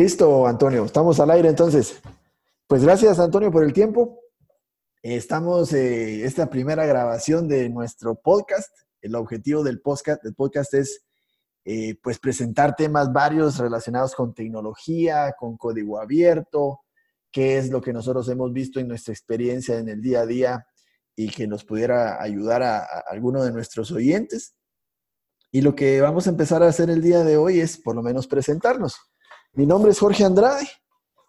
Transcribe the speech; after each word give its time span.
Listo, 0.00 0.46
Antonio, 0.46 0.86
estamos 0.86 1.20
al 1.20 1.30
aire 1.30 1.50
entonces. 1.50 2.00
Pues 2.66 2.82
gracias, 2.82 3.18
Antonio, 3.18 3.52
por 3.52 3.64
el 3.64 3.74
tiempo. 3.74 4.18
Estamos, 5.02 5.74
eh, 5.74 6.24
esta 6.24 6.48
primera 6.48 6.86
grabación 6.86 7.46
de 7.48 7.68
nuestro 7.68 8.14
podcast. 8.14 8.74
El 9.02 9.14
objetivo 9.14 9.62
del 9.62 9.82
podcast, 9.82 10.22
del 10.22 10.34
podcast 10.34 10.72
es 10.72 11.04
eh, 11.66 11.96
pues 12.02 12.18
presentar 12.18 12.76
temas 12.76 13.12
varios 13.12 13.58
relacionados 13.58 14.14
con 14.14 14.32
tecnología, 14.32 15.34
con 15.38 15.58
código 15.58 16.00
abierto, 16.00 16.80
qué 17.30 17.58
es 17.58 17.68
lo 17.68 17.82
que 17.82 17.92
nosotros 17.92 18.26
hemos 18.30 18.54
visto 18.54 18.80
en 18.80 18.88
nuestra 18.88 19.12
experiencia 19.12 19.76
en 19.76 19.90
el 19.90 20.00
día 20.00 20.20
a 20.20 20.26
día 20.26 20.66
y 21.14 21.28
que 21.28 21.46
nos 21.46 21.62
pudiera 21.62 22.22
ayudar 22.22 22.62
a, 22.62 22.78
a 22.78 23.04
alguno 23.10 23.44
de 23.44 23.52
nuestros 23.52 23.92
oyentes. 23.92 24.54
Y 25.52 25.60
lo 25.60 25.74
que 25.74 26.00
vamos 26.00 26.26
a 26.26 26.30
empezar 26.30 26.62
a 26.62 26.68
hacer 26.68 26.88
el 26.88 27.02
día 27.02 27.22
de 27.22 27.36
hoy 27.36 27.60
es 27.60 27.76
por 27.76 27.94
lo 27.94 28.02
menos 28.02 28.26
presentarnos. 28.26 29.09
Mi 29.52 29.66
nombre 29.66 29.90
es 29.90 29.98
Jorge 29.98 30.24
Andrade 30.24 30.64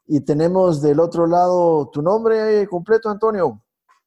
y 0.07 0.21
tenemos 0.21 0.79
del 0.79 0.99
otro 0.99 1.25
lado 1.25 1.89
tu 1.91 2.03
nombre 2.03 2.67
completo, 2.67 3.09
Antonio. 3.09 3.63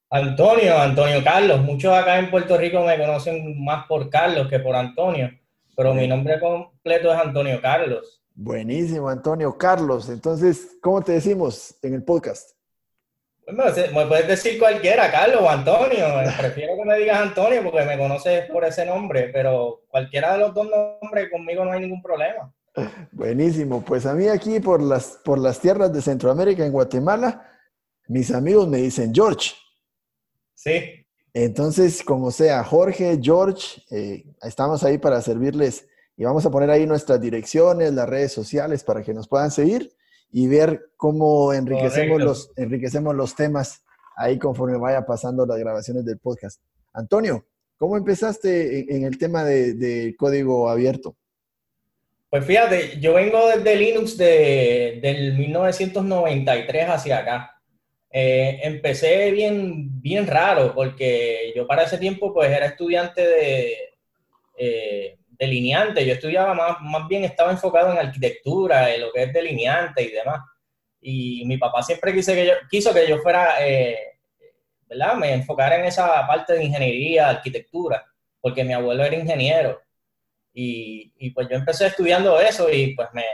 Antonio, 0.08 0.78
Antonio 0.78 1.24
Carlos. 1.24 1.60
Muchos 1.62 1.92
acá 1.92 2.20
en 2.20 2.30
Puerto 2.30 2.56
Rico 2.56 2.84
me 2.84 2.96
conocen 2.96 3.64
más 3.64 3.86
por 3.88 4.08
Carlos 4.08 4.48
que 4.48 4.60
por 4.60 4.76
Antonio, 4.76 5.30
pero 5.76 5.92
mi 5.94 6.06
nombre 6.06 6.38
completo 6.38 7.12
es 7.12 7.18
Antonio 7.18 7.60
Carlos. 7.60 8.22
Buenísimo, 8.36 9.08
Antonio 9.08 9.58
Carlos. 9.58 10.08
Entonces, 10.08 10.76
¿cómo 10.80 11.02
te 11.02 11.12
decimos 11.12 11.74
en 11.82 11.94
el 11.94 12.04
podcast? 12.04 12.50
Bueno, 13.46 13.64
me 13.92 14.06
puedes 14.06 14.28
decir 14.28 14.60
cualquiera, 14.60 15.10
Carlos 15.10 15.42
o 15.42 15.50
Antonio. 15.50 16.06
Prefiero 16.38 16.76
que 16.76 16.84
me 16.84 16.98
digas 16.98 17.20
Antonio 17.20 17.64
porque 17.64 17.84
me 17.84 17.98
conoces 17.98 18.48
por 18.48 18.64
ese 18.64 18.86
nombre, 18.86 19.30
pero 19.32 19.82
cualquiera 19.88 20.34
de 20.34 20.38
los 20.38 20.54
dos 20.54 20.68
nombres 20.70 21.28
conmigo 21.32 21.64
no 21.64 21.72
hay 21.72 21.80
ningún 21.80 22.00
problema. 22.00 22.52
Buenísimo. 23.12 23.84
Pues 23.84 24.06
a 24.06 24.14
mí 24.14 24.28
aquí 24.28 24.60
por 24.60 24.82
las, 24.82 25.18
por 25.24 25.38
las 25.38 25.60
tierras 25.60 25.92
de 25.92 26.02
Centroamérica, 26.02 26.64
en 26.64 26.72
Guatemala, 26.72 27.50
mis 28.08 28.30
amigos 28.32 28.68
me 28.68 28.78
dicen 28.78 29.14
George. 29.14 29.52
Sí. 30.54 31.06
Entonces, 31.32 32.02
como 32.02 32.30
sea, 32.30 32.62
Jorge, 32.64 33.18
George, 33.20 33.82
eh, 33.90 34.24
estamos 34.42 34.84
ahí 34.84 34.98
para 34.98 35.20
servirles 35.20 35.86
y 36.16 36.24
vamos 36.24 36.46
a 36.46 36.50
poner 36.50 36.70
ahí 36.70 36.86
nuestras 36.86 37.20
direcciones, 37.20 37.92
las 37.92 38.08
redes 38.08 38.32
sociales 38.32 38.84
para 38.84 39.02
que 39.02 39.14
nos 39.14 39.28
puedan 39.28 39.50
seguir 39.50 39.92
y 40.30 40.46
ver 40.46 40.92
cómo 40.96 41.52
enriquecemos 41.52 42.22
los, 42.22 42.52
enriquecemos 42.56 43.14
los 43.14 43.34
temas 43.34 43.82
ahí 44.16 44.38
conforme 44.38 44.78
vaya 44.78 45.04
pasando 45.04 45.44
las 45.44 45.58
grabaciones 45.58 46.04
del 46.04 46.18
podcast. 46.18 46.60
Antonio, 46.92 47.46
¿cómo 47.76 47.96
empezaste 47.96 48.94
en, 48.94 49.04
el 49.04 49.18
tema 49.18 49.44
de, 49.44 49.74
de 49.74 50.14
código 50.16 50.68
abierto? 50.68 51.16
Pues 52.34 52.46
fíjate, 52.46 52.98
yo 52.98 53.14
vengo 53.14 53.46
desde 53.46 53.76
Linux 53.76 54.18
de, 54.18 54.98
del 55.00 55.34
1993 55.34 56.88
hacia 56.88 57.18
acá. 57.18 57.62
Eh, 58.10 58.58
empecé 58.64 59.30
bien, 59.30 60.02
bien 60.02 60.26
raro 60.26 60.74
porque 60.74 61.52
yo 61.54 61.64
para 61.64 61.84
ese 61.84 61.96
tiempo 61.96 62.34
pues 62.34 62.50
era 62.50 62.66
estudiante 62.66 63.24
de 63.24 63.76
eh, 64.58 65.16
delineante. 65.28 66.04
Yo 66.04 66.14
estudiaba 66.14 66.54
más, 66.54 66.80
más 66.80 67.06
bien, 67.06 67.22
estaba 67.22 67.52
enfocado 67.52 67.92
en 67.92 67.98
arquitectura, 67.98 68.92
en 68.92 69.02
lo 69.02 69.12
que 69.12 69.22
es 69.22 69.32
delineante 69.32 70.02
y 70.02 70.10
demás. 70.10 70.40
Y 71.00 71.44
mi 71.46 71.56
papá 71.56 71.84
siempre 71.84 72.12
quiso 72.12 72.32
que 72.32 72.46
yo, 72.46 72.54
quiso 72.68 72.92
que 72.92 73.06
yo 73.06 73.18
fuera, 73.18 73.64
eh, 73.64 73.96
¿verdad? 74.88 75.14
Me 75.14 75.34
enfocara 75.34 75.76
en 75.76 75.84
esa 75.84 76.26
parte 76.26 76.54
de 76.54 76.64
ingeniería, 76.64 77.28
arquitectura, 77.28 78.04
porque 78.40 78.64
mi 78.64 78.72
abuelo 78.72 79.04
era 79.04 79.14
ingeniero. 79.14 79.83
Y, 80.56 81.30
pues 81.30 81.48
yo 81.50 81.56
empecé 81.56 81.86
estudiando 81.86 82.40
eso 82.40 82.70
y 82.70 82.94
pues 82.94 83.08
me, 83.12 83.24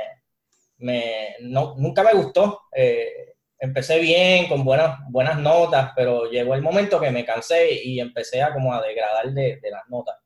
me 0.78 1.36
no, 1.40 1.74
nunca 1.76 2.02
me 2.02 2.14
gustó. 2.14 2.62
Eh, 2.74 3.34
empecé 3.58 3.98
bien, 3.98 4.48
con 4.48 4.64
buenas, 4.64 4.98
buenas 5.10 5.38
notas, 5.38 5.92
pero 5.94 6.30
llegó 6.30 6.54
el 6.54 6.62
momento 6.62 6.98
que 6.98 7.10
me 7.10 7.26
cansé 7.26 7.74
y 7.84 8.00
empecé 8.00 8.42
a 8.42 8.54
como 8.54 8.72
a 8.72 8.80
degradar 8.80 9.30
de, 9.32 9.60
las 9.70 9.86
notas. 9.88 10.16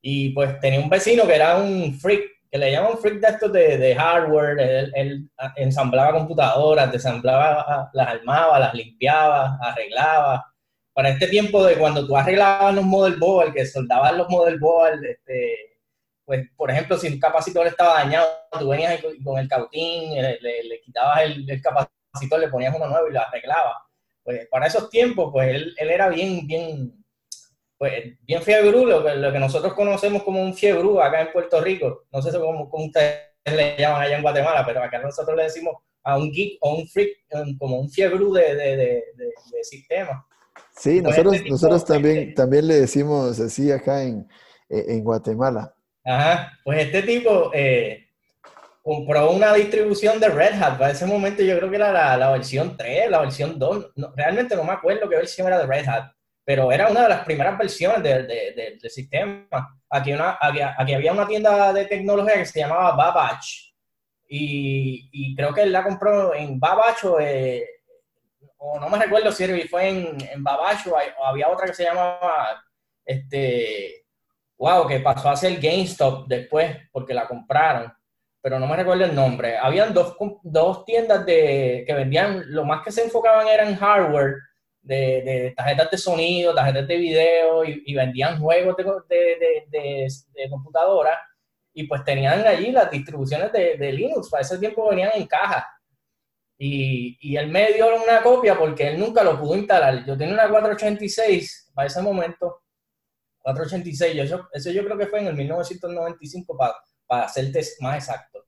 Y 0.00 0.30
pues 0.30 0.58
tenía 0.60 0.80
un 0.80 0.88
vecino 0.88 1.26
que 1.26 1.34
era 1.34 1.58
un 1.58 1.98
freak, 2.00 2.22
que 2.50 2.58
le 2.58 2.72
llaman 2.72 2.98
freak 2.98 3.20
de 3.20 3.28
estos 3.28 3.52
de, 3.52 3.94
hardware, 3.94 4.58
él, 4.58 4.92
él, 4.94 5.30
ensamblaba 5.56 6.12
computadoras, 6.14 6.90
desamblaba, 6.90 7.90
las 7.92 8.08
armaba, 8.08 8.58
las 8.58 8.74
limpiaba, 8.74 9.58
arreglaba. 9.60 10.46
Para 10.94 11.10
este 11.10 11.26
tiempo 11.28 11.62
de 11.62 11.74
cuando 11.76 12.06
tú 12.06 12.16
arreglabas 12.16 12.74
los 12.74 12.84
model 12.84 13.16
board, 13.16 13.52
que 13.52 13.66
soldabas 13.66 14.16
los 14.16 14.30
model 14.30 14.58
board, 14.58 15.04
este, 15.04 15.75
pues, 16.26 16.44
por 16.56 16.70
ejemplo, 16.72 16.98
si 16.98 17.06
un 17.06 17.20
capacitor 17.20 17.68
estaba 17.68 18.02
dañado, 18.02 18.26
tú 18.58 18.68
venías 18.68 19.00
con 19.24 19.38
el 19.38 19.48
cautín, 19.48 20.12
le, 20.20 20.80
quitabas 20.84 21.22
el, 21.22 21.62
capacitor, 21.62 22.40
le 22.40 22.48
ponías 22.48 22.74
uno 22.74 22.88
nuevo 22.88 23.08
y 23.08 23.12
lo 23.12 23.20
arreglabas. 23.20 23.76
Pues 24.24 24.48
para 24.50 24.66
esos 24.66 24.90
tiempos, 24.90 25.30
pues 25.32 25.54
él, 25.54 25.74
era 25.78 26.08
bien, 26.08 26.44
bien, 26.48 27.04
pues 27.78 28.18
bien 28.22 28.42
fiebrú, 28.42 28.86
lo 28.86 29.04
que, 29.04 29.14
lo 29.14 29.32
que 29.32 29.38
nosotros 29.38 29.72
conocemos 29.74 30.24
como 30.24 30.42
un 30.42 30.52
fiebrú 30.52 31.00
acá 31.00 31.20
en 31.20 31.32
Puerto 31.32 31.60
Rico. 31.60 32.06
No 32.10 32.20
sé 32.20 32.36
cómo, 32.36 32.68
cómo 32.68 32.86
ustedes 32.86 33.20
le 33.44 33.76
llaman 33.78 34.02
allá 34.02 34.16
en 34.16 34.22
Guatemala, 34.22 34.66
pero 34.66 34.82
acá 34.82 34.98
nosotros 34.98 35.36
le 35.36 35.44
decimos 35.44 35.76
a 36.02 36.18
un 36.18 36.32
geek 36.32 36.58
o 36.60 36.74
un 36.74 36.88
freak 36.88 37.18
como 37.56 37.78
un 37.78 37.88
fiebrú 37.88 38.32
de, 38.32 38.52
de, 38.56 38.76
de, 38.76 39.04
de 39.14 39.62
sistema. 39.62 40.26
Sí, 40.76 41.00
pues 41.00 41.16
nosotros, 41.16 41.42
nosotros 41.48 41.84
también, 41.84 42.34
también 42.34 42.66
le 42.66 42.80
decimos 42.80 43.38
así 43.38 43.70
acá 43.70 44.02
en, 44.02 44.26
en 44.68 45.04
Guatemala. 45.04 45.75
Ajá, 46.06 46.56
pues 46.62 46.86
este 46.86 47.02
tipo 47.02 47.50
eh, 47.52 48.06
compró 48.80 49.32
una 49.32 49.52
distribución 49.52 50.20
de 50.20 50.28
Red 50.28 50.62
Hat. 50.62 50.78
Para 50.78 50.92
ese 50.92 51.04
momento 51.04 51.42
yo 51.42 51.58
creo 51.58 51.68
que 51.68 51.74
era 51.74 52.16
la, 52.16 52.30
versión 52.30 52.76
3, 52.76 53.10
la 53.10 53.20
versión 53.22 53.58
2. 53.58 53.92
realmente 54.14 54.54
no 54.54 54.62
me 54.62 54.72
acuerdo 54.72 55.08
qué 55.08 55.16
versión 55.16 55.48
era 55.48 55.58
de 55.58 55.66
Red 55.66 55.88
Hat, 55.88 56.12
pero 56.44 56.70
era 56.70 56.86
una 56.88 57.02
de 57.02 57.08
las 57.08 57.24
primeras 57.24 57.58
versiones 57.58 58.04
del 58.04 58.80
sistema. 58.88 59.48
Aquí, 59.90 60.12
una, 60.12 60.38
aquí, 60.40 60.94
había 60.94 61.12
una 61.12 61.26
tienda 61.26 61.72
de 61.72 61.86
tecnología 61.86 62.34
que 62.34 62.46
se 62.46 62.60
llamaba 62.60 62.94
Babbage. 62.94 63.74
Y, 64.28 65.34
creo 65.34 65.52
que 65.52 65.62
él 65.62 65.72
la 65.72 65.82
compró 65.82 66.34
en 66.34 66.60
Babbage 66.60 67.06
o, 67.08 67.18
eh, 67.18 67.64
o 68.58 68.78
no 68.78 68.88
me 68.88 68.98
recuerdo 68.98 69.32
si 69.32 69.44
fue 69.62 69.88
en, 69.88 70.16
en 70.20 70.44
Babbage 70.44 70.88
o 70.88 71.24
había 71.24 71.48
otra 71.48 71.66
que 71.66 71.74
se 71.74 71.84
llamaba 71.84 72.62
este, 73.04 74.05
wow, 74.58 74.86
que 74.86 75.00
pasó 75.00 75.28
a 75.28 75.36
ser 75.36 75.60
GameStop 75.60 76.26
después 76.26 76.76
porque 76.90 77.14
la 77.14 77.26
compraron, 77.26 77.92
pero 78.40 78.58
no 78.58 78.66
me 78.66 78.76
recuerdo 78.76 79.04
el 79.04 79.14
nombre. 79.14 79.58
Habían 79.58 79.92
dos, 79.92 80.16
dos 80.42 80.84
tiendas 80.84 81.26
de, 81.26 81.84
que 81.86 81.94
vendían, 81.94 82.42
lo 82.46 82.64
más 82.64 82.82
que 82.84 82.92
se 82.92 83.04
enfocaban 83.04 83.46
era 83.48 83.68
en 83.68 83.76
hardware, 83.76 84.36
de, 84.82 85.52
tarjetas 85.56 85.90
de 85.90 85.98
sonido, 85.98 86.54
tarjetas 86.54 86.86
de 86.86 86.96
video 86.96 87.64
y, 87.64 87.92
vendían 87.94 88.38
juegos 88.38 88.76
de, 88.76 88.84
de, 89.68 90.08
de, 90.32 90.48
computadora 90.48 91.18
y 91.74 91.88
pues 91.88 92.04
tenían 92.04 92.46
allí 92.46 92.70
las 92.70 92.90
distribuciones 92.90 93.52
de, 93.52 93.92
Linux, 93.92 94.30
para 94.30 94.42
ese 94.42 94.58
tiempo 94.58 94.88
venían 94.88 95.10
en 95.14 95.26
caja. 95.26 95.68
Y, 96.58 97.18
y, 97.20 97.36
él 97.36 97.48
me 97.48 97.72
dio 97.72 97.86
una 97.96 98.22
copia 98.22 98.56
porque 98.56 98.88
él 98.88 98.98
nunca 98.98 99.22
lo 99.22 99.38
pudo 99.38 99.56
instalar. 99.56 100.06
Yo 100.06 100.16
tenía 100.16 100.34
una 100.34 100.48
486 100.48 101.72
para 101.74 101.88
ese 101.88 102.00
momento 102.00 102.62
486, 103.54 104.32
eso, 104.52 104.70
yo 104.70 104.84
creo 104.84 104.98
que 104.98 105.06
fue 105.06 105.20
en 105.20 105.28
el 105.28 105.34
1995 105.36 106.56
para, 106.56 106.74
para 107.06 107.26
más 107.80 107.96
exacto. 107.96 108.44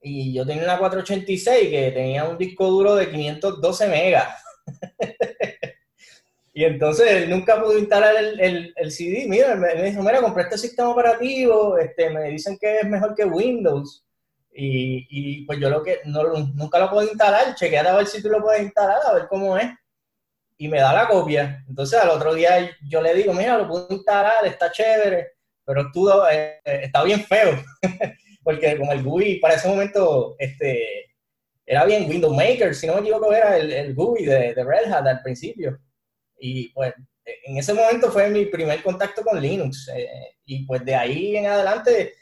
Y 0.00 0.34
yo 0.34 0.44
tenía 0.44 0.64
una 0.64 0.78
486 0.78 1.70
que 1.70 1.92
tenía 1.92 2.24
un 2.24 2.36
disco 2.36 2.66
duro 2.66 2.96
de 2.96 3.08
512 3.08 3.86
megas. 3.86 4.42
y 6.54 6.64
entonces 6.64 7.08
él 7.08 7.30
nunca 7.30 7.62
pudo 7.62 7.78
instalar 7.78 8.16
el, 8.16 8.74
el, 8.74 8.90
CD. 8.90 9.26
Mira, 9.28 9.54
me, 9.54 9.74
dijo, 9.80 10.02
mira, 10.02 10.20
compré 10.20 10.42
este 10.42 10.58
sistema 10.58 10.90
operativo, 10.90 11.78
este, 11.78 12.10
me 12.10 12.24
dicen 12.24 12.58
que 12.58 12.78
es 12.80 12.88
mejor 12.88 13.14
que 13.14 13.24
Windows. 13.24 14.04
Y, 14.52 15.06
y 15.08 15.44
pues 15.44 15.60
yo 15.60 15.70
lo 15.70 15.84
que 15.84 16.00
nunca 16.04 16.80
lo 16.80 16.90
puedo 16.90 17.06
instalar, 17.06 17.54
chequear 17.54 17.86
a 17.86 17.96
ver 17.96 18.06
si 18.08 18.20
tú 18.20 18.28
lo 18.28 18.42
puedes 18.42 18.62
instalar, 18.62 18.98
a 19.06 19.12
ver 19.12 19.26
cómo 19.28 19.56
es 19.56 19.68
y 20.58 20.68
me 20.68 20.80
da 20.80 20.92
la 20.92 21.08
copia. 21.08 21.64
Entonces 21.68 22.00
al 22.00 22.10
otro 22.10 22.34
día 22.34 22.70
yo 22.88 23.00
le 23.00 23.14
digo, 23.14 23.32
mira, 23.32 23.58
lo 23.58 23.68
puedo 23.68 23.86
instalar, 23.90 24.46
está 24.46 24.70
chévere, 24.70 25.32
pero 25.64 25.82
estuvo, 25.82 26.28
eh, 26.28 26.60
está 26.64 27.02
bien 27.04 27.24
feo, 27.24 27.62
porque 28.42 28.76
como 28.76 28.92
el 28.92 29.02
GUI 29.02 29.40
para 29.40 29.54
ese 29.54 29.68
momento 29.68 30.36
este, 30.38 31.14
era 31.64 31.84
bien 31.84 32.08
Windows 32.08 32.36
Maker, 32.36 32.74
si 32.74 32.86
no 32.86 32.94
me 32.94 33.00
equivoco 33.00 33.32
era 33.32 33.56
el, 33.56 33.72
el 33.72 33.94
GUI 33.94 34.24
de, 34.24 34.54
de, 34.54 34.64
Red 34.64 34.92
Hat 34.92 35.06
al 35.06 35.22
principio. 35.22 35.78
Y 36.38 36.68
pues 36.68 36.94
en 37.44 37.58
ese 37.58 37.74
momento 37.74 38.10
fue 38.10 38.28
mi 38.28 38.46
primer 38.46 38.82
contacto 38.82 39.22
con 39.22 39.40
Linux. 39.40 39.88
Eh, 39.94 40.08
y 40.44 40.64
pues 40.64 40.84
de 40.84 40.94
ahí 40.94 41.36
en 41.36 41.46
adelante 41.46 42.14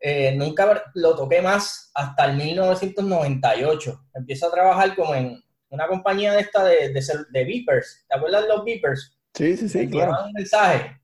eh, 0.00 0.32
nunca 0.36 0.84
lo 0.94 1.16
toqué 1.16 1.40
más 1.40 1.90
hasta 1.94 2.26
el 2.26 2.36
1998. 2.36 4.06
Empiezo 4.14 4.46
a 4.46 4.52
trabajar 4.52 4.94
como 4.96 5.14
en, 5.14 5.42
una 5.70 5.86
compañía 5.86 6.32
de 6.32 6.40
esta 6.40 6.64
de, 6.64 6.90
de, 6.90 7.04
de 7.30 7.44
beepers. 7.44 8.04
¿Te 8.08 8.16
acuerdas 8.16 8.42
de 8.42 8.48
los 8.48 8.64
beepers? 8.64 9.18
Sí, 9.34 9.56
sí, 9.56 9.68
sí, 9.68 9.88
claro. 9.88 10.12
un 10.26 10.32
mensaje. 10.32 11.00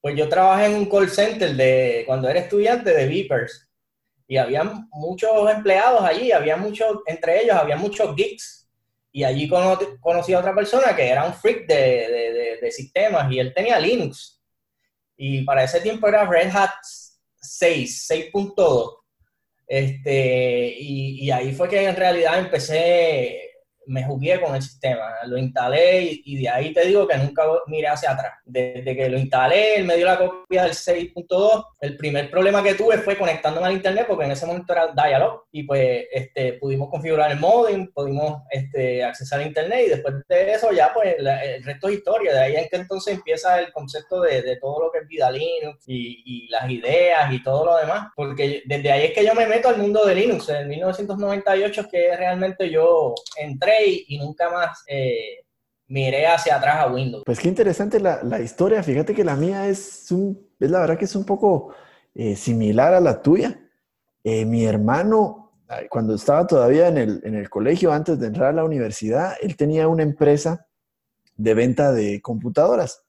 Pues 0.00 0.16
yo 0.16 0.28
trabajé 0.28 0.66
en 0.66 0.74
un 0.74 0.86
call 0.88 1.10
center 1.10 1.54
de 1.54 2.04
cuando 2.06 2.28
era 2.28 2.40
estudiante 2.40 2.90
de 2.90 3.06
beepers. 3.06 3.68
y 4.26 4.36
había 4.36 4.64
muchos 4.92 5.30
empleados 5.50 6.02
allí, 6.02 6.32
había 6.32 6.56
muchos, 6.56 7.00
entre 7.06 7.42
ellos 7.42 7.56
había 7.56 7.76
muchos 7.76 8.14
geeks. 8.16 8.68
Y 9.12 9.24
allí 9.24 9.48
conocí 9.48 10.32
a 10.32 10.38
otra 10.38 10.54
persona 10.54 10.94
que 10.94 11.08
era 11.08 11.24
un 11.24 11.34
freak 11.34 11.66
de, 11.66 12.58
de, 12.62 12.70
sistemas 12.70 13.30
y 13.32 13.40
él 13.40 13.52
tenía 13.52 13.78
Linux. 13.80 14.40
Y 15.16 15.42
para 15.42 15.64
ese 15.64 15.80
tiempo 15.80 16.06
era 16.06 16.24
Red 16.24 16.54
Hat 16.54 16.70
6, 17.40 18.06
6.2. 18.08 18.96
Este, 19.66 20.74
y, 20.78 21.24
y 21.24 21.30
ahí 21.32 21.52
fue 21.52 21.68
que 21.68 21.84
en 21.84 21.96
realidad 21.96 22.38
empecé 22.38 23.49
me 23.90 24.04
jugué 24.04 24.40
con 24.40 24.54
el 24.54 24.62
sistema, 24.62 25.16
lo 25.26 25.36
instalé 25.36 26.20
y, 26.24 26.40
de 26.40 26.48
ahí 26.48 26.72
te 26.72 26.86
digo 26.86 27.08
que 27.08 27.16
nunca 27.16 27.42
miré 27.66 27.88
hacia 27.88 28.12
atrás. 28.12 28.34
Desde 28.44 28.96
que 28.96 29.08
lo 29.08 29.18
instalé, 29.18 29.76
él 29.76 29.84
me 29.84 29.96
dio 29.96 30.06
la 30.06 30.16
copia 30.16 30.62
del 30.62 30.72
6.2. 30.72 31.64
El 31.80 31.96
primer 31.96 32.30
problema 32.30 32.62
que 32.62 32.74
tuve 32.74 32.98
fue 32.98 33.18
conectándome 33.18 33.66
al 33.66 33.72
internet 33.72 34.06
porque 34.06 34.26
en 34.26 34.30
ese 34.30 34.46
momento 34.46 34.72
era 34.72 34.92
Dialog 34.94 35.42
y 35.50 35.64
pues 35.64 36.06
este, 36.12 36.52
pudimos 36.54 36.88
configurar 36.88 37.32
el 37.32 37.40
modem, 37.40 37.90
pudimos 37.92 38.42
este, 38.50 39.02
accesar 39.02 39.40
a 39.40 39.44
internet 39.44 39.82
y 39.86 39.90
después 39.90 40.14
de 40.28 40.52
eso 40.52 40.70
ya 40.70 40.92
pues 40.94 41.16
el 41.18 41.64
resto 41.64 41.88
es 41.88 41.94
historia. 41.94 42.32
De 42.32 42.40
ahí 42.40 42.56
en 42.56 42.68
que 42.68 42.76
entonces 42.76 43.14
empieza 43.14 43.58
el 43.58 43.72
concepto 43.72 44.20
de, 44.20 44.42
de 44.42 44.56
todo 44.56 44.84
lo 44.84 44.92
que 44.92 44.98
es 45.00 45.08
vida 45.08 45.32
Linux 45.32 45.82
y, 45.88 46.22
y, 46.24 46.48
las 46.48 46.70
ideas 46.70 47.32
y 47.32 47.42
todo 47.42 47.64
lo 47.64 47.76
demás. 47.76 48.12
Porque 48.14 48.62
desde 48.64 48.92
ahí 48.92 49.06
es 49.06 49.12
que 49.12 49.24
yo 49.24 49.34
me 49.34 49.46
meto 49.46 49.68
al 49.68 49.78
mundo 49.78 50.04
de 50.04 50.14
Linux. 50.14 50.48
En 50.48 50.68
1998 50.68 51.80
es 51.80 51.86
que 51.88 52.16
realmente 52.16 52.70
yo 52.70 53.14
entré 53.36 53.79
y, 53.86 54.18
nunca 54.18 54.50
más 54.50 54.84
eh, 54.86 55.44
miré 55.86 56.26
hacia 56.26 56.56
atrás 56.56 56.76
a 56.78 56.92
Windows. 56.92 57.24
Pues 57.24 57.38
qué 57.38 57.48
interesante 57.48 58.00
la, 58.00 58.22
la, 58.22 58.40
historia. 58.40 58.82
Fíjate 58.82 59.14
que 59.14 59.24
la 59.24 59.36
mía 59.36 59.68
es, 59.68 60.10
un, 60.10 60.48
es 60.58 60.70
la 60.70 60.80
verdad 60.80 60.98
que 60.98 61.04
es 61.04 61.16
un 61.16 61.24
poco 61.24 61.74
eh, 62.14 62.36
similar 62.36 62.94
a 62.94 63.00
la 63.00 63.20
tuya. 63.20 63.60
Eh, 64.22 64.44
mi 64.44 64.64
hermano, 64.64 65.52
cuando 65.88 66.14
estaba 66.14 66.46
todavía 66.46 66.88
en 66.88 66.98
el, 66.98 67.20
en 67.24 67.34
el 67.34 67.48
colegio, 67.48 67.92
antes 67.92 68.18
de 68.18 68.26
entrar 68.26 68.48
a 68.48 68.52
la 68.52 68.64
universidad, 68.64 69.34
él 69.40 69.56
tenía 69.56 69.88
una 69.88 70.02
empresa 70.02 70.66
de 71.36 71.54
venta 71.54 71.92
de 71.92 72.20
computadoras. 72.20 73.02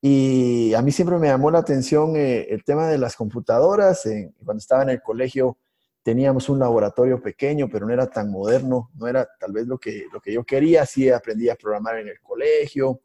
Y 0.00 0.74
a 0.74 0.82
mí 0.82 0.90
siempre 0.90 1.16
me 1.18 1.28
llamó 1.28 1.50
la 1.52 1.60
atención 1.60 2.16
el 2.16 2.64
tema 2.64 2.88
de 2.88 2.98
las 2.98 3.14
computadoras. 3.14 4.02
cuando 4.44 4.58
estaba 4.58 4.82
en 4.82 4.90
el 4.90 5.00
colegio, 5.00 5.58
teníamos 6.02 6.48
un 6.48 6.58
laboratorio 6.58 7.20
pequeño, 7.20 7.68
pero 7.70 7.86
no 7.86 7.92
era 7.92 8.08
tan 8.08 8.30
moderno, 8.30 8.90
no 8.94 9.06
era 9.06 9.28
tal 9.38 9.52
vez 9.52 9.66
lo 9.66 9.78
que, 9.78 10.06
lo 10.12 10.20
que 10.20 10.32
yo 10.32 10.44
quería, 10.44 10.84
sí 10.84 11.08
aprendí 11.10 11.48
a 11.48 11.54
programar 11.54 11.98
en 11.98 12.08
el 12.08 12.20
colegio, 12.20 13.00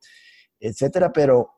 etcétera, 0.59 1.13
pero 1.13 1.51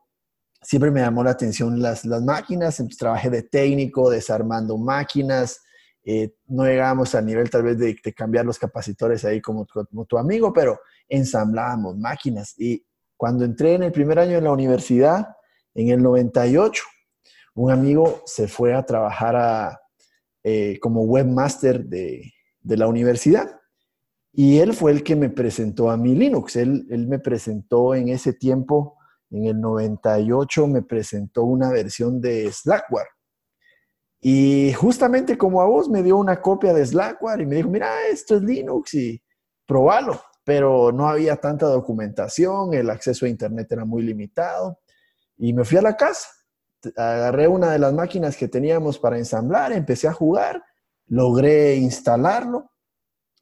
siempre 0.62 0.90
me 0.90 1.00
llamó 1.00 1.24
la 1.24 1.30
atención 1.30 1.80
las, 1.80 2.04
las 2.04 2.22
máquinas, 2.22 2.82
trabajé 2.98 3.30
de 3.30 3.42
técnico, 3.42 4.10
desarmando 4.10 4.76
máquinas, 4.76 5.62
eh, 6.04 6.34
no 6.46 6.64
llegábamos 6.64 7.14
al 7.14 7.26
nivel 7.26 7.50
tal 7.50 7.62
vez 7.62 7.78
de, 7.78 7.96
cambiar 8.14 8.44
los 8.44 8.58
capacitores 8.58 9.24
ahí 9.24 9.40
como, 9.40 9.66
como 9.66 10.04
tu 10.04 10.18
amigo, 10.18 10.52
pero 10.52 10.80
ensamblábamos 11.08 11.96
máquinas. 11.96 12.54
Y 12.58 12.84
cuando 13.16 13.44
entré 13.44 13.74
en 13.74 13.84
el 13.84 13.92
primer 13.92 14.18
año 14.18 14.36
de 14.36 14.42
la 14.42 14.52
universidad, 14.52 15.36
en 15.74 15.88
el 15.88 16.02
98, 16.02 16.82
un 17.54 17.70
amigo 17.70 18.22
se 18.26 18.48
fue 18.48 18.74
a 18.74 18.84
trabajar 18.84 19.36
a, 19.36 19.79
eh, 20.42 20.78
como 20.80 21.02
webmaster 21.02 21.84
de, 21.84 22.32
de, 22.60 22.76
la 22.76 22.86
universidad. 22.86 23.60
Y 24.32 24.58
él 24.58 24.72
fue 24.72 24.92
el 24.92 25.02
que 25.02 25.16
me 25.16 25.28
presentó 25.28 25.90
a 25.90 25.96
mi 25.96 26.14
Linux. 26.14 26.56
Él, 26.56 26.86
él 26.90 27.06
me 27.06 27.18
presentó 27.18 27.94
en 27.94 28.08
ese 28.08 28.32
tiempo, 28.32 28.96
en 29.30 29.44
el 29.44 29.60
98, 29.60 30.66
me 30.66 30.82
presentó 30.82 31.44
una 31.44 31.70
versión 31.70 32.20
de 32.20 32.50
Slackware. 32.50 33.08
Y 34.20 34.72
justamente 34.74 35.38
como 35.38 35.62
a 35.62 35.66
vos 35.66 35.88
me 35.88 36.02
dio 36.02 36.16
una 36.16 36.40
copia 36.40 36.72
de 36.72 36.86
Slackware 36.86 37.40
y 37.40 37.46
me 37.46 37.56
dijo, 37.56 37.68
mira, 37.68 38.06
esto 38.08 38.36
es 38.36 38.42
Linux 38.42 38.94
y 38.94 39.22
probalo. 39.66 40.20
Pero 40.44 40.90
no 40.90 41.08
había 41.08 41.36
tanta 41.36 41.66
documentación, 41.66 42.74
el 42.74 42.90
acceso 42.90 43.26
a 43.26 43.28
Internet 43.28 43.70
era 43.70 43.84
muy 43.84 44.02
limitado. 44.02 44.78
Y 45.36 45.52
me 45.52 45.64
fui 45.64 45.78
a 45.78 45.82
la 45.82 45.96
casa 45.96 46.28
agarré 46.96 47.48
una 47.48 47.72
de 47.72 47.78
las 47.78 47.92
máquinas 47.92 48.36
que 48.36 48.48
teníamos 48.48 48.98
para 48.98 49.18
ensamblar, 49.18 49.72
empecé 49.72 50.08
a 50.08 50.12
jugar, 50.12 50.62
logré 51.06 51.76
instalarlo, 51.76 52.70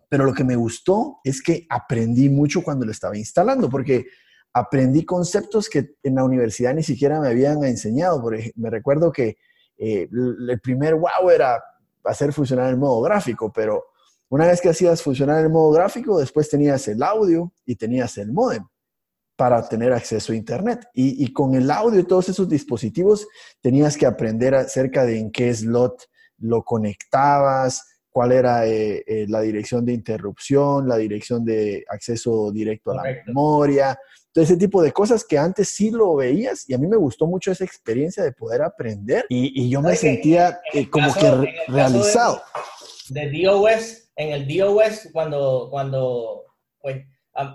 pero 0.08 0.24
lo 0.24 0.32
que 0.32 0.44
me 0.44 0.56
gustó 0.56 1.20
es 1.22 1.42
que 1.42 1.66
aprendí 1.68 2.28
mucho 2.28 2.62
cuando 2.62 2.84
lo 2.84 2.92
estaba 2.92 3.16
instalando, 3.16 3.68
porque 3.68 4.06
aprendí 4.52 5.04
conceptos 5.04 5.68
que 5.68 5.96
en 6.02 6.14
la 6.14 6.24
universidad 6.24 6.74
ni 6.74 6.82
siquiera 6.82 7.20
me 7.20 7.28
habían 7.28 7.62
enseñado. 7.64 8.20
Por 8.20 8.38
me 8.56 8.70
recuerdo 8.70 9.12
que 9.12 9.36
eh, 9.76 10.08
el 10.10 10.60
primer 10.60 10.94
wow 10.94 11.30
era 11.30 11.62
hacer 12.04 12.32
funcionar 12.32 12.70
el 12.70 12.78
modo 12.78 13.02
gráfico, 13.02 13.52
pero 13.52 13.84
una 14.30 14.46
vez 14.46 14.60
que 14.60 14.70
hacías 14.70 15.02
funcionar 15.02 15.42
el 15.42 15.50
modo 15.50 15.72
gráfico, 15.72 16.18
después 16.18 16.48
tenías 16.48 16.88
el 16.88 17.02
audio 17.02 17.52
y 17.66 17.76
tenías 17.76 18.16
el 18.18 18.32
modem 18.32 18.64
para 19.38 19.68
tener 19.68 19.92
acceso 19.92 20.32
a 20.32 20.34
Internet. 20.34 20.88
Y, 20.92 21.32
con 21.32 21.54
el 21.54 21.70
audio 21.70 22.00
y 22.00 22.04
todos 22.04 22.28
esos 22.28 22.48
dispositivos 22.48 23.24
tenías 23.60 23.96
que 23.96 24.04
aprender 24.04 24.52
acerca 24.56 25.06
de 25.06 25.20
en 25.20 25.30
qué 25.30 25.54
slot 25.54 26.02
lo 26.38 26.64
conectabas, 26.64 27.86
cuál 28.10 28.32
era 28.32 28.66
eh, 28.66 29.04
eh, 29.06 29.26
la 29.28 29.40
dirección 29.40 29.84
de 29.84 29.92
interrupción, 29.92 30.88
la 30.88 30.96
dirección 30.96 31.44
de 31.44 31.84
acceso 31.88 32.50
directo 32.50 32.90
a 32.90 32.96
la 32.96 33.02
memoria, 33.28 33.96
todo 34.32 34.42
ese 34.42 34.56
tipo 34.56 34.82
de 34.82 34.90
cosas 34.90 35.24
que 35.24 35.38
antes 35.38 35.68
sí 35.68 35.92
lo 35.92 36.16
veías 36.16 36.68
y 36.68 36.74
a 36.74 36.78
mí 36.78 36.88
me 36.88 36.96
gustó 36.96 37.28
mucho 37.28 37.52
esa 37.52 37.64
experiencia 37.64 38.24
de 38.24 38.32
poder 38.32 38.62
aprender 38.62 39.24
y, 39.28 39.70
yo 39.70 39.80
me 39.80 39.94
sentía 39.94 40.60
eh, 40.72 40.90
como 40.90 41.14
que 41.14 41.54
realizado. 41.68 42.42
De, 43.08 43.30
DOS, 43.30 44.10
en 44.16 44.32
el 44.32 44.48
DOS, 44.48 45.10
cuando, 45.12 45.68
cuando 45.70 46.42
pues, 46.80 47.06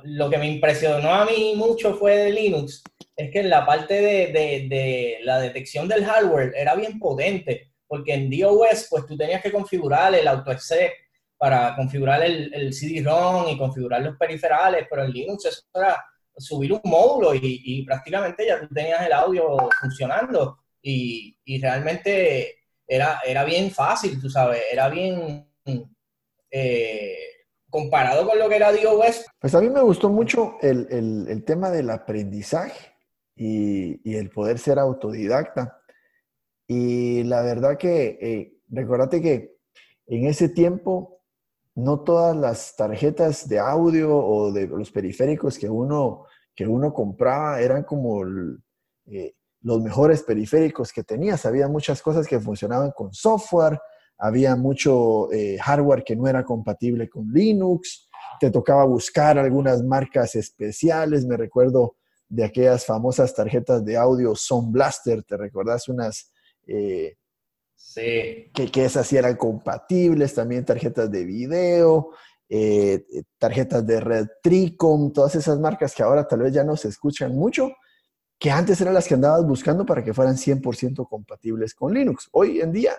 lo 0.04 0.30
que 0.30 0.38
me 0.38 0.48
impresionó 0.48 1.14
a 1.14 1.26
mí 1.26 1.54
mucho 1.56 1.96
fue 1.96 2.18
de 2.18 2.32
Linux, 2.32 2.84
es 3.16 3.32
que 3.32 3.40
en 3.40 3.50
la 3.50 3.66
parte 3.66 4.02
de, 4.02 5.20
la 5.24 5.40
detección 5.40 5.88
del 5.88 6.06
hardware 6.06 6.54
era 6.56 6.76
bien 6.76 7.00
potente, 7.00 7.72
porque 7.88 8.14
en 8.14 8.30
DOS 8.30 8.88
pues 8.90 9.06
tú 9.06 9.18
tenías 9.18 9.42
que 9.42 9.52
configurar 9.52 10.16
el 10.16 10.28
AutoExec 10.28 10.94
para 11.38 11.76
configurar 11.76 12.24
el, 12.24 12.74
CD-ROM 12.74 13.50
y 13.50 13.58
configurar 13.58 14.02
los 14.02 14.18
periferales, 14.18 14.88
pero 14.90 15.04
en 15.04 15.12
Linux 15.12 15.46
eso 15.46 15.62
era 15.76 16.04
subir 16.38 16.74
un 16.74 16.82
módulo 16.86 17.34
y, 17.36 17.84
prácticamente 17.86 18.48
ya 18.48 18.60
tú 18.60 18.68
tenías 18.74 19.06
el 19.06 19.14
audio 19.14 19.58
funcionando 19.80 20.60
y, 20.82 21.36
realmente 21.62 22.56
era, 22.88 23.22
era 23.26 23.44
bien 23.44 23.70
fácil, 23.72 24.20
tú 24.20 24.30
sabes, 24.30 24.62
era 24.72 24.90
bien... 24.90 25.48
Eh, 26.56 27.33
comparado 27.74 28.28
con 28.30 28.38
lo 28.38 28.48
que 28.48 28.56
era 28.56 28.72
DOS. 28.72 29.26
Pues 29.40 29.56
a 29.56 29.60
mí 29.60 29.68
me 29.68 29.82
gustó 29.82 30.08
mucho 30.08 30.58
el, 30.62 31.44
tema 31.44 31.72
del 31.72 31.90
aprendizaje 31.90 32.94
y, 33.36 34.16
el 34.16 34.30
poder 34.30 34.60
ser 34.60 34.78
autodidacta. 34.78 35.82
Y 36.68 37.24
la 37.24 37.42
verdad 37.42 37.76
que, 37.80 38.20
eh, 38.22 38.62
recordate 38.70 39.24
que 39.24 39.58
en 40.06 40.28
ese 40.28 40.50
tiempo 40.50 41.24
no 41.74 42.02
todas 42.02 42.38
las 42.38 42.76
tarjetas 42.76 43.50
de 43.50 43.58
audio 43.58 44.16
o 44.16 44.52
de 44.52 44.68
los 44.68 44.92
periféricos 44.92 45.58
que 45.58 45.68
uno, 45.68 46.28
que 46.56 46.68
uno 46.68 46.94
compraba 46.94 47.60
eran 47.60 47.84
como 47.84 48.22
eh, 49.08 49.34
los 49.62 49.82
mejores 49.82 50.22
periféricos 50.22 50.94
que 50.94 51.04
tenías. 51.04 51.44
Había 51.48 51.68
muchas 51.68 52.04
cosas 52.04 52.28
que 52.28 52.40
funcionaban 52.40 52.92
con 52.92 53.12
software, 53.12 53.80
había 54.18 54.56
mucho 54.56 55.32
eh, 55.32 55.58
hardware 55.60 56.04
que 56.04 56.16
no 56.16 56.28
era 56.28 56.44
compatible 56.44 57.10
con 57.10 57.32
Linux, 57.32 58.10
te 58.40 58.52
tocaba 58.52 58.86
buscar 58.86 59.38
algunas 59.38 59.84
marcas 59.84 60.36
especiales, 60.36 61.26
me 61.26 61.38
recuerdo 61.38 61.96
de 62.30 62.44
aquellas 62.44 62.86
famosas 62.86 63.34
tarjetas 63.34 63.86
de 63.86 63.98
audio 63.98 64.36
Sound 64.36 64.72
Blaster, 64.72 65.24
¿te 65.24 65.38
recordás 65.38 65.88
unas? 65.88 66.32
Eh, 66.66 67.16
sí. 67.76 68.50
Que, 68.54 68.70
que, 68.72 68.86
esas 68.86 69.06
sí 69.06 69.18
eran 69.18 69.36
compatibles, 69.36 70.34
también 70.34 70.66
tarjetas 70.66 71.12
de 71.12 71.26
video, 71.26 72.12
eh, 72.50 73.06
tarjetas 73.38 73.86
de 73.86 74.00
Red 74.00 74.28
Tricom, 74.42 75.12
todas 75.12 75.36
esas 75.36 75.60
marcas 75.60 75.94
que 75.94 76.04
ahora 76.04 76.28
tal 76.28 76.40
vez 76.40 76.54
ya 76.54 76.64
no 76.64 76.76
se 76.76 76.88
escuchan 76.88 77.36
mucho, 77.36 77.72
que 78.40 78.52
antes 78.52 78.80
eran 78.82 78.94
las 78.94 79.08
que 79.08 79.14
andabas 79.14 79.46
buscando 79.46 79.86
para 79.86 80.04
que 80.04 80.14
fueran 80.14 80.36
100% 80.36 81.08
compatibles 81.08 81.74
con 81.74 81.94
Linux. 81.94 82.30
Hoy 82.32 82.62
en 82.62 82.72
día 82.72 82.94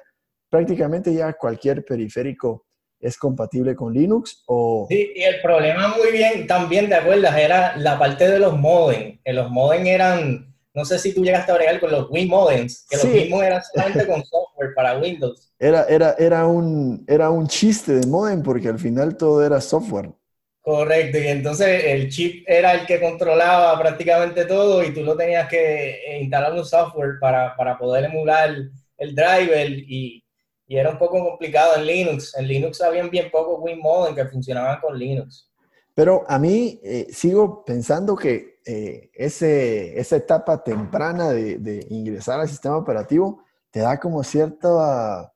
prácticamente 0.54 1.12
ya 1.12 1.32
cualquier 1.32 1.84
periférico 1.84 2.64
es 3.00 3.18
compatible 3.18 3.74
con 3.74 3.92
Linux 3.92 4.44
o... 4.46 4.86
Sí, 4.88 5.10
y 5.12 5.22
el 5.22 5.40
problema 5.42 5.96
muy 5.96 6.12
bien, 6.12 6.46
también 6.46 6.88
te 6.88 6.94
acuerdas, 6.94 7.36
era 7.36 7.76
la 7.76 7.98
parte 7.98 8.30
de 8.30 8.38
los 8.38 8.56
modems. 8.56 9.18
Que 9.24 9.32
los 9.32 9.50
modems 9.50 9.88
eran, 9.88 10.54
no 10.72 10.84
sé 10.84 11.00
si 11.00 11.12
tú 11.12 11.24
llegaste 11.24 11.50
a 11.50 11.56
bregar 11.56 11.80
con 11.80 11.90
los 11.90 12.08
Wii 12.08 12.26
modems, 12.26 12.86
que 12.88 12.96
los 12.96 13.06
mismos 13.06 13.42
eran 13.42 13.62
solamente 13.64 14.06
con 14.06 14.24
software 14.24 14.74
para 14.76 14.96
Windows. 14.96 15.52
Era, 15.58 15.86
era, 15.88 16.14
era, 16.20 16.46
un, 16.46 17.04
era 17.08 17.30
un 17.30 17.48
chiste 17.48 17.94
de 17.94 18.06
modem 18.06 18.40
porque 18.40 18.68
al 18.68 18.78
final 18.78 19.16
todo 19.16 19.44
era 19.44 19.60
software. 19.60 20.12
Correcto, 20.60 21.18
y 21.18 21.26
entonces 21.26 21.82
el 21.84 22.08
chip 22.10 22.44
era 22.46 22.74
el 22.74 22.86
que 22.86 23.00
controlaba 23.00 23.76
prácticamente 23.76 24.44
todo 24.44 24.84
y 24.84 24.94
tú 24.94 25.02
lo 25.02 25.16
tenías 25.16 25.48
que 25.48 26.20
instalar 26.22 26.52
un 26.52 26.64
software 26.64 27.18
para, 27.20 27.56
para 27.56 27.76
poder 27.76 28.04
emular 28.04 28.54
el 28.96 29.14
driver 29.14 29.68
y 29.70 30.23
y 30.66 30.76
era 30.76 30.90
un 30.90 30.98
poco 30.98 31.22
complicado 31.22 31.76
en 31.76 31.86
Linux. 31.86 32.34
En 32.36 32.46
Linux 32.46 32.80
habían 32.80 33.10
bien 33.10 33.30
pocos 33.30 33.58
WinModem 33.60 34.14
que 34.14 34.26
funcionaban 34.26 34.80
con 34.80 34.98
Linux. 34.98 35.50
Pero 35.94 36.24
a 36.26 36.38
mí 36.38 36.80
eh, 36.82 37.06
sigo 37.10 37.64
pensando 37.64 38.16
que 38.16 38.60
eh, 38.66 39.10
ese, 39.14 39.98
esa 39.98 40.16
etapa 40.16 40.62
temprana 40.62 41.30
de, 41.30 41.86
ingresar 41.90 42.40
al 42.40 42.48
sistema 42.48 42.76
operativo 42.76 43.44
te 43.70 43.80
da 43.80 44.00
como 44.00 44.24
cierta, 44.24 45.32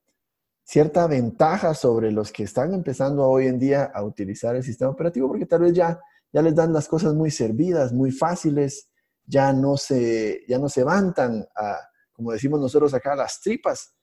cierta 0.64 1.06
ventaja 1.06 1.75
sobre 1.75 2.11
los 2.11 2.32
que 2.32 2.44
están 2.44 2.75
empezando 2.75 3.26
hoy 3.28 3.47
en 3.47 3.58
día 3.58 3.90
a 3.94 4.02
utilizar 4.02 4.56
el 4.56 4.62
sistema 4.62 4.90
operativo, 4.90 5.28
porque 5.28 5.47
tal 5.47 5.61
vez 5.61 5.75
ya, 5.75 6.00
ya 6.32 6.42
les 6.42 6.54
dan 6.54 6.73
las 6.73 6.88
cosas 6.88 7.14
muy 7.14 7.30
servidas, 7.30 7.92
muy 7.92 8.11
fáciles, 8.11 8.88
ya 9.26 9.52
no 9.52 9.76
se, 9.76 10.42
ya 10.49 10.58
no 10.58 10.68
se 10.68 10.82
van 10.82 11.12
tan, 11.14 11.47
a, 11.54 11.78
como 12.12 12.32
decimos 12.32 12.61
nosotros 12.61 12.94
acá, 12.94 13.14
las 13.14 13.40
tripas. 13.40 13.94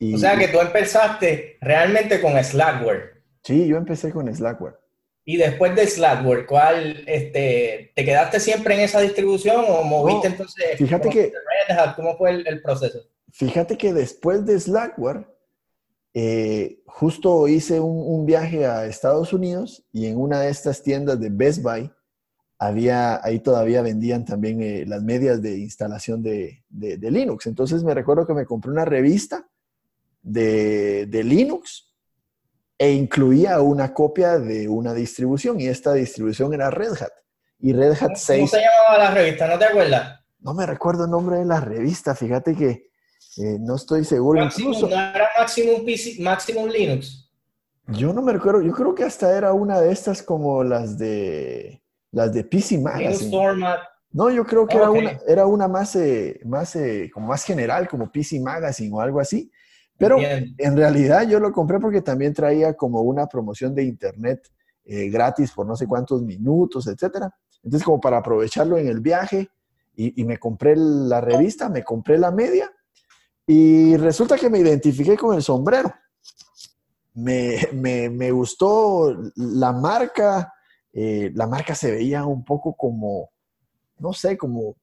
O 0.00 0.18
sea 0.18 0.36
que 0.36 0.48
tú 0.48 0.60
empezaste 0.60 1.58
realmente 1.60 2.20
con 2.20 2.42
Slackware. 2.42 3.22
Sí, 3.42 3.66
yo 3.66 3.76
empecé 3.76 4.10
con 4.10 4.32
Slackware. 4.34 4.74
Y 5.28 5.38
después 5.38 5.74
de 5.74 5.86
Slackware, 5.86 6.46
¿cuál, 6.46 7.02
este, 7.06 7.92
¿te 7.96 8.04
quedaste 8.04 8.38
siempre 8.38 8.76
en 8.76 8.82
esa 8.82 9.00
distribución 9.00 9.64
o 9.68 9.82
moviste 9.82 10.28
entonces? 10.28 10.78
Fíjate 10.78 11.08
que... 11.08 11.32
¿Cómo 11.96 12.16
fue 12.16 12.30
el, 12.30 12.62
proceso? 12.62 13.00
Fíjate 13.32 13.76
que 13.76 13.92
después 13.92 14.46
de 14.46 14.60
Slackware, 14.60 15.26
eh, 16.14 16.80
justo 16.86 17.48
hice 17.48 17.80
un, 17.80 18.24
viaje 18.24 18.66
a 18.66 18.86
Estados 18.86 19.32
Unidos 19.32 19.84
y 19.92 20.06
en 20.06 20.16
una 20.16 20.42
de 20.42 20.50
estas 20.50 20.84
tiendas 20.84 21.18
de 21.18 21.28
Best 21.30 21.60
Buy, 21.60 21.90
había, 22.58 23.22
ahí 23.24 23.40
todavía 23.40 23.82
vendían 23.82 24.24
también 24.24 24.62
eh, 24.62 24.84
las 24.86 25.02
medias 25.02 25.42
de 25.42 25.58
instalación 25.58 26.22
de, 26.22 26.62
Linux. 26.70 27.46
Entonces 27.46 27.82
me 27.82 27.94
recuerdo 27.94 28.26
que 28.26 28.34
me 28.34 28.46
compré 28.46 28.70
una 28.70 28.84
revista 28.84 29.46
de, 30.26 31.06
de 31.06 31.24
Linux 31.24 31.94
e 32.76 32.90
incluía 32.90 33.60
una 33.60 33.94
copia 33.94 34.38
de 34.38 34.68
una 34.68 34.92
distribución 34.92 35.60
y 35.60 35.68
esta 35.68 35.94
distribución 35.94 36.52
era 36.52 36.70
Red 36.70 36.92
Hat. 37.00 37.12
Y 37.60 37.72
Red 37.72 37.92
Hat 38.00 38.16
6... 38.16 38.38
¿Cómo 38.40 38.48
se 38.48 38.60
llamaba 38.60 39.04
la 39.04 39.14
revista? 39.14 39.46
¿No 39.48 39.58
te 39.58 39.64
acuerdas? 39.64 40.20
No 40.40 40.52
me 40.52 40.66
recuerdo 40.66 41.04
el 41.04 41.10
nombre 41.10 41.38
de 41.38 41.46
la 41.46 41.60
revista, 41.60 42.14
fíjate 42.14 42.54
que 42.54 42.90
eh, 43.38 43.58
no 43.60 43.76
estoy 43.76 44.04
seguro. 44.04 44.44
incluso, 44.44 44.88
¿No 44.88 44.94
era 44.94 45.28
Maximum, 45.38 46.68
Linux? 46.68 47.30
Yo 47.88 48.12
no 48.12 48.20
me 48.20 48.32
recuerdo, 48.32 48.60
yo 48.62 48.72
creo 48.72 48.94
que 48.94 49.04
hasta 49.04 49.36
era 49.36 49.52
una 49.52 49.80
de 49.80 49.92
estas 49.92 50.22
como 50.22 50.64
las 50.64 50.98
de 50.98 51.80
las 52.10 52.32
de 52.32 52.42
PC 52.44 52.78
Magazine. 52.78 53.30
No, 54.10 54.30
yo 54.30 54.44
creo 54.44 54.66
que 54.66 54.76
era, 54.76 54.90
una, 54.90 55.18
era 55.26 55.46
una 55.46 55.68
más, 55.68 55.94
eh, 55.94 56.40
más 56.44 56.74
eh, 56.74 57.10
como 57.12 57.28
más 57.28 57.44
general, 57.44 57.86
como 57.86 58.10
PC 58.10 58.40
Magazine 58.40 58.94
o 58.94 59.00
algo 59.00 59.20
así. 59.20 59.52
Pero 59.98 60.18
en 60.20 60.76
realidad 60.76 61.26
yo 61.26 61.40
lo 61.40 61.52
compré 61.52 61.80
porque 61.80 62.02
también 62.02 62.34
traía 62.34 62.74
como 62.74 63.00
una 63.00 63.26
promoción 63.26 63.74
de 63.74 63.84
internet 63.84 64.46
eh, 64.84 65.08
gratis 65.08 65.50
por 65.52 65.66
no 65.66 65.74
sé 65.74 65.86
cuántos 65.86 66.22
minutos, 66.22 66.86
etcétera. 66.86 67.34
Entonces, 67.62 67.84
como 67.84 68.00
para 68.00 68.18
aprovecharlo 68.18 68.78
en 68.78 68.86
el 68.86 69.00
viaje, 69.00 69.50
y, 69.98 70.24
me 70.24 70.38
compré 70.38 70.76
la 70.76 71.22
revista, 71.22 71.70
me 71.70 71.82
compré 71.82 72.18
la 72.18 72.30
media, 72.30 72.70
y 73.46 73.96
resulta 73.96 74.36
que 74.36 74.50
me 74.50 74.58
identifiqué 74.58 75.16
con 75.16 75.34
el 75.34 75.42
sombrero. 75.42 75.92
Me, 77.14 77.58
me, 77.72 78.30
gustó 78.30 79.16
la 79.36 79.72
marca, 79.72 80.52
eh, 80.92 81.32
la 81.34 81.46
marca 81.46 81.74
se 81.74 81.90
veía 81.90 82.26
un 82.26 82.44
poco 82.44 82.76
como, 82.76 83.30
no 83.98 84.12
sé, 84.12 84.36
como 84.36 84.76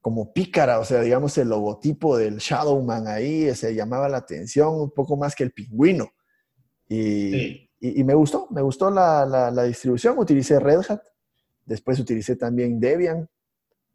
como 0.00 0.32
pícara, 0.32 0.78
o 0.78 0.84
sea, 0.84 1.00
digamos, 1.02 1.36
el 1.38 1.48
logotipo 1.48 2.16
del 2.16 2.38
Shadowman 2.38 3.06
ahí 3.06 3.54
se 3.54 3.74
llamaba 3.74 4.08
la 4.08 4.18
atención 4.18 4.74
un 4.74 4.90
poco 4.90 5.16
más 5.16 5.34
que 5.34 5.44
el 5.44 5.52
pingüino. 5.52 6.10
Y, 6.88 7.68
me 7.80 8.14
gustó, 8.14 8.48
me 8.50 8.62
gustó 8.62 8.90
la, 8.90 9.64
distribución. 9.66 10.18
Utilicé 10.18 10.58
Red 10.58 10.80
Hat, 10.88 11.02
después 11.64 12.00
utilicé 12.00 12.36
también 12.36 12.80
Debian 12.80 13.28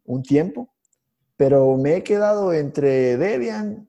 un 0.04 0.22
tiempo, 0.22 0.72
pero 1.36 1.76
me 1.76 1.96
he 1.96 2.02
quedado 2.02 2.52
entre 2.52 3.16
Debian 3.16 3.88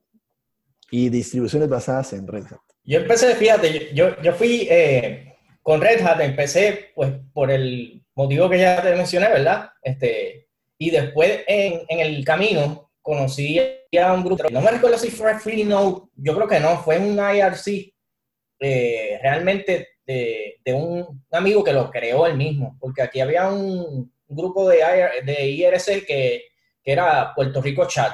y 0.90 1.10
distribuciones 1.10 1.70
basadas 1.70 2.14
en 2.14 2.28
Red 2.28 2.46
Hat. 2.46 2.62
Yo 2.84 3.00
empecé, 3.00 3.36
fíjate, 3.36 3.94
yo, 3.94 4.20
yo 4.22 4.34
fui 4.34 4.68
eh, 4.70 5.36
con 5.62 5.82
Red 5.82 6.02
Hat, 6.02 6.22
empecé 6.22 6.92
pues 6.96 7.14
por 7.34 7.52
el 7.52 8.06
motivo 8.16 8.50
que 8.50 8.60
ya 8.60 8.82
te 8.82 8.96
mencioné, 8.96 9.28
¿verdad? 9.30 9.70
Este, 9.82 10.47
y 10.78 10.90
después 10.90 11.44
en, 11.48 11.82
en 11.88 12.00
el 12.00 12.24
camino 12.24 12.92
conocí 13.02 13.60
a 13.60 14.14
un 14.14 14.24
grupo, 14.24 14.44
no 14.52 14.62
me 14.62 14.72
recuerdo 14.72 14.98
si 14.98 15.10
fue 15.10 15.40
Freenode, 15.40 16.10
yo 16.16 16.36
creo 16.36 16.48
que 16.48 16.60
no, 16.60 16.78
fue 16.80 17.00
un 17.00 17.18
IRC, 17.18 17.94
eh, 18.60 19.20
realmente 19.22 19.88
de, 20.06 20.60
de, 20.64 20.74
un 20.74 21.26
amigo 21.32 21.64
que 21.64 21.74
lo 21.74 21.90
creó 21.90 22.28
él 22.28 22.36
mismo, 22.36 22.78
porque 22.80 23.02
aquí 23.02 23.22
había 23.22 23.48
un 23.48 24.12
grupo 24.28 24.68
de, 24.68 24.80
de 25.24 25.48
IRC 25.48 26.06
que, 26.06 26.44
que 26.84 26.92
era 26.92 27.34
Puerto 27.34 27.62
Rico 27.62 27.88
Chat, 27.88 28.14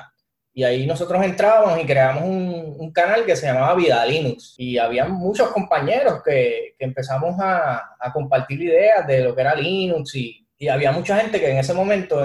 y 0.55 0.63
ahí 0.63 0.85
nosotros 0.85 1.23
entrábamos 1.23 1.81
y 1.81 1.85
creamos 1.85 2.23
un, 2.25 2.75
un, 2.77 2.91
canal 2.91 3.25
que 3.25 3.35
se 3.35 3.47
llamaba 3.47 3.73
Vida 3.73 4.05
Linux. 4.05 4.53
Y 4.55 4.77
había 4.77 5.05
muchos 5.05 5.49
compañeros 5.49 6.21
que, 6.23 6.75
que 6.77 6.85
empezamos 6.85 7.35
a, 7.39 7.95
a, 7.99 8.13
compartir 8.13 8.61
ideas 8.61 9.07
de 9.07 9.23
lo 9.23 9.33
que 9.33 9.41
era 9.41 9.55
Linux 9.55 10.13
y, 10.13 10.42
y 10.63 10.69
había 10.69 10.93
mucha 10.93 11.17
gente 11.17 11.41
que 11.41 11.51
en 11.51 11.57
ese 11.57 11.73
momento 11.73 12.23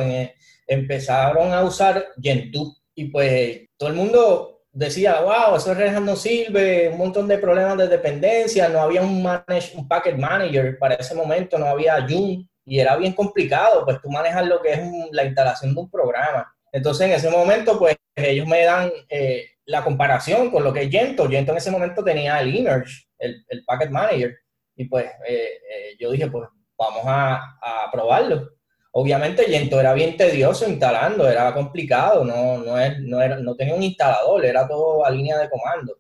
empezaron 0.65 1.53
a 1.53 1.65
usar 1.65 2.07
Gentoo 2.23 2.77
y 2.95 3.07
pues 3.07 3.63
todo 3.77 3.89
el 3.89 3.97
mundo 3.97 4.61
decía, 4.71 5.21
wow, 5.23 5.57
eso 5.57 5.73
es 5.73 5.77
Red 5.77 5.97
Hat 5.97 6.03
no 6.03 6.15
sirve, 6.15 6.89
un 6.89 6.99
montón 6.99 7.27
de 7.27 7.39
problemas 7.39 7.77
de 7.79 7.89
dependencia, 7.89 8.69
no 8.69 8.81
había 8.81 9.03
un, 9.03 9.21
manage, 9.21 9.77
un 9.77 9.89
packet 9.89 10.17
manager 10.17 10.79
para 10.79 10.95
ese 10.95 11.17
momento, 11.17 11.59
no 11.59 11.67
había 11.67 12.07
Joom 12.09 12.47
y 12.65 12.79
era 12.79 12.97
bien 12.97 13.13
complicado, 13.13 13.85
pues 13.85 14.01
tú 14.01 14.09
manejas 14.09 14.47
lo 14.47 14.63
que 14.63 14.75
es 14.75 14.81
la 15.11 15.25
instalación 15.25 15.75
de 15.75 15.81
un 15.81 15.91
programa. 15.91 16.55
Entonces 16.71 17.09
en 17.09 17.15
ese 17.15 17.31
momento 17.31 17.77
pues 17.77 17.97
ellos 18.15 18.47
me 18.47 18.63
dan 18.65 18.93
eh, 19.09 19.47
la 19.65 19.83
comparación 19.83 20.53
con 20.53 20.63
lo 20.63 20.73
que 20.73 20.83
es 20.83 20.91
Gentoo. 20.91 21.29
Gentoo 21.29 21.55
en 21.55 21.59
ese 21.59 21.73
momento 21.73 22.05
tenía 22.05 22.41
el 22.41 22.57
Emerge, 22.57 23.09
el, 23.19 23.45
el 23.49 23.65
packet 23.65 23.91
manager 23.91 24.39
y 24.77 24.85
pues 24.85 25.07
eh, 25.27 25.59
eh, 25.69 25.97
yo 25.99 26.13
dije 26.13 26.31
pues 26.31 26.49
vamos 26.79 27.03
a, 27.07 27.91
probarlo. 27.93 28.51
Obviamente 28.93 29.45
Gento 29.45 29.81
era 29.81 29.93
bien 29.93 30.17
tedioso 30.17 30.69
instalando, 30.69 31.29
era 31.29 31.53
complicado, 31.53 32.25
no, 32.25 32.59
no, 32.59 32.77
no, 33.01 33.21
era, 33.21 33.39
no 33.39 33.55
tenía 33.55 33.75
un 33.75 33.83
instalador, 33.83 34.45
era 34.45 34.67
todo 34.67 35.05
a 35.05 35.11
línea 35.11 35.39
de 35.39 35.51
comando. 35.51 35.99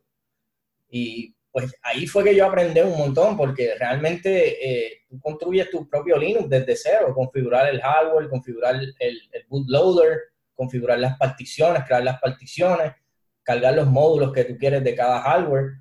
Y 0.90 1.34
pues 1.50 1.74
ahí 1.82 2.06
fue 2.06 2.24
que 2.24 2.34
yo 2.34 2.46
aprendí 2.46 2.80
un 2.80 2.96
montón, 2.96 3.36
porque 3.36 3.74
realmente 3.78 4.86
eh, 4.86 5.02
tú 5.08 5.20
construyes 5.20 5.70
tu 5.70 5.88
propio 5.88 6.16
Linux 6.16 6.48
desde 6.48 6.76
cero, 6.76 7.12
configurar 7.14 7.68
el 7.68 7.80
hardware, 7.80 8.28
configurar 8.28 8.76
el, 8.76 8.94
el 8.98 9.46
bootloader, 9.48 10.18
configurar 10.54 10.98
las 10.98 11.16
particiones, 11.18 11.84
crear 11.84 12.04
las 12.04 12.20
particiones, 12.20 12.92
cargar 13.42 13.74
los 13.74 13.86
módulos 13.86 14.32
que 14.32 14.44
tú 14.44 14.56
quieres 14.56 14.82
de 14.84 14.94
cada 14.94 15.20
hardware. 15.20 15.72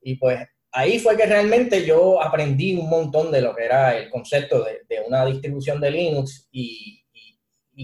Y 0.00 0.16
pues 0.16 0.40
ahí 0.72 0.98
fue 0.98 1.16
que 1.16 1.26
realmente 1.26 1.84
yo 1.84 2.20
aprendí 2.22 2.74
un 2.74 2.88
montón 2.88 3.30
de 3.30 3.42
lo 3.42 3.54
que 3.54 3.64
era 3.64 3.96
el 3.96 4.10
concepto 4.10 4.64
de, 4.64 5.00
una 5.06 5.24
distribución 5.26 5.80
de 5.80 5.90
Linux 5.90 6.48
y, 6.50 6.98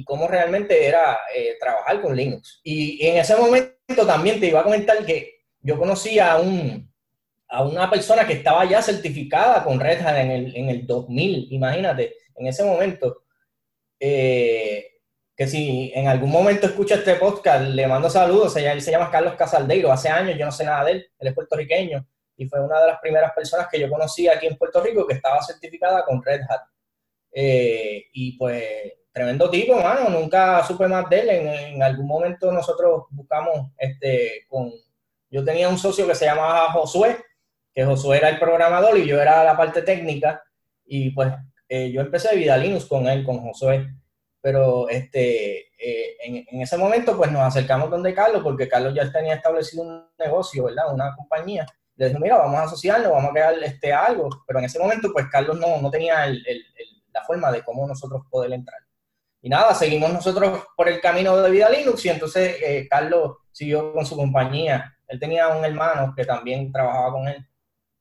cómo 0.04 0.28
realmente 0.28 0.86
era 0.86 1.18
eh, 1.34 1.56
trabajar 1.58 2.00
con 2.00 2.14
Linux. 2.14 2.60
Y, 2.62 3.04
en 3.04 3.18
ese 3.18 3.36
momento 3.36 4.06
también 4.06 4.38
te 4.38 4.46
iba 4.46 4.60
a 4.60 4.64
comentar 4.64 5.04
que 5.04 5.42
yo 5.60 5.76
conocí 5.76 6.18
a, 6.18 6.36
un, 6.36 6.90
una 7.50 7.90
persona 7.90 8.26
que 8.26 8.34
estaba 8.34 8.64
ya 8.64 8.80
certificada 8.80 9.64
con 9.64 9.80
Red 9.80 10.06
Hat 10.06 10.16
en 10.18 10.30
el, 10.30 10.56
en 10.56 10.68
el 10.68 10.86
2000, 10.86 11.48
imagínate, 11.50 12.14
en 12.36 12.46
ese 12.46 12.64
momento. 12.64 13.24
Eh, 14.00 14.88
que 15.36 15.46
si 15.46 15.92
en 15.94 16.08
algún 16.08 16.30
momento 16.30 16.66
escucha 16.66 16.96
este 16.96 17.14
podcast, 17.14 17.62
le 17.62 17.86
mando 17.86 18.10
saludos, 18.10 18.56
él 18.56 18.82
se 18.82 18.90
llama 18.90 19.10
Carlos 19.10 19.34
Casaldeiro, 19.34 19.92
hace 19.92 20.08
años 20.08 20.36
yo 20.36 20.44
no 20.44 20.50
sé 20.50 20.64
nada 20.64 20.84
de 20.84 20.92
él, 20.92 21.06
él 21.18 21.28
es 21.28 21.34
puertorriqueño, 21.34 22.04
y 22.38 22.48
fue 22.48 22.64
una 22.64 22.80
de 22.80 22.86
las 22.86 23.00
primeras 23.00 23.32
personas 23.32 23.66
que 23.68 23.80
yo 23.80 23.90
conocí 23.90 24.28
aquí 24.28 24.46
en 24.46 24.56
Puerto 24.56 24.80
Rico 24.80 25.04
que 25.04 25.14
estaba 25.14 25.42
certificada 25.42 26.04
con 26.04 26.22
Red 26.22 26.42
Hat. 26.48 26.60
Eh, 27.32 28.06
y 28.12 28.38
pues, 28.38 28.64
tremendo 29.12 29.50
tipo, 29.50 29.76
mano, 29.76 30.08
nunca 30.08 30.62
supe 30.64 30.86
más 30.86 31.10
de 31.10 31.20
él. 31.20 31.28
En, 31.30 31.82
algún 31.82 32.06
momento 32.06 32.52
nosotros 32.52 33.06
buscamos, 33.10 33.72
este, 33.76 34.46
con, 34.48 34.70
yo 35.28 35.44
tenía 35.44 35.68
un 35.68 35.78
socio 35.78 36.06
que 36.06 36.14
se 36.14 36.26
llamaba 36.26 36.70
Josué, 36.72 37.18
que 37.74 37.84
Josué 37.84 38.18
era 38.18 38.28
el 38.28 38.38
programador 38.38 38.96
y 38.96 39.06
yo 39.06 39.20
era 39.20 39.42
la 39.42 39.56
parte 39.56 39.82
técnica, 39.82 40.40
y 40.84 41.10
pues 41.10 41.32
eh, 41.68 41.90
yo 41.90 42.00
empecé 42.00 42.36
Vida 42.36 42.56
Linux 42.56 42.86
con 42.86 43.08
él, 43.08 43.24
con 43.24 43.40
Josué. 43.40 43.84
Pero 44.40 44.88
este, 44.88 45.72
eh, 45.76 46.16
en, 46.22 46.46
en, 46.48 46.62
ese 46.62 46.76
momento 46.76 47.16
pues 47.16 47.32
nos 47.32 47.42
acercamos 47.42 47.90
donde 47.90 48.14
Carlos, 48.14 48.44
porque 48.44 48.68
Carlos 48.68 48.94
ya 48.94 49.10
tenía 49.10 49.34
establecido 49.34 49.82
un 49.82 50.08
negocio, 50.16 50.66
¿verdad? 50.66 50.94
Una 50.94 51.12
compañía 51.16 51.66
le 51.98 52.06
dije, 52.06 52.20
mira, 52.20 52.36
vamos 52.36 52.60
a 52.60 52.62
asociarnos, 52.62 53.10
vamos 53.10 53.30
a 53.30 53.32
crear 53.32 53.54
este, 53.62 53.92
algo, 53.92 54.28
pero 54.46 54.60
en 54.60 54.66
ese 54.66 54.78
momento, 54.78 55.10
pues 55.12 55.26
Carlos 55.30 55.58
no, 55.58 55.80
no 55.82 55.90
tenía 55.90 56.26
la 56.26 57.24
forma 57.26 57.50
de 57.50 57.62
cómo 57.62 57.86
nosotros 57.86 58.22
poder 58.30 58.52
entrar. 58.52 58.80
Y 59.42 59.48
nada, 59.48 59.74
seguimos 59.74 60.12
nosotros 60.12 60.64
por 60.76 60.88
el 60.88 61.00
camino 61.00 61.36
de 61.36 61.50
vida 61.50 61.68
Linux 61.68 62.04
y 62.04 62.08
entonces 62.08 62.56
eh, 62.62 62.86
Carlos 62.88 63.38
siguió 63.52 63.92
con 63.92 64.04
su 64.04 64.16
compañía 64.16 64.96
Él 65.06 65.18
tenía 65.18 65.48
un 65.48 65.64
hermano 65.64 66.12
que 66.16 66.24
también 66.24 66.72
trabajaba 66.72 67.12
con 67.12 67.28
él. 67.28 67.46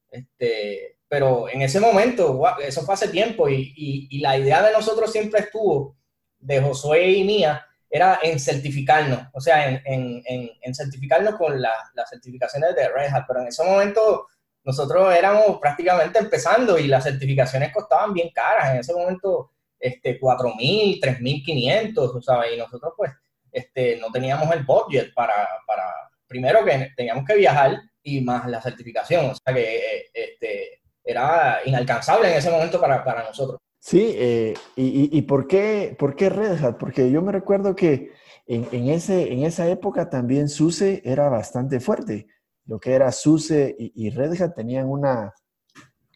Este, 0.10 0.98
pero 1.08 1.50
en 1.50 1.62
ese 1.62 1.80
momento, 1.80 2.42
eso 2.60 2.82
fue 2.84 2.94
hace 2.94 3.10
tiempo 3.10 3.50
y, 3.50 3.74
y, 3.75 4.20
la 4.20 4.38
idea 4.38 4.62
de 4.62 4.74
nosotros 4.74 5.12
siempre 5.12 5.42
estuvo, 5.42 5.96
de 6.39 6.62
Josué 6.62 7.12
y 7.12 7.24
mía, 7.24 7.66
era 7.89 8.20
en 8.22 8.39
certificarnos, 8.39 9.27
o 9.34 9.39
sea, 9.39 9.70
en, 9.70 9.82
en, 9.86 10.51
en, 10.62 10.75
certificarnos 10.75 11.36
con 11.36 11.62
las 11.62 12.10
certificaciones 12.10 12.75
de 12.75 12.89
Red 12.89 13.13
Hat, 13.13 13.25
pero 13.27 13.41
en 13.41 13.48
ese 13.48 13.63
momento 13.63 14.27
nosotros 14.63 15.15
éramos 15.15 15.60
prácticamente 15.62 16.20
empezando 16.20 16.77
y 16.77 16.88
las 16.88 17.06
certificaciones 17.06 17.72
costaban 17.72 18.13
bien 18.13 18.29
caras, 18.34 18.72
en 18.72 18.79
ese 18.79 18.94
momento 18.94 19.51
este, 19.79 20.20
4.000, 20.20 21.00
3.500, 21.00 22.22
¿sabes? 22.22 22.53
Y 22.53 22.58
nosotros 22.58 22.94
pues 22.98 23.12
este, 23.51 23.98
no 23.98 24.12
teníamos 24.12 24.53
el 24.53 24.63
budget 24.63 25.13
para, 25.13 25.48
para, 25.65 25.86
primero 26.27 26.65
que 26.65 26.91
teníamos 26.98 27.24
que 27.25 27.36
viajar 27.36 27.79
y 28.03 28.22
más 28.22 28.48
la 28.48 28.62
certificación, 28.62 29.29
o 29.29 29.36
sea 29.36 29.53
que 29.53 29.77
eh, 29.77 30.06
este, 30.13 30.82
era 31.03 31.62
inalcanzable 31.63 32.29
en 32.29 32.38
ese 32.38 32.51
momento 32.51 32.82
para, 32.82 33.03
para 33.03 33.24
nosotros. 33.24 33.60
Sí, 33.79 34.13
eh, 34.15 34.53
y, 34.75 35.17
y, 35.17 35.22
por, 35.22 35.48
qué, 35.48 35.96
por 35.98 36.15
qué 36.15 36.29
Red 36.29 36.63
Hat? 36.63 36.77
Porque 36.77 37.10
yo 37.12 37.22
me 37.22 37.31
recuerdo 37.31 37.75
que 37.75 38.12
en, 38.48 38.67
en, 38.72 38.89
ese, 38.89 39.31
en 39.31 39.43
esa 39.43 39.67
época 39.69 40.10
también 40.10 40.50
SUSE 40.50 41.01
era 41.05 41.29
bastante 41.29 41.79
fuerte. 41.79 42.27
Lo 42.65 42.79
que 42.79 42.93
era 42.93 43.12
SUSE 43.12 43.75
y, 43.77 44.10
Red 44.10 44.41
Hat 44.41 44.55
tenían 44.55 44.89
una, 44.89 45.34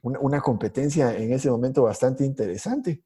una, 0.01 0.19
una, 0.19 0.41
competencia 0.41 1.15
en 1.15 1.31
ese 1.31 1.49
momento 1.49 1.83
bastante 1.83 2.25
interesante. 2.25 3.03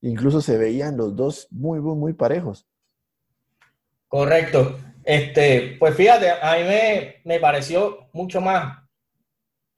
Incluso 0.00 0.40
se 0.40 0.56
veían 0.56 0.96
los 0.96 1.14
dos 1.16 1.48
muy, 1.50 1.80
muy, 1.80 1.96
muy 1.96 2.12
parejos. 2.12 2.66
Correcto. 4.06 4.78
Este, 5.04 5.76
pues 5.78 5.94
fíjate, 5.94 6.30
a 6.30 6.56
mí 6.56 6.64
me, 6.64 7.16
me 7.24 7.40
pareció 7.40 8.08
mucho 8.12 8.40
más 8.40 8.78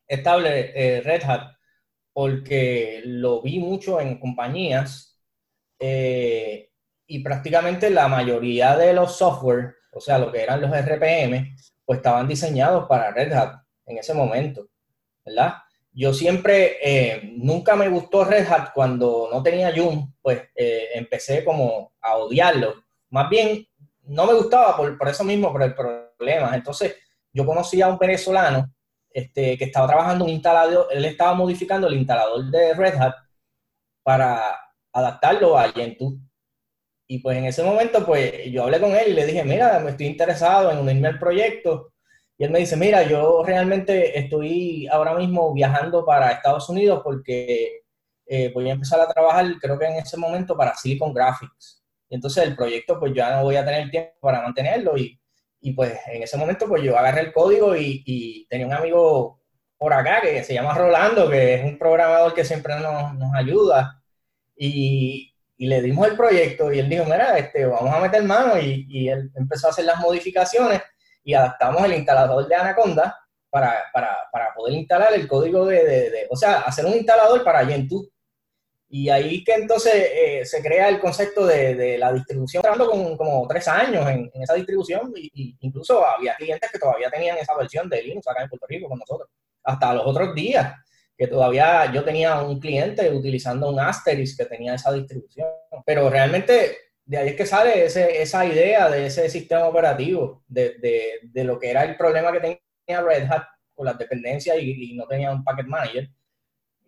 estable 0.07 0.73
eh, 0.75 1.01
Red 1.03 1.23
Hat 1.25 1.53
porque 2.21 3.01
lo 3.07 3.41
vi 3.41 3.59
mucho 3.59 3.99
en 3.99 4.21
compañías 4.21 5.19
eh, 5.79 6.69
y 7.07 7.21
prácticamente 7.21 7.89
la 7.89 8.09
mayoría 8.09 8.77
de 8.77 8.93
los 8.93 9.17
software, 9.17 9.77
o 9.91 10.03
sea, 10.03 10.19
lo 10.19 10.31
que 10.31 10.43
eran 10.43 10.61
los 10.61 10.71
RPM, 10.71 11.57
pues 11.83 11.97
estaban 11.97 12.29
diseñados 12.29 12.87
para 12.87 13.11
Red 13.11 13.33
Hat 13.33 13.63
en 13.87 13.97
ese 13.97 14.13
momento, 14.13 14.69
¿verdad? 15.25 15.55
Yo 15.93 16.13
siempre, 16.13 16.77
eh, 16.83 17.33
nunca 17.39 17.75
me 17.75 17.89
gustó 17.89 18.23
Red 18.25 18.47
Hat 18.53 18.75
cuando 18.75 19.31
no 19.33 19.43
tenía 19.43 19.73
Joom, 19.75 20.13
pues 20.21 20.43
empecé 20.95 21.43
como 21.43 21.95
a 22.03 22.17
odiarlo. 22.17 22.85
Más 23.09 23.31
bien, 23.31 23.67
no 24.03 24.27
me 24.27 24.35
gustaba 24.35 24.77
por, 24.77 24.99
por 24.99 25.09
eso 25.09 25.25
mismo, 25.25 25.51
por 25.51 25.63
el 25.63 25.75
problema. 25.75 26.55
Entonces, 26.55 26.97
yo 27.33 27.47
conocí 27.47 27.81
a 27.81 27.89
un 27.89 27.97
venezolano 27.97 28.71
este, 29.13 29.59
que 29.59 29.65
estaba 29.65 29.89
trabajando 29.89 30.25
un 30.25 30.31
instalador, 30.31 30.87
él 30.91 31.05
estaba 31.05 31.35
modificando 31.35 31.89
el 31.89 31.95
instalador 31.95 32.51
de 32.51 32.75
Red 32.75 32.95
Hat 33.01 33.15
para 34.03 34.59
adaptarlo 34.93 35.59
a 35.59 35.71
Gentoo. 35.71 36.17
Y 37.07 37.19
pues 37.19 37.39
en 37.39 37.45
ese 37.47 37.63
momento, 37.63 38.07
pues 38.07 38.51
yo 38.53 38.65
hablé 38.65 38.81
con 38.81 38.95
él 38.95 39.09
y 39.09 39.13
le 39.15 39.27
dije, 39.27 39.45
mira, 39.45 39.81
me 39.81 39.91
estoy 39.91 40.07
interesado 40.07 40.71
en 40.71 40.79
unirme 40.79 41.09
al 41.09 41.19
proyecto. 41.19 41.93
Y 42.39 42.45
él 42.45 42.51
me 42.51 42.61
dice, 42.61 42.77
mira, 42.77 43.03
yo 43.03 43.43
realmente 43.45 44.19
estoy 44.19 44.87
ahora 44.89 45.15
mismo 45.15 45.53
viajando 45.53 46.05
para 46.07 46.31
Estados 46.31 46.69
Unidos 46.71 47.03
porque 47.05 47.83
eh, 48.27 48.51
voy 48.55 48.71
a 48.71 48.73
empezar 48.75 49.01
a 49.01 49.09
trabajar, 49.09 49.47
creo 49.61 49.79
que 49.79 49.87
en 49.87 49.97
ese 49.97 50.17
momento, 50.17 50.57
para 50.57 50.75
Silicon 50.77 51.13
Graphics. 51.13 51.83
Y 52.09 52.15
entonces 52.15 52.45
el 52.45 52.57
proyecto, 52.57 52.99
pues 52.99 53.13
ya 53.15 53.37
no 53.37 53.43
voy 53.43 53.57
a 53.57 53.65
tener 53.65 53.91
tiempo 53.91 54.13
para 54.21 54.41
mantenerlo 54.43 54.97
y 54.97 55.20
y 55.61 55.73
pues 55.73 55.99
en 56.07 56.23
ese 56.23 56.37
momento 56.37 56.67
pues 56.67 56.83
yo 56.83 56.97
agarré 56.97 57.21
el 57.21 57.33
código 57.33 57.77
y, 57.77 58.47
tenía 58.49 58.67
un 58.67 58.73
amigo 58.73 59.41
por 59.79 59.93
acá 59.93 60.21
que 60.21 60.43
se 60.45 60.55
llama 60.55 60.75
Rolando, 60.75 61.29
que 61.31 61.55
es 61.55 61.65
un 61.65 61.79
programador 61.79 62.35
que 62.35 62.45
siempre 62.45 62.75
nos, 62.81 63.15
nos 63.15 63.35
ayuda. 63.35 64.03
Y, 64.57 65.35
y, 65.57 65.67
le 65.67 65.81
dimos 65.81 66.07
el 66.07 66.17
proyecto 66.17 66.73
y 66.73 66.79
él 66.81 66.89
dijo, 66.89 67.05
mira, 67.05 67.39
este, 67.39 67.65
vamos 67.67 67.95
a 67.95 68.01
meter 68.01 68.23
mano 68.25 68.59
y, 68.59 68.87
y 68.89 69.09
él 69.09 69.31
empezó 69.35 69.69
a 69.69 69.71
hacer 69.71 69.87
las 69.87 69.99
modificaciones 69.99 70.83
y 71.25 71.35
adaptamos 71.35 71.85
el 71.85 71.95
instalador 71.95 72.47
de 72.47 72.55
Anaconda 72.55 73.19
para, 73.51 73.85
para, 73.93 74.17
para 74.33 74.55
poder 74.55 74.75
instalar 74.75 75.13
el 75.15 75.27
código 75.27 75.67
de, 75.67 75.85
de, 75.85 76.27
o 76.31 76.37
sea, 76.37 76.61
hacer 76.61 76.85
un 76.87 76.93
instalador 76.93 77.43
para 77.45 77.65
Gentoo 77.67 78.07
y 78.93 79.09
ahí 79.09 79.45
que 79.45 79.53
entonces 79.53 79.95
eh, 79.95 80.45
se 80.45 80.61
crea 80.61 80.89
el 80.89 80.99
concepto 80.99 81.47
de, 81.47 81.77
de 81.77 81.97
la 81.97 82.13
distribución, 82.13 82.61
trabajando 82.61 82.91
con 82.91 83.17
como 83.17 83.47
tres 83.47 83.69
años 83.69 84.05
en, 84.09 84.29
en 84.35 84.43
esa 84.43 84.55
distribución, 84.55 85.13
y, 85.15 85.57
incluso 85.61 86.05
había 86.05 86.35
clientes 86.35 86.69
que 86.73 86.79
todavía 86.79 87.09
tenían 87.09 87.39
esa 87.39 87.57
versión 87.57 87.89
de 87.89 88.03
Linux 88.03 88.27
acá 88.27 88.43
en 88.43 88.49
Puerto 88.49 88.67
Rico 88.69 88.89
con 88.89 88.99
nosotros. 88.99 89.31
Hasta 89.63 89.95
los 89.95 90.05
otros 90.05 90.35
días, 90.35 90.75
que 91.17 91.29
todavía 91.29 91.93
yo 91.93 92.03
tenía 92.03 92.43
un 92.43 92.59
cliente 92.59 93.09
utilizando 93.11 93.71
un 93.71 93.79
Asterisk 93.79 94.39
que 94.39 94.47
tenía 94.47 94.75
esa 94.75 94.93
distribución. 94.93 95.47
Pero 95.87 96.11
realmente 96.11 96.79
de 97.05 97.17
ahí 97.17 97.29
es 97.29 97.37
que 97.37 97.47
sale 97.47 97.85
ese, 97.85 98.21
esa 98.21 98.45
idea 98.45 98.91
de 98.91 99.07
ese 99.07 99.29
sistema 99.29 99.67
operativo, 99.67 100.43
de, 100.49 100.79
de, 100.79 101.21
de, 101.23 101.45
lo 101.45 101.61
que 101.61 101.71
era 101.71 101.85
el 101.85 101.97
problema 101.97 102.33
que 102.33 102.41
tenía 102.41 103.03
Red 103.03 103.31
Hat 103.31 103.45
con 103.73 103.87
las 103.87 103.99
dependencias 103.99 104.57
y, 104.59 104.93
y 104.93 104.97
no 104.97 105.07
tenía 105.07 105.31
un 105.31 105.45
packet 105.45 105.67
manager 105.67 106.09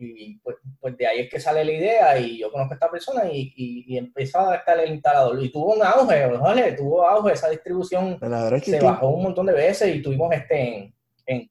y 0.02 0.38
pues, 0.38 0.56
pues, 0.80 0.96
de 0.96 1.06
ahí 1.06 1.20
es 1.20 1.30
que 1.30 1.38
sale 1.38 1.64
la 1.64 1.72
idea 1.72 2.18
y 2.18 2.38
yo 2.38 2.50
conozco 2.50 2.72
a 2.72 2.76
esta 2.76 2.90
persona 2.90 3.24
y, 3.30 3.52
y, 3.56 3.96
empezó 3.96 4.40
a 4.40 4.56
estar 4.56 4.78
el 4.80 4.92
instalador. 4.92 5.42
Y 5.42 5.50
tuvo 5.50 5.74
un 5.74 5.82
auge, 5.82 6.26
¿vale? 6.26 6.72
Tuvo 6.72 7.06
auge 7.06 7.34
esa 7.34 7.48
distribución. 7.48 8.18
se 8.62 8.80
bajó 8.80 9.08
un 9.10 9.22
montón 9.22 9.46
de 9.46 9.52
veces 9.52 9.94
y 9.94 10.02
tuvimos 10.02 10.32
este 10.34 10.94
en, 11.26 11.50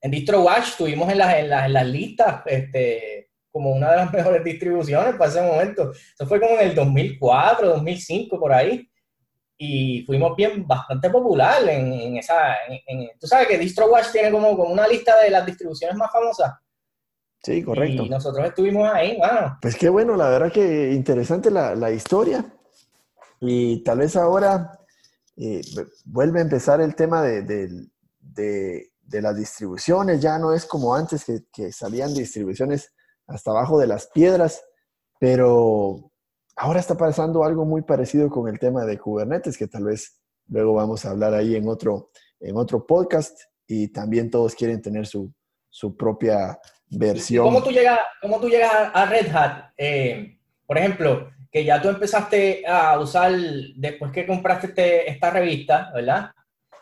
en, 0.00 0.10
DistroWatch, 0.10 0.76
tuvimos 0.76 1.10
en 1.10 1.18
las, 1.18 1.34
en, 1.36 1.50
las, 1.50 1.66
en 1.66 1.72
las 1.72 1.86
listas 1.86 2.42
este, 2.46 3.30
como 3.50 3.72
una 3.72 3.90
de 3.90 3.96
las 3.96 4.12
mejores 4.12 4.44
distribuciones 4.44 5.14
para 5.16 5.30
ese 5.30 5.42
momento. 5.42 5.92
Eso 5.92 6.26
fue 6.26 6.40
como 6.40 6.54
en 6.54 6.68
el 6.68 6.74
2004, 6.74 7.68
2005, 7.68 8.38
por 8.38 8.52
ahí. 8.52 8.88
Y 9.60 10.04
fuimos 10.06 10.36
bien, 10.36 10.64
bastante 10.64 11.10
popular 11.10 11.68
en, 11.68 11.92
en 11.92 12.16
esa... 12.18 12.56
En, 12.86 13.08
Tú 13.18 13.26
sabes 13.26 13.48
que 13.48 13.58
DistroWatch 13.58 14.12
tiene 14.12 14.30
como, 14.30 14.56
como 14.56 14.72
una 14.72 14.86
lista 14.86 15.20
de 15.20 15.30
las 15.30 15.44
distribuciones 15.44 15.96
más 15.96 16.12
famosas 16.12 16.52
Sí, 17.42 17.62
correcto. 17.62 18.04
Y 18.04 18.08
nosotros 18.08 18.46
estuvimos 18.46 18.88
ahí, 18.92 19.16
bueno. 19.16 19.58
Pues 19.60 19.76
qué 19.76 19.88
bueno, 19.88 20.16
la 20.16 20.28
verdad 20.28 20.52
que 20.52 20.92
interesante 20.92 21.50
la, 21.50 21.74
la 21.74 21.90
historia. 21.90 22.44
Y 23.40 23.82
tal 23.84 23.98
vez 23.98 24.16
ahora 24.16 24.78
eh, 25.36 25.60
vuelve 26.04 26.40
a 26.40 26.42
empezar 26.42 26.80
el 26.80 26.94
tema 26.96 27.22
de, 27.22 27.42
de, 27.42 28.90
de, 29.02 29.22
las 29.22 29.36
distribuciones. 29.36 30.20
Ya 30.20 30.38
no 30.38 30.52
es 30.52 30.66
como 30.66 30.94
antes 30.94 31.24
que, 31.24 31.44
que, 31.52 31.72
salían 31.72 32.12
distribuciones 32.12 32.92
hasta 33.28 33.52
abajo 33.52 33.78
de 33.78 33.86
las 33.86 34.08
piedras, 34.08 34.64
pero 35.20 36.10
ahora 36.56 36.80
está 36.80 36.96
pasando 36.96 37.44
algo 37.44 37.64
muy 37.64 37.82
parecido 37.82 38.28
con 38.30 38.48
el 38.48 38.58
tema 38.58 38.84
de 38.84 38.98
Kubernetes, 38.98 39.56
que 39.56 39.68
tal 39.68 39.84
vez 39.84 40.20
luego 40.48 40.74
vamos 40.74 41.04
a 41.04 41.10
hablar 41.10 41.34
ahí 41.34 41.54
en 41.54 41.68
otro, 41.68 42.10
en 42.40 42.56
otro 42.56 42.84
podcast. 42.84 43.38
Y 43.66 43.88
también 43.88 44.30
todos 44.30 44.54
quieren 44.54 44.82
tener 44.82 45.06
su, 45.06 45.32
su 45.68 45.96
propia 45.96 46.58
versión. 46.90 47.44
¿Cómo 47.44 47.62
tú 47.62 47.70
llegas, 47.70 47.98
cómo 48.20 48.40
tú 48.40 48.48
llegas 48.48 48.72
a 48.92 49.06
Red 49.06 49.34
Hat? 49.34 49.70
Eh, 49.76 50.38
por 50.66 50.78
ejemplo, 50.78 51.30
que 51.50 51.64
ya 51.64 51.80
tú 51.80 51.88
empezaste 51.88 52.66
a 52.66 52.98
usar, 52.98 53.32
después 53.76 54.12
que 54.12 54.26
compraste 54.26 54.68
este, 54.68 55.10
esta 55.10 55.30
revista, 55.30 55.90
¿verdad? 55.94 56.30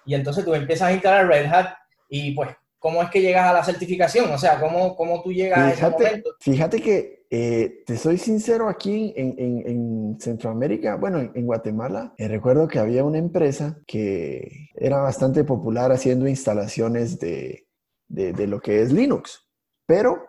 Y 0.05 0.15
entonces 0.15 0.45
tú 0.45 0.55
empiezas 0.55 0.89
a 0.89 0.93
instalar 0.93 1.27
Red 1.27 1.47
Hat 1.47 1.75
y 2.09 2.33
pues, 2.33 2.51
¿cómo 2.79 3.03
es 3.03 3.11
que 3.11 3.21
llegas 3.21 3.49
a 3.49 3.53
la 3.53 3.65
certificación? 3.65 4.31
O 4.31 4.39
sea, 4.39 4.61
¿cómo, 4.61 4.97
cómo 4.97 5.23
tú 5.23 5.33
llegas 5.33 5.75
fíjate, 5.75 5.85
a 5.85 5.89
ese 5.89 6.11
momento? 6.11 6.31
Fíjate 6.41 6.81
que, 6.81 7.27
eh, 7.29 7.83
te 7.85 7.97
soy 7.97 8.19
sincero, 8.19 8.69
aquí 8.69 9.13
en, 9.17 9.35
en, 9.39 9.63
en 9.67 10.21
Centroamérica, 10.21 10.95
bueno, 10.95 11.19
en, 11.19 11.47
Guatemala, 11.47 12.15
eh, 12.19 12.29
recuerdo 12.29 12.69
que 12.69 12.79
había 12.79 13.03
una 13.03 13.19
empresa 13.19 13.79
que 13.87 14.71
era 14.77 14.99
bastante 14.99 15.43
popular 15.43 15.91
haciendo 15.91 16.29
instalaciones 16.29 17.19
de, 17.19 17.67
de, 18.07 18.33
de 18.33 18.47
lo 18.47 18.61
que 18.61 18.81
es 18.81 18.93
Linux 18.93 19.46
pero 19.87 20.27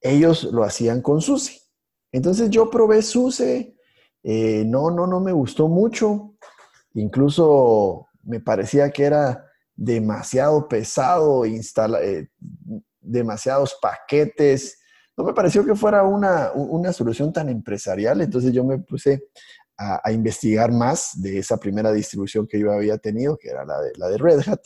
ellos 0.00 0.44
lo 0.44 0.64
hacían 0.64 1.02
con 1.02 1.20
SUSE. 1.20 1.60
Entonces 2.12 2.50
yo 2.50 2.70
probé 2.70 3.02
SUSE, 3.02 3.76
eh, 4.22 4.64
no, 4.66 4.90
no, 4.90 5.06
no 5.06 5.20
me 5.20 5.32
gustó 5.32 5.68
mucho, 5.68 6.34
incluso 6.94 8.08
me 8.22 8.40
parecía 8.40 8.90
que 8.90 9.04
era 9.04 9.46
demasiado 9.74 10.68
pesado, 10.68 11.46
instala, 11.46 12.02
eh, 12.02 12.28
demasiados 13.00 13.78
paquetes, 13.80 14.78
no 15.16 15.24
me 15.24 15.32
pareció 15.32 15.64
que 15.64 15.74
fuera 15.74 16.02
una, 16.02 16.52
una, 16.52 16.92
solución 16.92 17.32
tan 17.32 17.48
empresarial, 17.48 18.20
entonces 18.20 18.52
yo 18.52 18.64
me 18.64 18.78
puse 18.78 19.28
a, 19.76 20.12
investigar 20.12 20.72
más 20.72 21.12
de 21.20 21.38
esa 21.38 21.58
primera 21.58 21.92
distribución 21.92 22.46
que 22.46 22.58
yo 22.58 22.72
había 22.72 22.98
tenido, 22.98 23.36
que 23.36 23.48
era 23.48 23.64
la 23.64 23.80
de, 23.80 23.92
la 23.96 24.08
de 24.08 24.18
Red 24.18 24.40
Hat, 24.46 24.60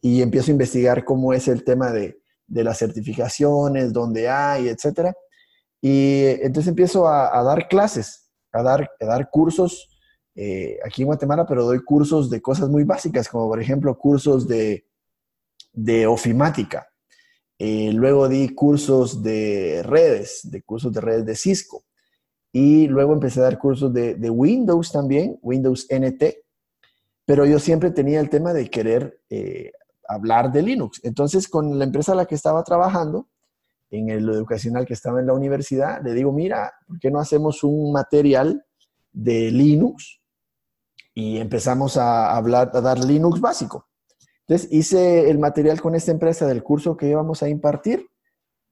y 0.00 0.22
empiezo 0.22 0.50
a 0.50 0.52
investigar 0.52 1.04
cómo 1.04 1.32
es 1.32 1.48
el 1.48 1.64
tema 1.64 1.90
de, 1.90 2.20
de 2.48 2.64
las 2.64 2.78
certificaciones, 2.78 3.92
dónde 3.92 4.28
hay, 4.28 4.68
etcétera. 4.68 5.14
Y 5.80 6.24
entonces 6.42 6.68
empiezo 6.68 7.06
a, 7.06 7.42
dar 7.44 7.68
clases, 7.68 8.30
a 8.52 8.62
dar, 8.62 8.90
a 9.00 9.04
dar 9.04 9.30
cursos 9.30 9.88
eh, 10.34 10.78
aquí 10.84 11.02
en 11.02 11.06
Guatemala, 11.06 11.46
pero 11.46 11.64
doy 11.64 11.84
cursos 11.84 12.28
de 12.30 12.42
cosas 12.42 12.68
muy 12.68 12.82
básicas, 12.82 13.28
como 13.28 13.48
por 13.48 13.60
ejemplo 13.60 13.96
cursos 13.96 14.48
de, 14.48 14.88
de 15.72 16.06
ofimática. 16.06 16.88
Eh, 17.58 17.90
luego 17.92 18.28
di 18.28 18.54
cursos 18.54 19.22
de 19.22 19.82
redes, 19.84 20.40
de 20.44 20.62
cursos 20.62 20.92
de 20.92 21.00
redes 21.00 21.26
de 21.26 21.36
Cisco. 21.36 21.84
Y 22.52 22.86
luego 22.86 23.12
empecé 23.12 23.40
a 23.40 23.44
dar 23.44 23.58
cursos 23.58 23.92
de, 23.92 24.30
Windows 24.30 24.92
también, 24.92 25.38
Windows 25.42 25.86
NT. 25.90 26.22
Pero 27.24 27.44
yo 27.44 27.58
siempre 27.58 27.90
tenía 27.90 28.20
el 28.20 28.30
tema 28.30 28.52
de 28.52 28.70
querer 28.70 29.20
eh, 29.28 29.72
hablar 30.08 30.50
de 30.50 30.62
Linux. 30.62 31.00
Entonces, 31.04 31.46
con 31.46 31.78
la 31.78 31.84
empresa 31.84 32.12
a 32.12 32.16
la 32.16 32.26
que 32.26 32.34
estaba 32.34 32.64
trabajando, 32.64 33.28
en 33.90 34.10
el 34.10 34.28
educacional 34.28 34.86
que 34.86 34.94
estaba 34.94 35.20
en 35.20 35.26
la 35.26 35.34
universidad, 35.34 36.02
le 36.02 36.12
digo, 36.12 36.32
mira, 36.32 36.72
¿por 36.86 36.98
qué 36.98 37.10
no 37.10 37.20
hacemos 37.20 37.62
un 37.64 37.92
material 37.92 38.64
de 39.12 39.50
Linux? 39.50 40.20
Y 41.14 41.38
empezamos 41.38 41.96
a 41.96 42.36
hablar, 42.36 42.70
a 42.74 42.80
dar 42.80 43.02
Linux 43.02 43.40
básico. 43.40 43.88
Entonces 44.46 44.72
hice 44.72 45.30
el 45.30 45.38
material 45.38 45.80
con 45.80 45.94
esta 45.94 46.10
empresa 46.10 46.46
del 46.46 46.62
curso 46.62 46.96
que 46.96 47.08
íbamos 47.08 47.42
a 47.42 47.48
impartir, 47.48 48.08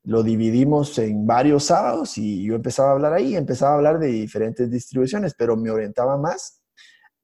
lo 0.05 0.23
dividimos 0.23 0.97
en 0.99 1.27
varios 1.27 1.65
sábados 1.65 2.17
y 2.17 2.45
yo 2.45 2.55
empezaba 2.55 2.91
a 2.91 2.93
hablar 2.93 3.13
ahí, 3.13 3.35
empezaba 3.35 3.73
a 3.73 3.77
hablar 3.77 3.99
de 3.99 4.07
diferentes 4.07 4.71
distribuciones, 4.71 5.35
pero 5.37 5.57
me 5.57 5.71
orientaba 5.71 6.17
más 6.17 6.63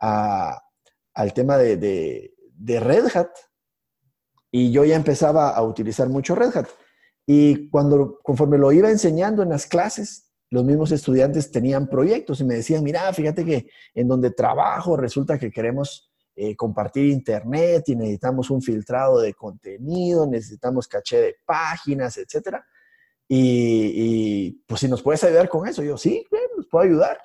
al 0.01 1.33
tema 1.33 1.57
de, 1.57 1.77
de 1.77 2.81
Red 2.81 3.07
Hat 3.15 3.31
y 4.55 4.71
yo 4.71 4.85
ya 4.85 4.95
empezaba 4.95 5.51
a 5.51 5.63
utilizar 5.63 6.09
mucho 6.11 6.35
Red 6.35 6.57
Hat. 6.57 6.69
Y 7.27 7.71
cuando, 7.71 8.21
conforme 8.23 8.59
lo 8.59 8.71
iba 8.71 8.91
enseñando 8.91 9.43
en 9.43 9.49
las 9.49 9.67
clases, 9.67 10.31
los 10.51 10.65
mismos 10.65 10.93
estudiantes 10.93 11.51
tenían 11.51 11.89
proyectos 11.89 12.41
y 12.41 12.45
me 12.45 12.57
decían, 12.57 12.85
mira, 12.85 13.11
fíjate 13.15 13.45
que 13.45 13.71
en 13.95 14.07
donde 14.07 14.31
trabajo 14.31 14.97
resulta 14.99 15.39
que 15.39 15.51
queremos 15.51 16.13
eh, 16.37 16.55
compartir 16.55 17.07
internet 17.07 17.85
y 17.89 17.97
necesitamos 17.97 18.51
un 18.51 18.61
filtrado 18.61 19.21
de 19.21 19.33
contenido, 19.33 20.27
necesitamos 20.27 20.87
caché 20.87 21.21
de 21.23 21.37
páginas, 21.47 22.19
etcétera. 22.19 22.67
Y, 23.27 24.51
pues 24.67 24.81
si 24.81 24.89
nos 24.89 25.03
puedes 25.03 25.25
ayudar 25.25 25.49
con 25.49 25.67
eso, 25.67 25.83
yo 25.83 25.97
sí, 25.97 26.27
nos 26.55 26.67
puedo 26.67 26.85
ayudar. 26.85 27.19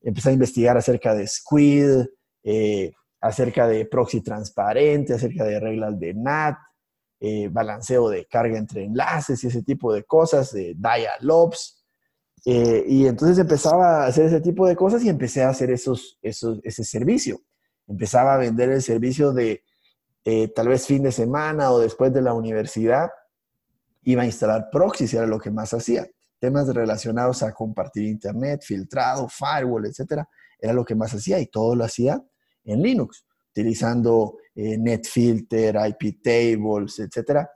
Empecé 0.00 0.30
a 0.30 0.32
investigar 0.32 0.74
acerca 0.78 1.14
de 1.14 1.26
Squid, 1.26 2.06
eh, 2.42 2.92
acerca 3.24 3.66
de 3.66 3.86
proxy 3.86 4.20
transparente, 4.20 5.14
acerca 5.14 5.44
de 5.44 5.58
reglas 5.58 5.98
de 5.98 6.12
NAT, 6.12 6.58
eh, 7.20 7.48
balanceo 7.50 8.10
de 8.10 8.26
carga 8.26 8.58
entre 8.58 8.84
enlaces 8.84 9.42
y 9.42 9.46
ese 9.46 9.62
tipo 9.62 9.94
de 9.94 10.04
cosas, 10.04 10.52
de 10.52 10.74
dial-ups. 10.76 11.82
Eh, 12.44 12.84
y 12.86 13.06
entonces 13.06 13.38
empezaba 13.38 14.04
a 14.04 14.08
hacer 14.08 14.26
ese 14.26 14.42
tipo 14.42 14.66
de 14.66 14.76
cosas 14.76 15.02
y 15.04 15.08
empecé 15.08 15.42
a 15.42 15.48
hacer 15.48 15.70
esos, 15.70 16.18
esos, 16.20 16.60
ese 16.64 16.84
servicio. 16.84 17.40
Empezaba 17.88 18.34
a 18.34 18.36
vender 18.36 18.68
el 18.68 18.82
servicio 18.82 19.32
de 19.32 19.64
eh, 20.26 20.48
tal 20.48 20.68
vez 20.68 20.86
fin 20.86 21.02
de 21.02 21.10
semana 21.10 21.70
o 21.70 21.78
después 21.78 22.12
de 22.12 22.20
la 22.20 22.34
universidad. 22.34 23.08
Iba 24.02 24.20
a 24.20 24.26
instalar 24.26 24.68
proxies, 24.70 25.14
era 25.14 25.26
lo 25.26 25.40
que 25.40 25.50
más 25.50 25.72
hacía. 25.72 26.06
Temas 26.38 26.68
relacionados 26.68 27.42
a 27.42 27.54
compartir 27.54 28.04
internet, 28.04 28.60
filtrado, 28.62 29.30
firewall, 29.30 29.86
etcétera, 29.86 30.28
era 30.60 30.74
lo 30.74 30.84
que 30.84 30.94
más 30.94 31.14
hacía 31.14 31.40
y 31.40 31.46
todo 31.46 31.74
lo 31.74 31.84
hacía 31.84 32.22
en 32.64 32.82
Linux, 32.82 33.24
utilizando 33.50 34.38
eh, 34.54 34.76
NetFilter, 34.78 35.76
IP 35.88 36.22
tables, 36.22 36.98
etcétera. 36.98 37.50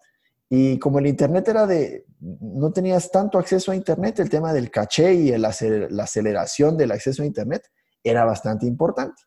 Y 0.51 0.79
como 0.79 0.99
el 0.99 1.07
Internet 1.07 1.49
era 1.49 1.66
de, 1.66 2.07
no 2.21 2.73
tenías 2.73 3.11
tanto 3.11 3.38
acceso 3.38 3.71
a 3.71 3.77
Internet, 3.77 4.18
el 4.21 4.31
tema 4.31 4.53
del 4.53 4.71
caché 4.71 5.14
y 5.14 5.37
la 5.37 5.49
aceleración 5.49 6.77
del 6.77 6.92
acceso 6.92 7.23
a 7.23 7.27
Internet 7.27 7.71
era 8.03 8.25
bastante 8.25 8.66
importante. 8.66 9.23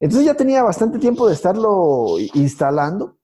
Entonces 0.00 0.26
ya 0.26 0.34
tenía 0.34 0.64
bastante 0.64 0.98
tiempo 0.98 1.28
de 1.28 1.34
estarlo 1.34 2.16
instalando 2.34 3.18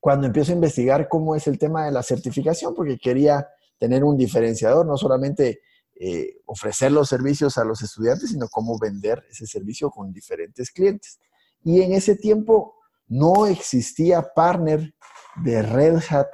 cuando 0.00 0.26
empiezo 0.26 0.52
a 0.52 0.54
investigar 0.54 1.08
cómo 1.08 1.36
es 1.36 1.46
el 1.46 1.58
tema 1.58 1.84
de 1.84 1.92
la 1.92 2.02
certificación, 2.02 2.74
porque 2.74 2.98
quería 2.98 3.46
tener 3.78 4.02
un 4.02 4.16
diferenciador, 4.16 4.86
no 4.86 4.96
solamente 4.96 5.60
eh, 6.02 6.38
ofrecer 6.46 6.90
los 6.90 7.10
servicios 7.10 7.58
a 7.58 7.64
los 7.64 7.82
estudiantes, 7.82 8.30
sino 8.30 8.48
cómo 8.48 8.78
vender 8.78 9.22
ese 9.28 9.46
servicio 9.46 9.90
con 9.90 10.14
diferentes 10.14 10.70
clientes. 10.70 11.20
Y 11.62 11.82
en 11.82 11.92
ese 11.92 12.16
tiempo 12.16 12.76
no 13.06 13.44
existía 13.44 14.32
partner 14.34 14.94
de 15.44 15.60
Red 15.60 15.98
Hat 16.08 16.28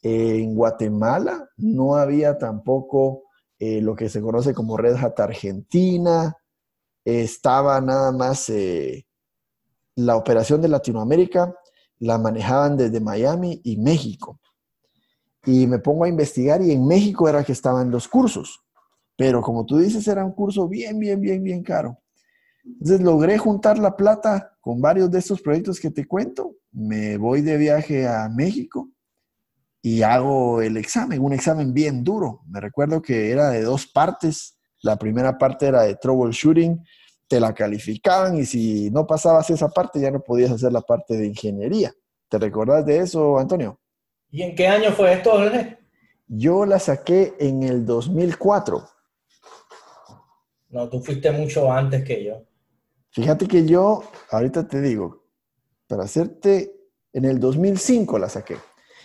en 0.00 0.54
Guatemala, 0.54 1.50
no 1.58 1.96
había 1.96 2.38
tampoco 2.38 3.24
eh, 3.58 3.82
lo 3.82 3.94
que 3.94 4.08
se 4.08 4.22
conoce 4.22 4.54
como 4.54 4.78
Red 4.78 4.96
Hat 4.96 5.20
Argentina, 5.20 6.38
estaba 7.04 7.78
nada 7.82 8.10
más 8.10 8.48
eh, 8.48 9.06
la 9.96 10.16
operación 10.16 10.62
de 10.62 10.68
Latinoamérica, 10.68 11.54
la 11.98 12.16
manejaban 12.16 12.78
desde 12.78 13.00
Miami 13.00 13.60
y 13.64 13.76
México. 13.76 14.40
Y 15.44 15.66
me 15.66 15.78
pongo 15.78 16.04
a 16.04 16.08
investigar 16.08 16.62
y 16.62 16.72
en 16.72 16.86
México 16.86 17.28
era 17.28 17.44
que 17.44 17.52
estaban 17.52 17.90
los 17.90 18.08
cursos, 18.08 18.63
pero 19.16 19.40
como 19.42 19.64
tú 19.64 19.78
dices, 19.78 20.06
era 20.08 20.24
un 20.24 20.32
curso 20.32 20.68
bien, 20.68 20.98
bien, 20.98 21.20
bien, 21.20 21.42
bien 21.42 21.62
caro. 21.62 21.98
Entonces 22.64 23.00
logré 23.00 23.38
juntar 23.38 23.78
la 23.78 23.96
plata 23.96 24.56
con 24.60 24.80
varios 24.80 25.10
de 25.10 25.18
estos 25.18 25.40
proyectos 25.40 25.78
que 25.78 25.90
te 25.90 26.06
cuento. 26.06 26.56
Me 26.72 27.16
voy 27.18 27.42
de 27.42 27.56
viaje 27.56 28.08
a 28.08 28.28
México 28.28 28.90
y 29.82 30.02
hago 30.02 30.62
el 30.62 30.76
examen, 30.78 31.20
un 31.20 31.34
examen 31.34 31.74
bien 31.74 32.02
duro. 32.02 32.40
Me 32.48 32.60
recuerdo 32.60 33.02
que 33.02 33.30
era 33.30 33.50
de 33.50 33.62
dos 33.62 33.86
partes. 33.86 34.56
La 34.82 34.96
primera 34.96 35.36
parte 35.36 35.66
era 35.66 35.82
de 35.82 35.94
troubleshooting, 35.96 36.82
te 37.28 37.38
la 37.38 37.54
calificaban 37.54 38.36
y 38.36 38.46
si 38.46 38.90
no 38.90 39.06
pasabas 39.06 39.48
esa 39.50 39.68
parte 39.68 40.00
ya 40.00 40.10
no 40.10 40.20
podías 40.20 40.50
hacer 40.50 40.72
la 40.72 40.80
parte 40.80 41.16
de 41.16 41.26
ingeniería. 41.26 41.92
¿Te 42.28 42.38
recordás 42.38 42.84
de 42.86 42.98
eso, 42.98 43.38
Antonio? 43.38 43.78
¿Y 44.30 44.42
en 44.42 44.54
qué 44.54 44.66
año 44.66 44.90
fue 44.92 45.12
esto, 45.12 45.32
Jorge? 45.32 45.78
Yo 46.26 46.64
la 46.64 46.78
saqué 46.78 47.34
en 47.38 47.62
el 47.62 47.84
2004. 47.84 48.93
No, 50.74 50.88
tú 50.88 51.00
fuiste 51.00 51.30
mucho 51.30 51.70
antes 51.70 52.02
que 52.02 52.24
yo. 52.24 52.42
Fíjate 53.10 53.46
que 53.46 53.64
yo, 53.64 54.02
ahorita 54.28 54.66
te 54.66 54.80
digo, 54.80 55.22
para 55.86 56.02
hacerte, 56.02 56.74
en 57.12 57.24
el 57.26 57.38
2005 57.38 58.18
la 58.18 58.28
saqué. 58.28 58.56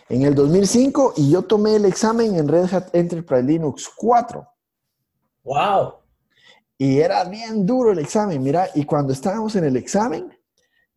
En 0.10 0.24
el 0.24 0.34
2005 0.34 1.14
y 1.18 1.30
yo 1.30 1.44
tomé 1.44 1.76
el 1.76 1.86
examen 1.86 2.36
en 2.38 2.48
Red 2.48 2.74
Hat 2.74 2.96
Enterprise 2.96 3.44
Linux 3.44 3.88
4. 3.96 4.48
¡Wow! 5.44 5.94
Y 6.76 7.02
era 7.02 7.24
bien 7.26 7.68
duro 7.68 7.92
el 7.92 8.00
examen, 8.00 8.42
mira, 8.42 8.68
y 8.74 8.86
cuando 8.86 9.14
estábamos 9.14 9.56
en 9.56 9.66
el 9.66 9.76
examen, 9.76 10.36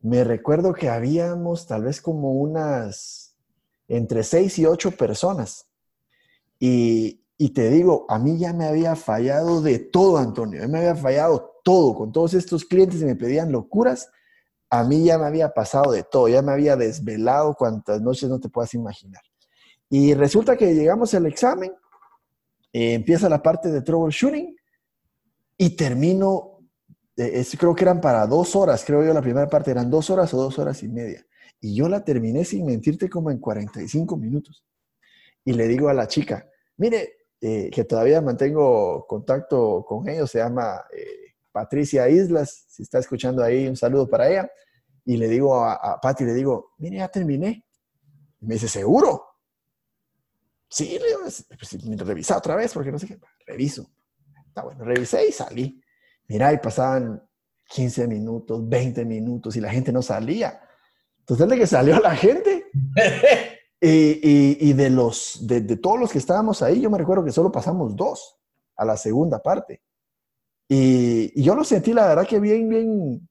me 0.00 0.24
recuerdo 0.24 0.72
que 0.72 0.88
habíamos 0.88 1.66
tal 1.66 1.84
vez 1.84 2.00
como 2.00 2.32
unas 2.32 3.36
entre 3.88 4.22
seis 4.22 4.58
y 4.58 4.64
ocho 4.64 4.90
personas. 4.92 5.66
Y, 6.58 7.21
y 7.42 7.48
te 7.48 7.70
digo, 7.70 8.06
a 8.08 8.20
mí 8.20 8.38
ya 8.38 8.52
me 8.52 8.66
había 8.66 8.94
fallado 8.94 9.60
de 9.62 9.80
todo, 9.80 10.18
Antonio, 10.18 10.68
me 10.68 10.78
había 10.78 10.94
fallado 10.94 11.58
todo, 11.64 11.92
con 11.92 12.12
todos 12.12 12.34
estos 12.34 12.64
clientes 12.64 13.02
y 13.02 13.04
me 13.04 13.16
pedían 13.16 13.50
locuras, 13.50 14.12
a 14.70 14.84
mí 14.84 15.02
ya 15.02 15.18
me 15.18 15.26
había 15.26 15.52
pasado 15.52 15.90
de 15.90 16.04
todo, 16.04 16.28
ya 16.28 16.40
me 16.40 16.52
había 16.52 16.76
desvelado 16.76 17.54
cuantas 17.54 18.00
noches 18.00 18.28
no 18.28 18.38
te 18.38 18.48
puedas 18.48 18.74
imaginar. 18.74 19.22
Y 19.90 20.14
resulta 20.14 20.56
que 20.56 20.72
llegamos 20.72 21.14
al 21.14 21.26
examen, 21.26 21.72
eh, 22.72 22.94
empieza 22.94 23.28
la 23.28 23.42
parte 23.42 23.72
de 23.72 23.82
troubleshooting 23.82 24.54
y 25.58 25.70
termino, 25.70 26.60
eh, 27.16 27.44
creo 27.58 27.74
que 27.74 27.82
eran 27.82 28.00
para 28.00 28.24
dos 28.28 28.54
horas, 28.54 28.84
creo 28.86 29.04
yo 29.04 29.12
la 29.12 29.20
primera 29.20 29.48
parte 29.48 29.72
eran 29.72 29.90
dos 29.90 30.10
horas 30.10 30.32
o 30.32 30.36
dos 30.36 30.60
horas 30.60 30.80
y 30.84 30.88
media. 30.88 31.26
Y 31.60 31.74
yo 31.74 31.88
la 31.88 32.04
terminé 32.04 32.44
sin 32.44 32.64
mentirte 32.66 33.10
como 33.10 33.32
en 33.32 33.38
45 33.38 34.16
minutos. 34.16 34.64
Y 35.44 35.54
le 35.54 35.66
digo 35.66 35.88
a 35.88 35.92
la 35.92 36.06
chica, 36.06 36.46
mire, 36.76 37.21
eh, 37.42 37.68
que 37.70 37.84
todavía 37.84 38.22
mantengo 38.22 39.04
contacto 39.06 39.84
con 39.84 40.08
ellos, 40.08 40.30
se 40.30 40.38
llama 40.38 40.80
Patricia 41.52 42.08
Islas, 42.08 42.64
si 42.68 42.82
está 42.82 42.98
escuchando 42.98 43.42
ahí, 43.42 43.68
un 43.68 43.76
saludo 43.76 44.08
para 44.08 44.30
ella. 44.30 44.50
Y 45.04 45.16
le 45.16 45.28
digo 45.28 45.62
a, 45.62 45.74
a 45.74 46.00
Pati, 46.00 46.24
le 46.24 46.32
digo, 46.32 46.72
mire, 46.78 46.96
ya 46.98 47.08
terminé. 47.08 47.66
Y 48.40 48.46
me 48.46 48.54
dice, 48.54 48.68
¿seguro? 48.68 49.24
Sí, 50.68 50.98
le 50.98 51.06
digo, 51.06 51.20
pues, 51.20 52.06
revisa 52.06 52.38
otra 52.38 52.56
vez, 52.56 52.72
porque 52.72 52.90
no 52.90 52.98
sé 52.98 53.06
qué. 53.06 53.20
Reviso. 53.46 53.90
Está 54.46 54.62
bueno, 54.62 54.84
revisé 54.84 55.28
y 55.28 55.32
salí. 55.32 55.82
Mira, 56.28 56.52
y 56.52 56.58
pasaban 56.58 57.22
15 57.68 58.06
minutos, 58.06 58.66
20 58.68 59.04
minutos 59.04 59.54
y 59.56 59.60
la 59.60 59.70
gente 59.70 59.92
no 59.92 60.00
salía. 60.00 60.60
Entonces, 61.18 61.48
de 61.48 61.58
que 61.58 61.66
salió 61.66 62.00
la 62.00 62.16
gente. 62.16 62.70
y, 63.84 64.72
de, 64.74 64.90
los, 64.90 65.44
todos 65.82 65.98
los 65.98 66.12
que 66.12 66.18
estábamos 66.18 66.62
ahí, 66.62 66.80
yo 66.80 66.88
me 66.88 66.98
recuerdo 66.98 67.24
que 67.24 67.32
solo 67.32 67.50
pasamos 67.50 67.96
dos 67.96 68.38
a 68.76 68.84
la 68.84 68.96
segunda 68.96 69.42
parte. 69.42 69.82
Y, 70.68 71.42
yo 71.42 71.54
lo 71.56 71.64
sentí, 71.64 71.92
la 71.92 72.06
verdad, 72.06 72.26
que 72.26 72.38
bien, 72.38 72.68
bien 72.68 73.28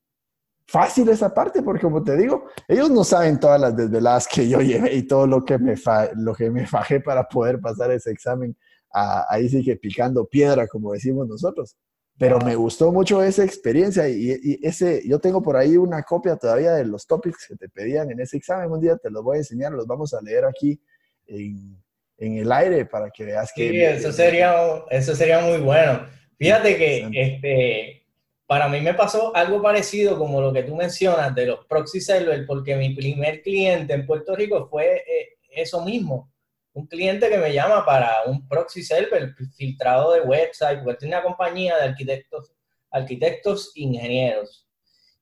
fácil 0.67 1.07
esa 1.09 1.33
parte, 1.33 1.61
porque 1.61 1.81
como 1.81 2.03
te 2.03 2.17
digo, 2.17 2.45
ellos 2.67 2.89
no 2.89 3.03
saben 3.03 3.39
todas 3.39 3.61
las 3.61 3.75
desveladas 3.75 4.27
que 4.27 4.47
yo 4.47 4.59
llevé 4.59 4.93
y 4.95 5.03
todo 5.03 5.25
lo 5.25 5.43
que 5.45 5.57
me, 5.57 5.75
lo 6.15 6.33
que 6.33 6.49
me 6.49 6.67
fajé 6.67 6.99
para 6.99 7.23
poder 7.27 7.61
pasar 7.61 7.91
ese 7.91 8.11
examen, 8.11 8.55
ahí 8.91 9.47
sí 9.47 9.63
que 9.63 9.77
picando 9.77 10.25
piedra, 10.25 10.67
como 10.67 10.91
decimos 10.91 11.27
nosotros. 11.27 11.77
Pero 12.21 12.37
me 12.37 12.53
gustó 12.53 12.91
mucho 12.91 13.23
esa 13.23 13.43
experiencia 13.43 14.07
y, 14.07 14.59
ese, 14.61 15.01
yo 15.07 15.17
tengo 15.17 15.41
por 15.41 15.57
ahí 15.57 15.75
una 15.75 16.03
copia 16.03 16.35
todavía 16.35 16.73
de 16.73 16.85
los 16.85 17.07
topics 17.07 17.47
que 17.47 17.55
te 17.55 17.67
pedían 17.67 18.11
en 18.11 18.19
ese 18.19 18.37
examen. 18.37 18.69
Un 18.69 18.79
día 18.79 18.95
te 18.95 19.09
los 19.09 19.23
voy 19.23 19.37
a 19.37 19.39
enseñar, 19.39 19.71
los 19.71 19.87
vamos 19.87 20.13
a 20.13 20.21
leer 20.21 20.45
aquí 20.45 20.79
en, 21.25 21.81
en 22.19 22.37
el 22.37 22.51
aire 22.51 22.85
para 22.85 23.09
que 23.09 23.25
veas 23.25 23.51
que... 23.55 23.69
Sí, 23.69 23.81
eso 23.81 24.11
sería, 24.11 24.53
eso 24.91 25.15
sería 25.15 25.39
muy 25.39 25.57
bueno. 25.61 26.05
Fíjate 26.37 26.77
que 26.77 27.09
este, 27.11 28.05
para 28.45 28.67
mí 28.67 28.81
me 28.81 28.93
pasó 28.93 29.35
algo 29.35 29.59
parecido 29.59 30.19
como 30.19 30.41
lo 30.41 30.53
que 30.53 30.61
tú 30.61 30.75
mencionas 30.75 31.33
de 31.33 31.47
los 31.47 31.65
proxy 31.65 32.01
servers, 32.01 32.45
porque 32.45 32.75
mi 32.75 32.93
primer 32.93 33.41
cliente 33.41 33.95
en 33.95 34.05
Puerto 34.05 34.35
Rico 34.35 34.67
fue 34.69 34.97
eh, 34.97 35.37
eso 35.55 35.83
mismo 35.83 36.31
un 36.73 36.87
cliente 36.87 37.29
que 37.29 37.37
me 37.37 37.53
llama 37.53 37.85
para 37.85 38.23
un 38.25 38.47
proxy 38.47 38.83
server 38.83 39.35
filtrado 39.55 40.13
de 40.13 40.21
website, 40.21 40.83
porque 40.83 40.99
tiene 40.99 41.15
una 41.15 41.23
compañía 41.23 41.77
de 41.77 41.83
arquitectos, 41.83 42.53
arquitectos 42.89 43.71
ingenieros. 43.75 44.67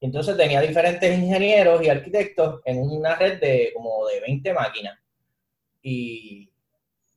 Entonces 0.01 0.37
tenía 0.37 0.61
diferentes 0.61 1.17
ingenieros 1.17 1.81
y 1.83 1.89
arquitectos 1.89 2.61
en 2.65 2.79
una 2.79 3.15
red 3.15 3.39
de 3.39 3.71
como 3.73 4.07
de 4.07 4.21
20 4.21 4.53
máquinas. 4.53 4.97
Y, 5.81 6.51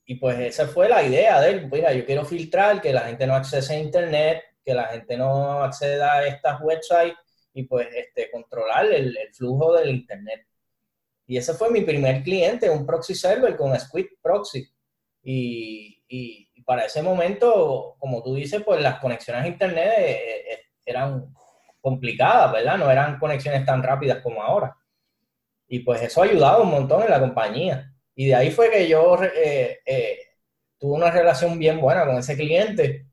y 0.07 0.15
pues 0.17 0.39
esa 0.41 0.67
fue 0.67 0.89
la 0.89 1.03
idea 1.03 1.41
de 1.41 1.51
él. 1.51 1.69
Mira, 1.71 1.93
yo 1.93 2.05
quiero 2.05 2.25
filtrar 2.25 2.81
que 2.81 2.93
la 2.93 3.03
gente 3.03 3.27
no 3.27 3.35
accese 3.35 3.75
a 3.75 3.79
internet, 3.79 4.43
que 4.65 4.75
la 4.75 4.87
gente 4.87 5.17
no 5.17 5.63
acceda 5.63 6.15
a 6.15 6.27
estas 6.27 6.61
websites 6.61 7.19
y 7.55 7.65
pues 7.65 7.89
este, 7.95 8.31
controlar 8.31 8.87
el, 8.87 9.17
el 9.17 9.35
flujo 9.35 9.75
del 9.75 9.91
internet. 9.91 10.47
Y 11.33 11.39
ese 11.39 11.55
fue 11.55 11.71
mi 11.71 11.81
primer 11.81 12.23
cliente, 12.23 12.69
un 12.69 12.85
proxy 12.85 13.15
server 13.15 13.57
con 13.57 13.75
Squid 13.81 14.05
Proxy. 14.21 14.69
Y, 15.23 16.47
para 16.67 16.85
ese 16.85 17.01
momento, 17.01 17.97
como 17.99 18.23
tú 18.23 18.35
dices, 18.35 18.63
pues 18.63 18.83
las 18.83 19.01
conexiones 19.01 19.45
a 19.45 19.49
Internet 19.49 19.95
eh, 19.97 20.53
eh, 20.53 20.61
eran 20.85 21.35
complicadas, 21.81 22.53
¿verdad? 22.53 22.77
No 22.77 22.91
eran 22.91 23.19
conexiones 23.19 23.65
tan 23.65 23.83
rápidas 23.83 24.19
como 24.23 24.43
ahora. 24.43 24.77
Y 25.69 25.79
pues 25.79 26.03
eso 26.03 26.21
ha 26.21 26.27
ayudado 26.27 26.65
un 26.65 26.71
montón 26.71 27.03
en 27.03 27.11
la 27.11 27.19
compañía. 27.19 27.91
Y 28.15 28.27
de 28.27 28.35
ahí 28.35 28.51
fue 28.51 28.71
que 28.71 28.87
yo 28.87 29.19
eh, 29.23 29.81
tuve 30.77 30.97
una 30.97 31.11
relación 31.11 31.59
bien 31.59 31.81
buena 31.81 32.05
con 32.05 32.19
ese 32.19 32.37
cliente, 32.37 33.07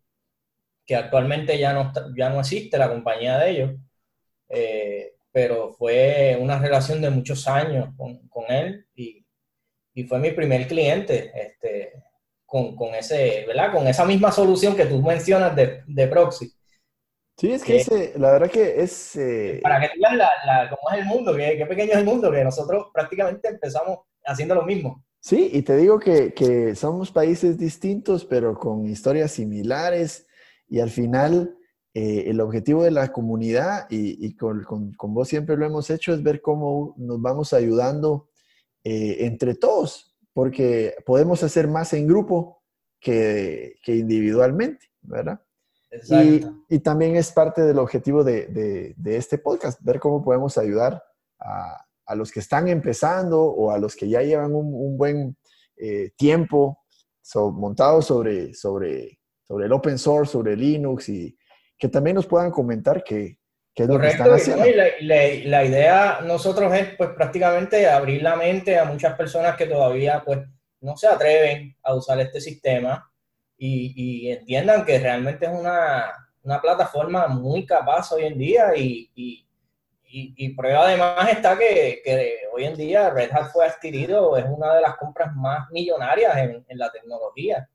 que 0.86 0.98
actualmente 0.98 1.58
ya 1.58 1.72
no, 1.72 1.94
ya 2.18 2.30
no 2.30 2.42
existe 2.42 2.78
la 2.78 2.90
compañía 2.90 3.38
de 3.38 3.50
ellos 3.50 3.72
pero 5.40 5.72
fue 5.72 6.38
una 6.38 6.60
relación 6.60 7.02
de 7.02 7.10
muchos 7.10 7.48
años 7.48 7.88
con, 7.96 8.28
con 8.28 8.44
él 8.50 8.86
y, 8.94 9.26
y, 9.94 10.04
fue 10.04 10.20
mi 10.20 10.32
primer 10.32 10.68
cliente 10.68 11.32
este, 11.34 11.94
con, 12.46 12.76
con, 12.76 12.94
ese, 12.94 13.46
¿verdad? 13.48 13.72
con 13.72 13.88
esa 13.88 14.04
misma 14.04 14.34
solución 14.34 14.76
que 14.76 14.86
tú 14.86 15.02
mencionas 15.02 15.56
de, 15.56 15.84
de 15.88 16.08
proxy. 16.08 16.52
Sí, 17.38 17.54
es 17.54 17.64
que 17.64 17.78
ese, 17.78 18.12
la 18.18 18.34
verdad 18.34 18.52
que 18.52 18.82
es... 18.82 19.16
Eh, 19.16 19.62
para 19.64 19.80
que 19.80 19.88
tú 19.88 20.02
veas 20.02 20.18
la, 20.18 20.70
cómo 20.70 20.94
es 20.94 21.00
el 21.00 21.06
mundo, 21.06 21.34
qué, 21.34 21.56
qué, 21.58 21.66
pequeño 21.66 21.94
es 21.94 22.00
el 22.00 22.06
mundo, 22.06 22.30
que 22.34 22.44
nosotros 22.44 22.88
prácticamente 22.94 23.48
empezamos 23.48 24.00
haciendo 24.26 24.56
lo 24.56 24.64
mismo. 24.64 25.06
Sí, 25.22 25.52
y 25.54 25.62
te 25.62 25.78
digo 25.78 26.00
que, 26.00 26.34
que 26.34 26.76
somos 26.76 27.14
países 27.14 27.58
distintos, 27.58 28.26
pero 28.26 28.60
con 28.60 28.86
historias 28.86 29.32
similares 29.32 30.28
y 30.68 30.82
al 30.82 30.90
final 30.90 31.56
eh, 31.94 32.26
el 32.28 32.40
objetivo 32.40 32.84
de 32.84 32.92
la 32.92 33.12
comunidad, 33.12 33.88
y, 33.90 34.36
con, 34.36 34.94
vos 35.00 35.28
siempre 35.28 35.58
lo 35.58 35.66
hemos 35.66 35.90
hecho, 35.90 36.14
es 36.14 36.22
ver 36.22 36.40
cómo 36.40 36.94
nos 36.98 37.20
vamos 37.20 37.52
ayudando 37.52 38.30
eh, 38.84 39.26
entre 39.26 39.56
todos, 39.56 40.16
porque 40.32 40.94
podemos 41.04 41.42
hacer 41.42 41.68
más 41.68 41.94
en 41.94 42.08
grupo 42.08 42.62
que, 43.00 43.78
individualmente, 43.88 44.86
¿verdad? 45.02 45.42
Y, 46.12 46.46
y, 46.76 46.80
también 46.80 47.16
es 47.16 47.32
parte 47.32 47.64
del 47.64 47.80
objetivo 47.80 48.24
de, 48.24 48.96
este 49.06 49.40
podcast, 49.40 49.82
ver 49.82 50.00
cómo 50.00 50.24
podemos 50.24 50.60
ayudar 50.60 51.04
a, 51.40 52.16
los 52.16 52.32
que 52.32 52.40
están 52.40 52.68
empezando 52.68 53.42
o 53.42 53.72
a 53.72 53.80
los 53.80 53.96
que 53.96 54.08
ya 54.08 54.22
llevan 54.22 54.54
un, 54.54 54.96
buen 54.96 55.36
eh, 55.76 56.12
tiempo 56.16 56.84
montado 57.36 58.02
sobre, 58.04 58.54
sobre, 58.54 59.20
sobre 59.42 59.66
el 59.66 59.72
open 59.72 59.98
source, 59.98 60.34
sobre 60.34 60.56
Linux 60.56 61.10
y, 61.10 61.39
que 61.80 61.88
también 61.88 62.16
nos 62.16 62.28
puedan 62.28 62.52
comentar 62.52 63.04
qué, 63.04 63.40
qué 63.74 63.84
es 63.84 63.90
lo 63.90 63.98
que 63.98 64.08
están 64.08 64.32
haciendo. 64.32 64.66
la, 65.02 65.66
idea 65.66 66.20
nosotros 66.22 66.74
es 66.74 66.96
pues 66.98 67.12
prácticamente 67.12 67.88
abrir 67.88 68.22
la 68.22 68.36
mente 68.36 68.78
a 68.78 68.84
muchas 68.84 69.16
personas 69.16 69.56
que 69.56 69.66
todavía 69.66 70.22
pues 70.26 70.40
no 70.82 70.98
se 70.98 71.08
atreven 71.08 71.76
a 71.82 71.96
usar 71.96 72.20
este 72.20 72.42
sistema 72.42 73.10
y, 73.58 74.30
entiendan 74.32 74.86
que 74.86 75.00
realmente 75.00 75.46
es 75.46 75.52
una, 75.52 76.06
una, 76.44 76.62
plataforma 76.62 77.28
muy 77.28 77.66
capaz 77.66 78.12
hoy 78.14 78.24
en 78.24 78.38
día 78.38 78.74
y, 78.76 79.12
y, 79.14 79.46
y 80.12 80.50
prueba 80.56 80.86
además 80.86 81.30
está 81.30 81.58
que, 81.58 82.02
que, 82.04 82.36
hoy 82.54 82.64
en 82.66 82.76
día 82.76 83.10
Red 83.10 83.32
Hat 83.34 83.52
fue 83.52 83.66
adquirido, 83.66 84.38
es 84.38 84.46
una 84.46 84.76
de 84.76 84.82
las 84.82 84.96
compras 84.96 85.36
más 85.36 85.70
millonarias 85.72 86.38
en, 86.38 86.66
en 86.68 86.78
la 86.78 86.90
tecnología 86.90 87.68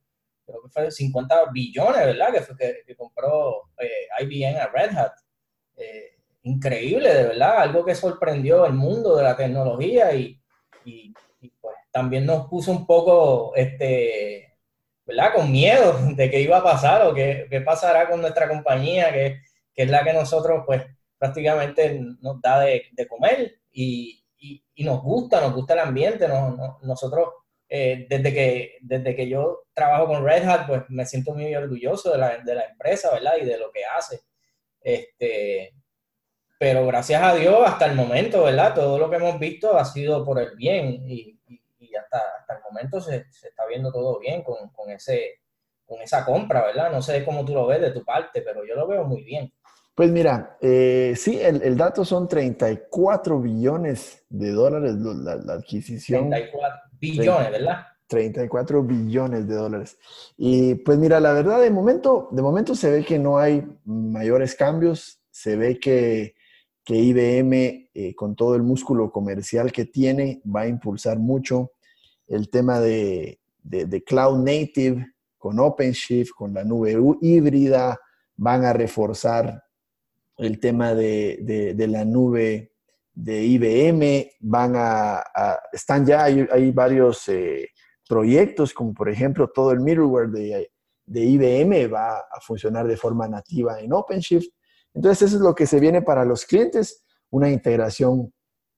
creo 0.45 0.63
que 0.63 0.69
fue 0.71 0.91
50 0.91 1.51
billones, 1.53 2.07
¿verdad? 2.07 2.33
Que, 2.33 2.41
fue, 2.41 2.57
que, 2.87 2.97
compró 2.97 3.71
eh, 3.79 4.09
IBM 4.21 4.59
a 4.59 4.67
Red 4.67 4.97
Hat. 4.97 5.13
Eh, 5.77 6.17
increíble, 6.43 7.13
de 7.13 7.25
verdad, 7.25 7.59
algo 7.59 7.85
que 7.85 7.95
sorprendió 7.95 8.67
el 8.67 8.75
mundo 8.75 9.17
de 9.17 9.23
la 9.23 9.37
tecnología 9.37 10.15
y, 10.15 10.41
y, 10.85 11.13
pues 11.61 11.77
también 11.91 12.27
nos 12.27 12.49
puso 12.49 12.71
un 12.71 12.87
poco, 12.87 13.55
este, 13.55 14.57
¿verdad? 15.07 15.35
Con 15.35 15.51
miedo 15.51 15.99
de 16.17 16.31
qué 16.31 16.41
iba 16.41 16.59
a 16.59 16.65
pasar 16.65 17.07
o 17.07 17.15
qué, 17.15 17.47
qué 17.51 17.61
pasará 17.61 18.09
con 18.09 18.21
nuestra 18.21 18.49
compañía, 18.49 19.13
que, 19.13 19.41
que, 19.75 19.83
es 19.85 19.91
la 19.91 20.05
que 20.05 20.13
nosotros 20.13 20.63
pues 20.67 20.83
prácticamente 21.19 22.01
nos 22.21 22.41
da 22.41 22.61
de, 22.61 22.85
de 22.93 23.09
comer 23.09 23.61
y, 23.73 24.25
y, 24.75 24.85
nos 24.85 25.03
gusta, 25.03 25.41
nos 25.41 25.55
gusta 25.55 25.75
el 25.75 25.81
ambiente, 25.81 26.29
nosotros 26.83 27.29
eh, 27.69 28.07
desde, 28.09 28.33
que, 28.33 28.79
desde 28.83 29.17
que 29.17 29.29
yo 29.29 29.65
trabajo 29.73 30.07
con 30.07 30.25
Red 30.25 30.47
Hat, 30.47 30.67
pues 30.67 30.83
me 30.89 31.07
siento 31.07 31.35
muy 31.35 31.55
orgulloso 31.55 32.13
de 32.13 32.19
la, 32.19 32.39
de 32.39 32.55
la 32.55 32.65
empresa, 32.65 33.13
¿verdad? 33.13 33.35
Y 33.41 33.45
de 33.45 33.59
lo 33.59 33.71
que 33.73 33.85
hace. 33.85 34.21
Este, 34.81 35.75
pero 36.59 36.87
gracias 36.87 37.23
a 37.23 37.35
Dios, 37.35 37.59
hasta 37.67 37.87
el 37.87 37.95
momento, 37.95 38.45
¿verdad? 38.45 38.75
Todo 38.75 38.99
lo 38.99 39.11
que 39.11 39.17
hemos 39.17 39.39
visto 39.39 39.77
ha 39.77 39.85
sido 39.85 40.25
por 40.25 40.39
el 40.39 40.55
bien 40.57 41.03
y, 41.07 41.41
y, 41.47 41.95
hasta, 41.97 42.19
hasta, 42.41 42.55
el 42.55 42.63
momento 42.71 43.01
se, 43.01 43.27
se, 43.31 43.49
está 43.49 43.67
viendo 43.67 43.93
todo 43.93 44.19
bien 44.19 44.43
con, 44.43 44.69
con, 44.71 44.91
ese, 44.91 45.41
con 45.85 46.01
esa 46.01 46.25
compra, 46.25 46.65
¿verdad? 46.65 46.91
No 46.91 47.03
sé 47.03 47.25
cómo 47.25 47.45
tú 47.45 47.55
lo 47.55 47.67
ves 47.67 47.81
de 47.81 47.91
tu 47.91 48.05
parte, 48.05 48.43
pero 48.43 48.65
yo 48.65 48.75
lo 48.75 48.87
veo 48.87 49.05
muy 49.05 49.23
bien. 49.23 49.53
Pues 49.95 50.11
mira, 50.11 50.57
eh, 50.61 51.15
sí, 51.17 51.41
el, 51.41 51.63
el, 51.63 51.77
dato 51.77 52.05
son 52.05 52.27
34 52.27 53.41
billones 53.41 54.25
de 54.29 54.51
dólares 54.51 54.95
la, 54.97 55.37
la 55.37 55.53
adquisición. 55.55 56.31
34 56.31 56.84
billones, 57.01 57.51
¿verdad? 57.51 57.87
34 58.07 58.83
billones 58.83 59.49
de 59.49 59.55
dólares. 59.55 59.99
Y 60.37 60.75
pues 60.77 60.99
mira, 60.99 61.21
la 61.21 61.33
verdad, 61.33 61.61
de 61.61 61.71
momento, 61.71 62.29
de 62.33 62.43
momento 62.43 62.75
se 62.75 62.91
ve 62.91 63.05
que 63.05 63.19
no 63.19 63.39
hay 63.39 63.67
mayores 63.85 64.55
cambios, 64.55 65.21
se 65.31 65.57
ve 65.57 65.79
que, 65.79 66.35
que 66.85 66.95
IBM, 66.97 67.91
eh, 67.95 68.15
con 68.15 68.37
todo 68.37 68.55
el 68.57 68.63
músculo 68.63 69.11
comercial 69.11 69.73
que 69.73 69.87
tiene, 69.87 70.43
va 70.45 70.63
a 70.63 70.69
impulsar 70.69 71.19
mucho 71.19 71.73
el 72.27 72.51
tema 72.51 72.81
de, 72.81 73.41
de, 73.63 73.87
de 73.87 74.05
Cloud 74.05 74.45
Native, 74.45 75.15
con 75.39 75.59
OpenShift, 75.59 76.31
con 76.31 76.55
la 76.55 76.65
nube 76.65 76.97
híbrida, 77.21 78.01
van 78.37 78.65
a 78.65 78.73
reforzar 78.73 79.63
el 80.39 80.59
tema 80.59 80.95
de, 80.95 81.75
la 81.89 82.05
nube 82.05 82.74
de 83.15 83.43
IBM, 83.45 84.31
van 84.41 84.75
a, 84.77 85.23
están 85.73 86.05
ya, 86.05 86.25
hay, 86.25 86.71
varios 86.73 87.29
eh, 87.29 87.69
proyectos, 88.09 88.75
como 88.75 88.93
por 88.93 89.09
ejemplo 89.09 89.49
todo 89.49 89.71
el 89.71 89.81
middleware 89.81 90.29
de, 90.31 90.71
de, 91.07 91.21
IBM 91.21 91.93
va 91.93 92.19
a 92.19 92.41
funcionar 92.41 92.87
de 92.87 92.97
forma 92.97 93.29
nativa 93.29 93.81
en 93.81 93.93
OpenShift. 93.93 94.49
Entonces 94.93 95.29
eso 95.29 95.37
es 95.37 95.43
lo 95.43 95.55
que 95.55 95.67
se 95.67 95.81
viene 95.81 96.03
para 96.03 96.25
los 96.25 96.45
clientes, 96.45 97.05
una 97.31 97.49
integración 97.49 98.33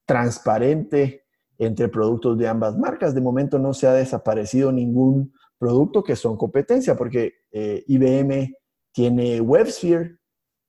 transparente 0.05 1.25
entre 1.57 1.89
productos 1.89 2.37
de 2.37 2.47
ambas 2.47 2.77
marcas. 2.77 3.15
De 3.15 3.21
momento 3.21 3.57
no 3.57 3.73
se 3.73 3.87
ha 3.87 3.93
desaparecido 3.93 4.71
ningún 4.71 5.33
producto 5.57 6.03
que 6.03 6.15
son 6.15 6.37
competencia, 6.37 6.95
porque 6.95 7.33
eh, 7.51 7.83
IBM 7.87 8.53
tiene 8.93 9.41
WebSphere, 9.41 10.17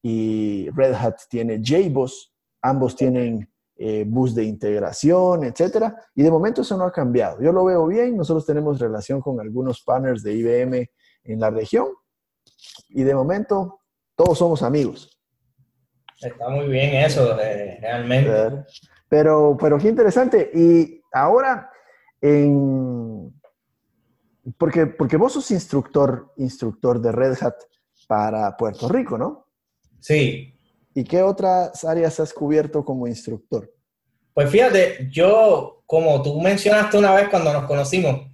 y 0.02 0.70
Red 0.70 0.94
Hat 0.94 1.16
tiene 1.28 1.60
JBoss, 1.60 2.32
ambos 2.62 2.96
tienen 2.96 3.50
eh, 3.78 4.04
bus 4.06 4.34
de 4.34 4.44
integración, 4.44 5.44
etcétera, 5.44 5.94
y 6.14 6.22
de 6.22 6.30
momento 6.30 6.62
eso 6.62 6.76
no 6.76 6.84
ha 6.84 6.92
cambiado. 6.92 7.40
Yo 7.40 7.52
lo 7.52 7.64
veo 7.64 7.86
bien, 7.86 8.16
nosotros 8.16 8.44
tenemos 8.44 8.80
relación 8.80 9.20
con 9.20 9.40
algunos 9.40 9.82
partners 9.82 10.22
de 10.22 10.34
IBM 10.34 10.90
en 11.24 11.40
la 11.40 11.50
región 11.50 11.86
y 12.88 13.04
de 13.04 13.14
momento 13.14 13.80
todos 14.16 14.38
somos 14.38 14.62
amigos. 14.62 15.16
Está 16.20 16.48
muy 16.48 16.66
bien 16.66 16.96
eso, 16.96 17.36
realmente. 17.36 18.64
Pero, 19.08 19.56
pero 19.58 19.78
qué 19.78 19.88
interesante. 19.88 20.50
Y 20.52 21.00
ahora, 21.12 21.70
en, 22.20 23.32
porque, 24.58 24.86
porque 24.86 25.16
vos 25.16 25.34
sos 25.34 25.50
instructor, 25.52 26.32
instructor 26.36 27.00
de 27.00 27.12
Red 27.12 27.36
Hat, 27.40 27.54
para 28.08 28.56
Puerto 28.56 28.88
Rico, 28.88 29.16
¿no? 29.16 29.46
Sí. 30.00 30.57
¿Y 30.98 31.04
qué 31.04 31.22
otras 31.22 31.84
áreas 31.84 32.18
has 32.18 32.32
cubierto 32.32 32.84
como 32.84 33.06
instructor? 33.06 33.72
Pues 34.34 34.50
fíjate, 34.50 35.08
yo, 35.08 35.84
como 35.86 36.20
tú 36.24 36.40
mencionaste 36.40 36.98
una 36.98 37.14
vez 37.14 37.28
cuando 37.28 37.52
nos 37.52 37.66
conocimos, 37.66 38.26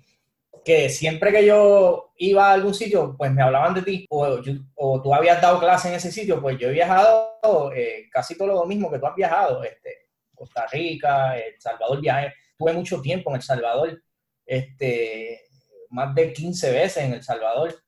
que 0.65 0.89
siempre 0.89 1.31
que 1.31 1.45
yo 1.45 2.15
iba 2.17 2.49
a 2.49 2.55
algún 2.55 2.73
sitio, 2.73 3.17
pues 3.19 3.31
me 3.33 3.43
hablaban 3.43 3.75
de 3.75 3.83
ti, 3.83 4.07
o, 4.09 5.03
tú 5.03 5.15
habías 5.15 5.43
dado 5.43 5.61
clase 5.61 5.89
en 5.89 5.97
ese 5.97 6.11
sitio, 6.11 6.41
pues 6.41 6.57
yo 6.59 6.69
he 6.69 6.73
viajado 6.73 7.71
eh, 7.75 8.09
casi 8.11 8.35
todo 8.35 8.49
lo 8.49 8.65
mismo 8.65 8.91
que 8.91 8.99
tú 8.99 9.07
has 9.09 9.15
viajado, 9.15 9.63
este, 9.63 10.09
Costa 10.35 10.67
Rica, 10.73 11.37
El 11.37 11.61
Salvador, 11.61 12.01
viajé, 12.01 12.33
tuve 12.57 12.73
mucho 12.73 12.99
tiempo 13.03 13.29
en 13.29 13.37
El 13.37 13.43
Salvador, 13.43 14.03
este, 14.47 15.43
más 15.91 16.15
de 16.15 16.33
15 16.33 16.73
veces 16.73 17.05
en 17.05 17.13
El 17.13 17.23
Salvador, 17.23 17.79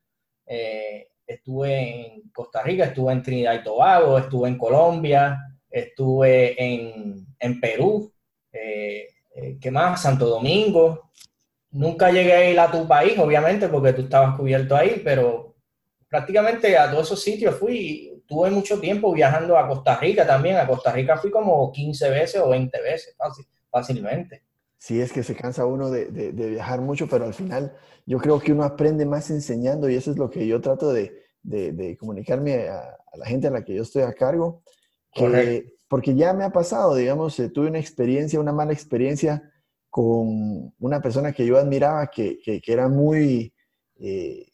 eh, 0.45 1.07
estuve 1.27 2.15
en 2.15 2.29
Costa 2.31 2.63
Rica, 2.63 2.85
estuve 2.85 3.11
en 3.11 3.21
Trinidad 3.21 3.53
y 3.53 3.63
Tobago, 3.63 4.17
estuve 4.17 4.47
en 4.47 4.57
Colombia, 4.57 5.37
estuve 5.69 6.55
en, 6.63 7.27
en 7.37 7.59
Perú, 7.59 8.11
eh, 8.51 9.07
¿qué 9.59 9.69
más? 9.69 10.01
Santo 10.01 10.27
Domingo, 10.27 11.07
Nunca 11.71 12.09
llegué 12.09 12.33
a 12.33 12.49
ir 12.49 12.59
a 12.59 12.71
tu 12.71 12.87
país, 12.87 13.17
obviamente, 13.19 13.67
porque 13.67 13.93
tú 13.93 14.03
estabas 14.03 14.35
cubierto 14.37 14.75
ahí, 14.75 15.01
pero 15.03 15.55
prácticamente 16.09 16.77
a 16.77 16.89
todos 16.89 17.07
esos 17.07 17.21
sitios 17.21 17.55
fui. 17.55 18.23
Tuve 18.25 18.49
mucho 18.49 18.79
tiempo 18.79 19.13
viajando 19.13 19.57
a 19.57 19.67
Costa 19.67 19.95
Rica 19.97 20.25
también. 20.25 20.57
A 20.57 20.67
Costa 20.67 20.91
Rica 20.91 21.17
fui 21.17 21.29
como 21.29 21.71
15 21.71 22.09
veces 22.09 22.41
o 22.41 22.49
20 22.49 22.81
veces, 22.81 23.15
fácilmente. 23.69 24.43
Sí, 24.79 25.01
es 25.01 25.11
que 25.11 25.23
se 25.23 25.35
cansa 25.35 25.65
uno 25.65 25.89
de, 25.89 26.05
viajar 26.31 26.81
mucho, 26.81 27.07
pero 27.09 27.25
al 27.25 27.33
final 27.33 27.75
yo 28.05 28.19
creo 28.19 28.39
que 28.39 28.51
uno 28.51 28.63
aprende 28.63 29.05
más 29.05 29.29
enseñando 29.31 29.89
y 29.89 29.95
eso 29.95 30.11
es 30.11 30.17
lo 30.17 30.29
que 30.29 30.47
yo 30.47 30.61
trato 30.61 30.93
de, 30.93 31.25
comunicarme 31.99 32.69
a, 32.69 32.97
la 33.15 33.25
gente 33.25 33.47
a 33.47 33.51
la 33.51 33.63
que 33.63 33.75
yo 33.75 33.81
estoy 33.81 34.03
a 34.03 34.13
cargo. 34.13 34.61
porque 35.89 36.15
ya 36.15 36.33
me 36.33 36.43
ha 36.43 36.51
pasado, 36.51 36.95
digamos, 36.95 37.39
eh, 37.39 37.49
tuve 37.49 37.67
una 37.67 37.79
experiencia, 37.79 38.39
una 38.39 38.51
mala 38.51 38.73
experiencia 38.73 39.41
con 39.89 40.73
una 40.79 41.01
persona 41.01 41.31
que 41.31 41.45
yo 41.45 41.57
admiraba, 41.57 42.07
que, 42.07 42.39
que, 42.43 42.61
era 42.67 42.87
muy, 42.87 43.53
eh, 43.95 44.47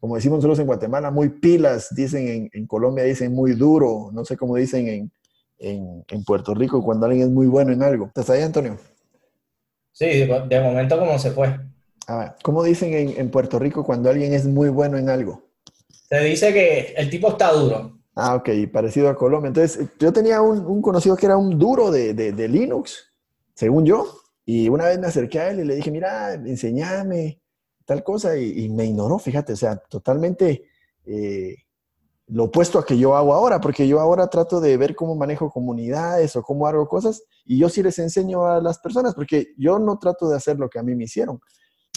como 0.00 0.16
decimos 0.16 0.38
nosotros 0.38 0.58
en 0.58 0.66
Guatemala, 0.66 1.10
muy 1.10 1.28
pilas, 1.28 1.88
dicen 1.94 2.50
en, 2.52 2.66
Colombia, 2.66 3.04
dicen 3.04 3.32
muy 3.32 3.52
duro, 3.52 4.10
no 4.12 4.24
sé 4.24 4.36
cómo 4.36 4.56
dicen 4.56 4.88
en, 4.88 5.12
en, 5.58 6.04
en, 6.08 6.24
Puerto 6.24 6.54
Rico 6.54 6.82
cuando 6.82 7.06
alguien 7.06 7.28
es 7.28 7.32
muy 7.32 7.46
bueno 7.46 7.72
en 7.72 7.82
algo. 7.82 8.06
¿Estás 8.06 8.30
ahí, 8.30 8.42
Antonio? 8.42 8.76
Sí, 9.98 10.06
de 10.06 10.60
momento 10.60 10.96
como 10.96 11.18
se 11.18 11.32
fue. 11.32 11.58
Ah, 12.06 12.36
¿Cómo 12.44 12.62
dicen 12.62 12.94
en, 12.94 13.30
Puerto 13.32 13.58
Rico 13.58 13.84
cuando 13.84 14.08
alguien 14.08 14.32
es 14.32 14.46
muy 14.46 14.68
bueno 14.68 14.96
en 14.96 15.10
algo? 15.10 15.42
Se 16.08 16.20
dice 16.20 16.52
que 16.52 16.94
el 16.96 17.10
tipo 17.10 17.30
está 17.30 17.50
duro. 17.50 17.98
Ah, 18.14 18.36
ok, 18.36 18.48
parecido 18.72 19.08
a 19.08 19.16
Colombia. 19.16 19.48
Entonces, 19.48 19.88
yo 19.98 20.12
tenía 20.12 20.40
un, 20.40 20.64
un 20.64 20.80
conocido 20.80 21.16
que 21.16 21.26
era 21.26 21.36
un 21.36 21.58
duro 21.58 21.90
de, 21.90 22.14
de, 22.14 22.30
de 22.30 22.46
Linux, 22.48 23.12
según 23.54 23.84
yo, 23.84 24.06
y 24.46 24.68
una 24.68 24.84
vez 24.84 25.00
me 25.00 25.08
acerqué 25.08 25.40
a 25.40 25.50
él 25.50 25.60
y 25.60 25.64
le 25.64 25.74
dije, 25.74 25.90
mira, 25.90 26.34
enséñame 26.34 27.40
tal 27.84 28.04
cosa, 28.04 28.36
y, 28.36 28.68
me 28.68 28.84
ignoró, 28.84 29.18
fíjate, 29.18 29.54
o 29.54 29.56
sea, 29.56 29.76
totalmente 29.76 30.62
eh, 31.06 31.56
lo 32.28 32.44
opuesto 32.44 32.78
a 32.78 32.84
que 32.84 32.98
yo 32.98 33.16
hago 33.16 33.32
ahora, 33.32 33.60
porque 33.60 33.88
yo 33.88 34.00
ahora 34.00 34.28
trato 34.28 34.60
de 34.60 34.76
ver 34.76 34.94
cómo 34.94 35.16
manejo 35.16 35.50
comunidades 35.50 36.36
o 36.36 36.42
cómo 36.42 36.66
hago 36.66 36.86
cosas, 36.86 37.22
y 37.44 37.58
yo 37.58 37.68
sí 37.68 37.82
les 37.82 37.98
enseño 37.98 38.46
a 38.46 38.60
las 38.60 38.78
personas, 38.78 39.14
porque 39.14 39.54
yo 39.56 39.78
no 39.78 39.98
trato 39.98 40.28
de 40.28 40.36
hacer 40.36 40.58
lo 40.58 40.68
que 40.68 40.78
a 40.78 40.82
mí 40.82 40.94
me 40.94 41.04
hicieron. 41.04 41.40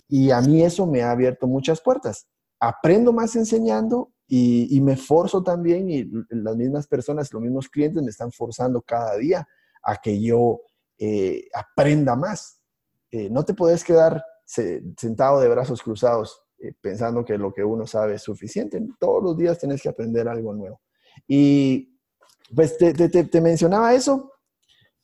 Y 0.07 0.31
a 0.31 0.41
mí 0.41 0.63
eso 0.63 0.87
me 0.87 1.01
ha 1.01 1.11
abierto 1.11 1.47
muchas 1.47 1.81
puertas. 1.81 2.27
Aprendo 2.59 3.11
más 3.11 3.35
enseñando 3.35 4.11
y, 4.27 4.79
me 4.81 4.95
forzo 4.95 5.43
también, 5.43 5.89
y 5.89 6.09
las 6.29 6.55
mismas 6.55 6.87
personas, 6.87 7.33
los 7.33 7.41
mismos 7.41 7.67
clientes 7.67 8.01
me 8.01 8.09
están 8.09 8.31
forzando 8.31 8.81
cada 8.81 9.17
día 9.17 9.45
a 9.83 9.97
que 9.97 10.21
yo 10.21 10.61
eh, 10.97 11.49
aprenda 11.53 12.15
más. 12.15 12.61
Eh, 13.11 13.29
no 13.29 13.43
te 13.43 13.53
puedes 13.53 13.83
quedar 13.83 14.23
sentado 14.45 15.41
de 15.41 15.49
brazos 15.49 15.81
cruzados 15.81 16.41
eh, 16.61 16.73
pensando 16.79 17.25
que 17.25 17.37
lo 17.37 17.53
que 17.53 17.63
uno 17.63 17.85
sabe 17.87 18.15
es 18.15 18.21
suficiente. 18.21 18.81
Todos 18.99 19.23
los 19.23 19.37
días 19.37 19.57
tienes 19.59 19.81
que 19.81 19.89
aprender 19.89 20.27
algo 20.27 20.53
nuevo. 20.53 20.81
Y 21.27 21.99
pues 22.55 22.77
te, 22.77 23.41
mencionaba 23.41 23.93
eso 23.93 24.31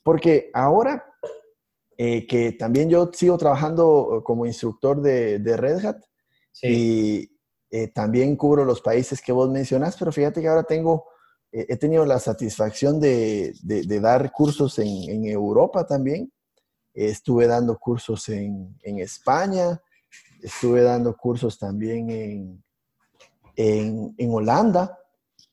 porque 0.03 0.49
ahora 0.53 1.03
que 1.97 2.55
también 2.59 2.89
yo 2.89 3.09
sigo 3.13 3.37
trabajando 3.37 4.21
como 4.23 4.45
instructor 4.45 5.01
de, 5.01 5.57
Red 5.57 5.85
Hat 5.85 5.97
y 6.61 7.29
también 7.93 8.35
cubro 8.35 8.63
los 8.63 8.81
países 8.81 9.21
que 9.21 9.31
vos 9.31 9.49
mencionas, 9.49 9.97
pero 9.97 10.11
fíjate 10.11 10.41
que 10.41 10.47
ahora 10.47 10.63
tengo 10.63 11.05
he 11.51 11.77
tenido 11.77 12.05
la 12.05 12.19
satisfacción 12.19 12.99
de, 12.99 13.53
dar 14.01 14.31
cursos 14.31 14.77
en, 14.79 15.25
Europa 15.25 15.85
también. 15.85 16.31
Estuve 16.93 17.47
dando 17.47 17.77
cursos 17.77 18.27
en, 18.29 18.75
España, 18.83 19.81
estuve 20.41 20.81
dando 20.81 21.15
cursos 21.15 21.57
también 21.57 22.63
en, 23.55 24.31
Holanda. 24.31 24.97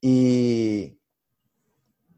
Y 0.00 0.98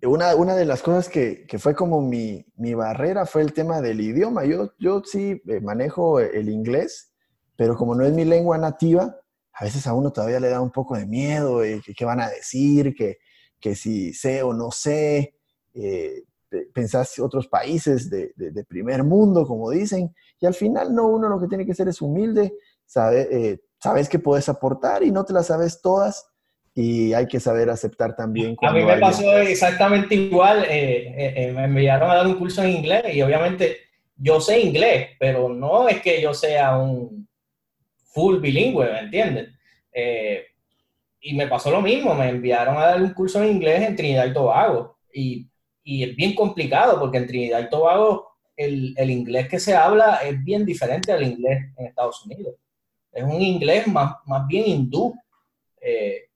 una, 0.03 0.35
una, 0.35 0.55
de 0.55 0.65
las 0.65 0.83
cosas 0.83 1.09
que, 1.09 1.47
fue 1.59 1.75
como 1.75 2.03
mi, 2.03 2.45
barrera 2.75 3.27
fue 3.27 3.43
el 3.43 3.53
tema 3.53 3.81
del 3.81 4.01
idioma. 4.01 4.45
Yo, 4.45 4.73
yo 4.79 5.03
sí 5.05 5.43
eh, 5.47 5.61
manejo 5.61 6.21
el 6.21 6.49
inglés, 6.49 7.13
pero 7.57 7.77
como 7.77 7.95
no 7.95 8.05
es 8.05 8.13
mi 8.13 8.25
lengua 8.25 8.59
nativa, 8.59 9.17
a 9.53 9.65
veces 9.65 9.87
a 9.87 9.95
uno 9.95 10.13
todavía 10.13 10.41
le 10.41 10.51
da 10.51 10.61
un 10.61 10.71
poco 10.71 10.97
de 10.97 11.07
miedo, 11.07 11.65
eh, 11.65 11.81
qué 11.97 12.05
van 12.05 12.21
a 12.21 12.29
decir, 12.29 12.95
que, 12.95 13.19
que 13.59 13.75
si 13.75 14.13
sé 14.13 14.43
o 14.43 14.53
no 14.53 14.71
sé, 14.71 15.37
eh, 15.73 16.25
pensás 16.73 17.19
otros 17.19 17.49
países 17.49 18.11
de, 18.11 18.65
primer 18.69 19.03
mundo, 19.05 19.47
como 19.47 19.71
dicen, 19.71 20.15
y 20.41 20.47
al 20.47 20.55
final 20.55 20.95
no, 20.95 21.09
uno 21.09 21.29
lo 21.29 21.41
que 21.41 21.49
tiene 21.49 21.67
que 21.67 21.75
ser 21.75 21.89
es 21.89 22.01
humilde, 22.01 22.55
sabe, 22.85 23.29
eh, 23.31 23.61
sabes 23.81 24.09
que 24.09 24.19
puedes 24.19 24.49
aportar 24.49 25.03
y 25.03 25.11
no 25.11 25.25
te 25.25 25.33
las 25.33 25.47
sabes 25.47 25.81
todas, 25.81 26.27
y 26.75 27.15
hay 27.15 27.27
que 27.27 27.41
saber 27.41 27.71
aceptar 27.71 28.15
también. 28.15 28.57
A 28.63 28.73
mí 28.73 28.85
me 28.85 28.99
pasó 28.99 29.39
exactamente 29.39 30.15
igual, 30.15 30.65
eh, 30.69 31.35
eh, 31.37 31.53
me 31.53 31.65
enviaron 31.65 32.11
a 32.11 32.17
dar 32.17 32.27
un 32.27 32.39
curso 32.39 32.63
en 32.63 32.71
inglés 32.71 33.15
y 33.15 33.23
obviamente 33.23 33.79
yo 34.17 34.41
sé 34.41 34.61
inglés, 34.61 35.11
pero 35.19 35.49
no 35.49 35.89
es 35.89 36.03
que 36.03 36.21
yo 36.21 36.35
sea 36.35 36.77
un 36.77 37.27
full 38.05 38.41
bilingüe, 38.41 38.91
¿me 38.93 39.01
entiendes? 39.01 39.53
y 41.19 41.35
me 41.35 41.47
pasó 41.47 41.71
lo 41.71 41.81
mismo, 41.81 42.15
me 42.15 42.29
enviaron 42.29 42.77
a 42.77 42.87
dar 42.87 43.03
un 43.03 43.15
curso 43.15 43.43
en 43.43 43.51
inglés 43.51 43.81
en 43.83 43.97
Trinidad 43.97 44.27
y 44.27 44.33
Tobago. 44.35 44.99
Y, 45.13 45.49
y 45.87 46.03
es 46.03 46.17
bien 46.17 46.35
complicado 46.35 46.99
porque 46.99 47.19
en 47.19 47.27
Trinidad 47.27 47.61
y 47.61 47.71
Tobago 47.71 48.33
el, 48.57 48.93
el, 48.97 49.11
inglés 49.11 49.49
que 49.49 49.61
se 49.61 49.75
habla 49.75 50.17
es 50.17 50.43
bien 50.43 50.67
diferente 50.67 51.13
al 51.13 51.23
inglés 51.23 51.67
en 51.77 51.87
Estados 51.87 52.25
Unidos. 52.27 52.57
Es 53.13 53.23
un 53.23 53.41
inglés 53.41 53.87
más, 53.87 54.17
más 54.27 54.47
bien 54.49 54.67
hindú. 54.67 55.15
Eh, 55.81 56.29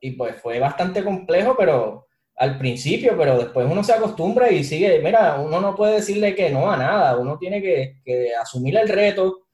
y 0.00 0.12
pues 0.12 0.36
fue 0.40 0.58
bastante 0.58 1.04
complejo, 1.04 1.54
pero 1.58 2.06
al 2.36 2.58
principio, 2.58 3.14
pero 3.16 3.38
después 3.38 3.66
uno 3.70 3.84
se 3.84 3.92
acostumbra 3.92 4.50
y 4.50 4.64
sigue, 4.64 4.98
mira, 5.00 5.38
uno 5.38 5.60
no 5.60 5.74
puede 5.74 5.96
decirle 5.96 6.34
que 6.34 6.50
no 6.50 6.70
a 6.70 6.76
nada, 6.76 7.16
uno 7.18 7.38
tiene 7.38 7.60
que, 7.60 7.98
que 8.04 8.34
asumir 8.34 8.76
el 8.76 8.88
reto 8.88 9.46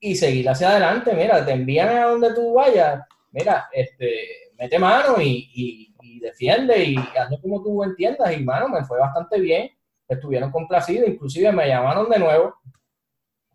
y 0.00 0.16
seguir 0.16 0.48
hacia 0.48 0.70
adelante, 0.70 1.14
mira, 1.14 1.44
te 1.44 1.52
envían 1.52 1.88
a 1.88 2.06
donde 2.06 2.34
tú 2.34 2.54
vayas, 2.54 3.02
mira, 3.30 3.68
este, 3.72 4.50
mete 4.58 4.78
mano 4.78 5.20
y, 5.20 5.94
defiende 6.20 6.84
y 6.84 6.96
hazlo 6.96 7.40
como 7.40 7.62
tú 7.62 7.82
entiendas. 7.84 8.36
Y, 8.36 8.42
mano, 8.42 8.68
me 8.68 8.84
fue 8.84 8.98
bastante 8.98 9.40
bien. 9.40 9.70
Estuvieron 10.08 10.50
complacidos, 10.50 11.08
inclusive 11.08 11.50
me 11.52 11.66
llamaron 11.66 12.08
de 12.08 12.18
nuevo, 12.18 12.54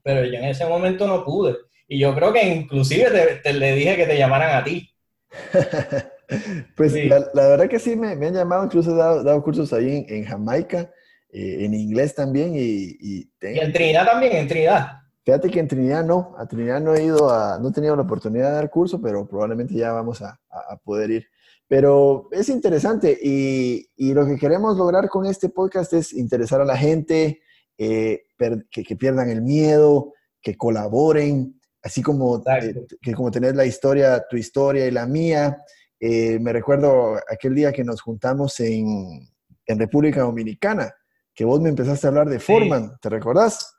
pero 0.04 0.26
yo 0.26 0.34
en 0.34 0.46
ese 0.46 0.66
momento 0.66 1.08
no 1.08 1.24
pude. 1.24 1.56
Y 1.88 2.00
yo 2.00 2.14
creo 2.16 2.34
que 2.34 2.44
inclusive 2.44 3.40
te, 3.42 3.54
le 3.54 3.76
dije 3.76 3.96
que 3.96 4.06
te 4.06 4.18
llamaran 4.18 4.56
a 4.56 4.64
ti. 4.64 4.90
pues 6.76 6.94
la, 7.06 7.48
verdad 7.48 7.70
que 7.70 7.80
sí, 7.80 7.96
me, 7.96 8.10
han 8.10 8.34
llamado, 8.34 8.66
incluso 8.66 8.94
he 8.94 9.24
dado, 9.24 9.44
cursos 9.44 9.72
ahí 9.72 10.06
en, 10.08 10.26
Jamaica, 10.26 10.92
eh, 11.32 11.66
en 11.66 11.74
inglés 11.74 12.14
también. 12.14 12.54
Y, 12.56 12.98
y 13.00 13.32
en 13.42 13.72
Trinidad 13.72 14.06
también, 14.06 14.36
en 14.36 14.48
Trinidad. 14.48 15.02
Fíjate 15.24 15.50
que 15.50 15.60
en 15.60 15.68
Trinidad 15.68 16.04
no, 16.04 16.34
a 16.38 16.48
Trinidad 16.48 16.82
no 16.82 16.96
he 16.96 17.04
ido 17.04 17.30
a, 17.30 17.60
no 17.60 17.70
he 17.70 17.72
tenido 17.72 17.96
la 17.96 18.02
oportunidad 18.02 18.50
de 18.50 18.56
dar 18.56 18.70
curso, 18.72 19.00
pero 19.00 19.28
probablemente 19.28 19.76
ya 19.76 19.92
vamos 19.92 20.22
a, 20.22 20.40
poder 20.84 21.12
ir. 21.12 21.28
Pero 21.68 22.28
es 22.32 22.50
interesante 22.50 23.18
y, 23.22 23.88
lo 24.14 24.26
que 24.26 24.38
queremos 24.38 24.78
lograr 24.78 25.08
con 25.10 25.26
este 25.26 25.50
podcast 25.50 25.94
es 25.94 26.12
interesar 26.14 26.62
a 26.62 26.66
la 26.66 26.76
gente, 26.76 27.42
eh, 27.78 28.24
que, 28.72 28.96
pierdan 28.96 29.30
el 29.30 29.42
miedo, 29.42 30.14
que 30.42 30.58
colaboren, 30.58 31.60
así 31.84 32.02
como, 32.02 32.38
eh, 32.38 32.86
que 33.00 33.14
como 33.14 33.30
tener 33.30 33.56
la 33.56 33.66
historia, 33.66 34.26
tu 34.28 34.38
historia 34.38 34.88
y 34.88 34.92
la 34.92 35.06
mía. 35.06 35.64
Eh, 36.00 36.40
me 36.40 36.52
recuerdo 36.52 37.16
aquel 37.30 37.54
día 37.54 37.72
que 37.72 37.84
nos 37.84 38.02
juntamos 38.02 38.60
en, 38.60 39.28
República 39.68 40.20
Dominicana, 40.22 40.94
que 41.34 41.46
vos 41.46 41.62
me 41.62 41.70
empezaste 41.70 42.06
a 42.06 42.10
hablar 42.10 42.28
de 42.28 42.40
Forman, 42.42 42.98
¿te 43.02 43.08
recordás? 43.08 43.74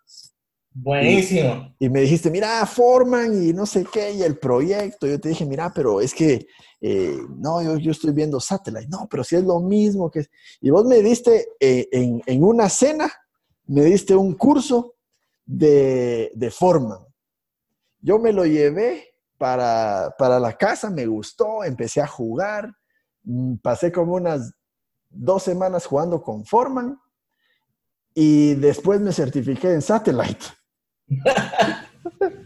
Buenísimo. 0.75 1.75
Y, 1.79 1.89
me 1.89 2.01
dijiste, 2.01 2.31
mira, 2.31 2.65
forman 2.67 3.43
y 3.43 3.53
no 3.53 3.67
sé 3.67 3.85
qué, 3.93 4.13
y 4.13 4.23
el 4.23 4.39
proyecto. 4.39 5.07
Yo 5.07 5.21
te 5.21 5.29
dije, 5.29 5.45
mira, 5.45 5.73
pero 5.75 6.01
es 6.01 6.15
que, 6.15 6.47
eh, 6.81 7.19
no, 7.37 7.63
yo, 7.63 7.77
yo, 7.77 7.91
estoy 7.91 8.13
viendo 8.13 8.41
Satellite. 8.41 8.89
No, 8.89 9.07
pero 9.11 9.23
si 9.23 9.37
es 9.37 9.45
lo 9.45 9.61
mismo 9.61 10.11
que... 10.11 10.27
Y 10.61 10.71
vos 10.71 10.85
me 10.87 11.03
diste 11.03 11.49
eh, 11.61 11.89
en, 11.93 12.23
en, 12.25 12.43
una 12.43 12.69
cena, 12.69 13.13
me 13.67 13.85
diste 13.85 14.15
un 14.15 14.35
curso 14.35 14.95
de, 15.45 16.33
de 16.35 16.51
Forman. 16.51 17.01
Yo 18.01 18.19
me 18.19 18.33
lo 18.33 18.47
llevé 18.47 19.15
para, 19.37 20.15
para 20.19 20.41
la 20.41 20.57
casa, 20.57 20.89
me 20.89 21.07
gustó, 21.07 21.65
empecé 21.65 22.01
a 22.01 22.07
jugar, 22.07 22.73
mm, 23.25 23.57
pasé 23.57 23.93
como 23.93 24.15
unas 24.15 24.55
dos 25.11 25.43
semanas 25.43 25.85
jugando 25.85 26.23
con 26.23 26.45
Forman 26.47 26.99
y 28.15 28.55
después 28.55 29.01
me 29.01 29.13
certifiqué 29.13 29.73
en 29.73 29.83
Satellite. 29.83 30.47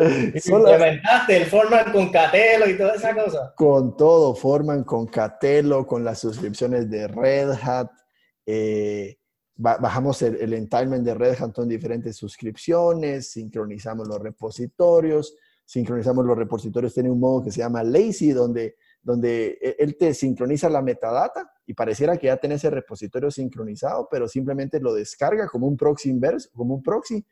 Implementaste 0.00 1.36
el 1.36 1.44
Forman 1.44 1.92
con 1.92 2.10
Catelo 2.10 2.68
y 2.68 2.76
toda 2.76 2.94
esa 2.94 3.14
cosa. 3.14 3.52
Con 3.54 3.96
todo, 3.96 4.34
Forman 4.34 4.84
con 4.84 5.06
Catelo, 5.06 5.86
con 5.86 6.02
las 6.04 6.20
suscripciones 6.20 6.88
de 6.88 7.06
Red 7.06 7.50
Hat. 7.62 7.90
Eh, 8.46 9.18
bajamos 9.56 10.22
el, 10.22 10.36
el 10.36 10.54
entitlement 10.54 11.04
de 11.04 11.14
Red 11.14 11.42
Hat 11.42 11.52
con 11.52 11.68
diferentes 11.68 12.16
suscripciones, 12.16 13.30
sincronizamos 13.32 14.08
los 14.08 14.18
repositorios, 14.18 15.36
sincronizamos 15.70 16.24
los 16.24 16.36
repositorios, 16.36 16.94
tiene 16.94 17.10
un 17.10 17.20
modo 17.20 17.44
que 17.44 17.52
se 17.52 17.58
llama 17.58 17.84
Lazy, 17.84 18.32
donde, 18.32 18.74
donde 19.02 19.56
e, 19.60 19.76
él 19.78 19.96
te 19.96 20.14
sincroniza 20.14 20.68
la 20.68 20.82
metadata 20.82 21.48
y 21.64 21.74
pareciera 21.74 22.16
que 22.16 22.26
ya 22.26 22.38
tenés 22.38 22.56
ese 22.64 22.70
repositorio 22.70 23.30
sincronizado, 23.30 24.08
pero 24.10 24.26
simplemente 24.26 24.80
lo 24.80 24.92
descarga 24.92 25.46
como 25.46 25.68
un 25.68 25.76
proxy 25.76 26.08
inverso, 26.08 26.50
como 26.54 26.74
un 26.74 26.82
proxy. 26.82 27.24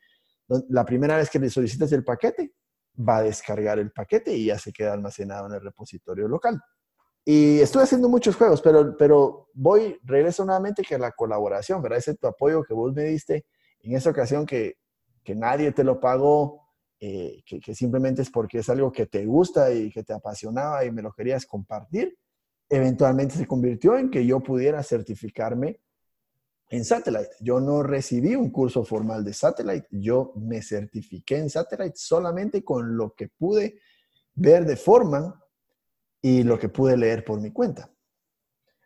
La 0.69 0.85
primera 0.85 1.17
vez 1.17 1.29
que 1.29 1.39
le 1.39 1.49
solicitas 1.49 1.91
el 1.91 2.03
paquete, 2.03 2.53
va 2.99 3.17
a 3.17 3.23
descargar 3.23 3.79
el 3.79 3.91
paquete 3.91 4.35
y 4.35 4.45
ya 4.45 4.57
se 4.57 4.73
queda 4.73 4.93
almacenado 4.93 5.47
en 5.47 5.53
el 5.53 5.61
repositorio 5.61 6.27
local. 6.27 6.59
Y 7.25 7.59
estoy 7.59 7.83
haciendo 7.83 8.09
muchos 8.09 8.35
juegos, 8.35 8.61
pero, 8.61 8.97
pero 8.97 9.49
voy, 9.53 9.99
regreso 10.03 10.43
nuevamente 10.45 10.81
que 10.81 10.97
la 10.97 11.11
colaboración, 11.11 11.81
¿verdad? 11.81 11.99
Ese 11.99 12.15
tu 12.15 12.27
apoyo 12.27 12.63
que 12.63 12.73
vos 12.73 12.93
me 12.93 13.03
diste 13.03 13.45
en 13.81 13.95
esa 13.95 14.09
ocasión 14.09 14.45
que, 14.45 14.75
que 15.23 15.35
nadie 15.35 15.71
te 15.71 15.83
lo 15.83 15.99
pagó, 15.99 16.67
eh, 16.99 17.41
que, 17.45 17.59
que, 17.59 17.75
simplemente 17.75 18.21
es 18.21 18.29
porque 18.29 18.59
es 18.59 18.69
algo 18.69 18.91
que 18.91 19.05
te 19.05 19.25
gusta 19.25 19.71
y 19.71 19.89
que 19.91 20.03
te 20.03 20.13
apasionaba 20.13 20.83
y 20.83 20.91
me 20.91 21.01
lo 21.01 21.13
querías 21.13 21.45
compartir, 21.45 22.17
eventualmente 22.67 23.35
se 23.35 23.47
convirtió 23.47 23.97
en 23.97 24.09
que 24.09 24.25
yo 24.25 24.39
pudiera 24.41 24.83
certificarme 24.83 25.79
en 26.69 26.85
Satellite. 26.85 27.31
Yo 27.39 27.59
no 27.59 27.83
recibí 27.83 28.35
un 28.35 28.51
curso 28.51 28.83
formal 28.83 29.23
de 29.23 29.33
Satellite, 29.33 29.87
yo 29.91 30.33
me 30.35 30.61
certifiqué 30.61 31.37
en 31.37 31.49
Satellite 31.49 31.95
solamente 31.95 32.63
con 32.63 32.95
lo 32.95 33.13
que 33.15 33.27
pude 33.27 33.79
ver 34.35 34.65
de 34.65 34.75
forma 34.75 35.43
y 36.21 36.43
lo 36.43 36.59
que 36.59 36.69
pude 36.69 36.95
leer 36.95 37.23
por 37.23 37.41
mi 37.41 37.51
cuenta. 37.51 37.89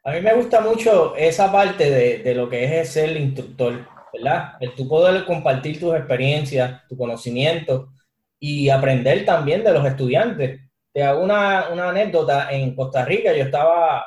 A 0.06 0.12
mí 0.12 0.22
me 0.22 0.34
gusta 0.34 0.62
mucho 0.62 1.16
esa 1.16 1.52
parte 1.52 1.90
de, 1.90 2.36
lo 2.36 2.50
que 2.50 2.82
es 2.82 2.90
ser 2.90 3.10
el 3.10 3.22
instructor, 3.22 3.88
¿verdad? 4.12 4.54
El 4.60 4.76
tú 4.76 4.88
poder 4.88 5.26
compartir 5.26 5.80
tus 5.80 5.96
experiencias, 5.96 6.86
tu 6.90 6.98
conocimiento 6.98 7.94
y 8.40 8.70
aprender 8.70 9.26
también 9.26 9.64
de 9.64 9.72
los 9.72 9.86
estudiantes. 9.86 10.60
Te 10.92 11.04
hago 11.04 11.24
una, 11.24 11.70
una 11.70 11.90
anécdota. 11.90 12.52
En 12.52 12.76
Costa 12.76 13.06
Rica 13.06 13.34
yo 13.34 13.46
estaba 13.46 14.06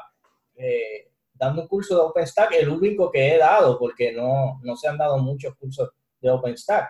eh, 0.55 1.09
dando 1.39 1.63
un 1.63 1.69
curso 1.69 1.95
de 1.95 2.01
OpenStack, 2.03 2.53
el 2.53 2.69
único 2.69 3.11
que 3.11 3.35
he 3.35 3.39
dado, 3.39 3.79
porque 3.79 4.13
no, 4.13 4.61
no 4.63 4.77
se 4.77 4.89
han 4.89 4.99
dado 4.99 5.19
muchos 5.19 5.55
cursos 5.57 5.91
de 6.21 6.31
OpenStack. 6.31 6.89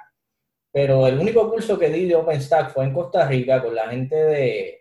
Pero 0.73 1.07
el 1.07 1.19
único 1.19 1.51
curso 1.51 1.79
que 1.79 1.89
di 1.89 2.07
de 2.07 2.17
OpenStack 2.17 2.73
fue 2.73 2.85
en 2.85 2.93
Costa 2.93 3.27
Rica 3.27 3.63
con 3.63 3.75
la 3.75 3.89
gente 3.89 4.15
de, 4.15 4.81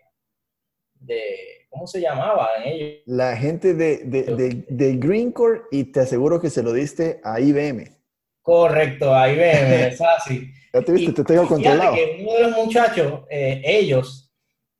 de 0.94 1.66
¿cómo 1.70 1.86
se 1.86 2.00
llamaba 2.00 2.48
ellos? 2.64 3.02
La 3.06 3.36
gente 3.36 3.74
de, 3.74 3.98
de, 4.04 4.64
de, 4.68 4.96
Greencore 4.96 5.62
y 5.70 5.84
te 5.84 6.00
aseguro 6.00 6.40
que 6.40 6.50
se 6.50 6.62
lo 6.62 6.72
diste 6.72 7.20
a 7.24 7.40
IBM. 7.40 7.96
Correcto, 8.42 9.14
a 9.14 9.28
IBM, 9.28 9.86
es 9.88 10.00
así. 10.00 10.50
Ya 10.72 10.82
te 10.82 10.92
viste, 10.92 11.12
te 11.12 11.24
tengo 11.24 11.46
controlado. 11.46 11.94
Que 11.94 12.18
uno 12.20 12.32
de 12.34 12.42
los 12.42 12.56
muchachos, 12.56 13.22
eh, 13.30 13.62
ellos 13.64 14.30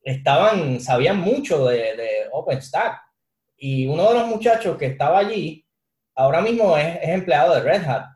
estaban, 0.03 0.80
sabían 0.80 1.20
mucho 1.20 1.66
de, 1.66 1.78
de, 1.97 2.09
OpenStack. 2.32 3.01
Y 3.57 3.86
uno 3.86 4.09
de 4.09 4.14
los 4.20 4.28
muchachos 4.28 4.76
que 4.76 4.86
estaba 4.86 5.18
allí, 5.18 5.66
ahora 6.14 6.40
mismo 6.40 6.76
es, 6.76 6.98
empleado 7.02 7.54
de 7.54 7.61
Red 7.62 7.84
Hat. 7.84 8.07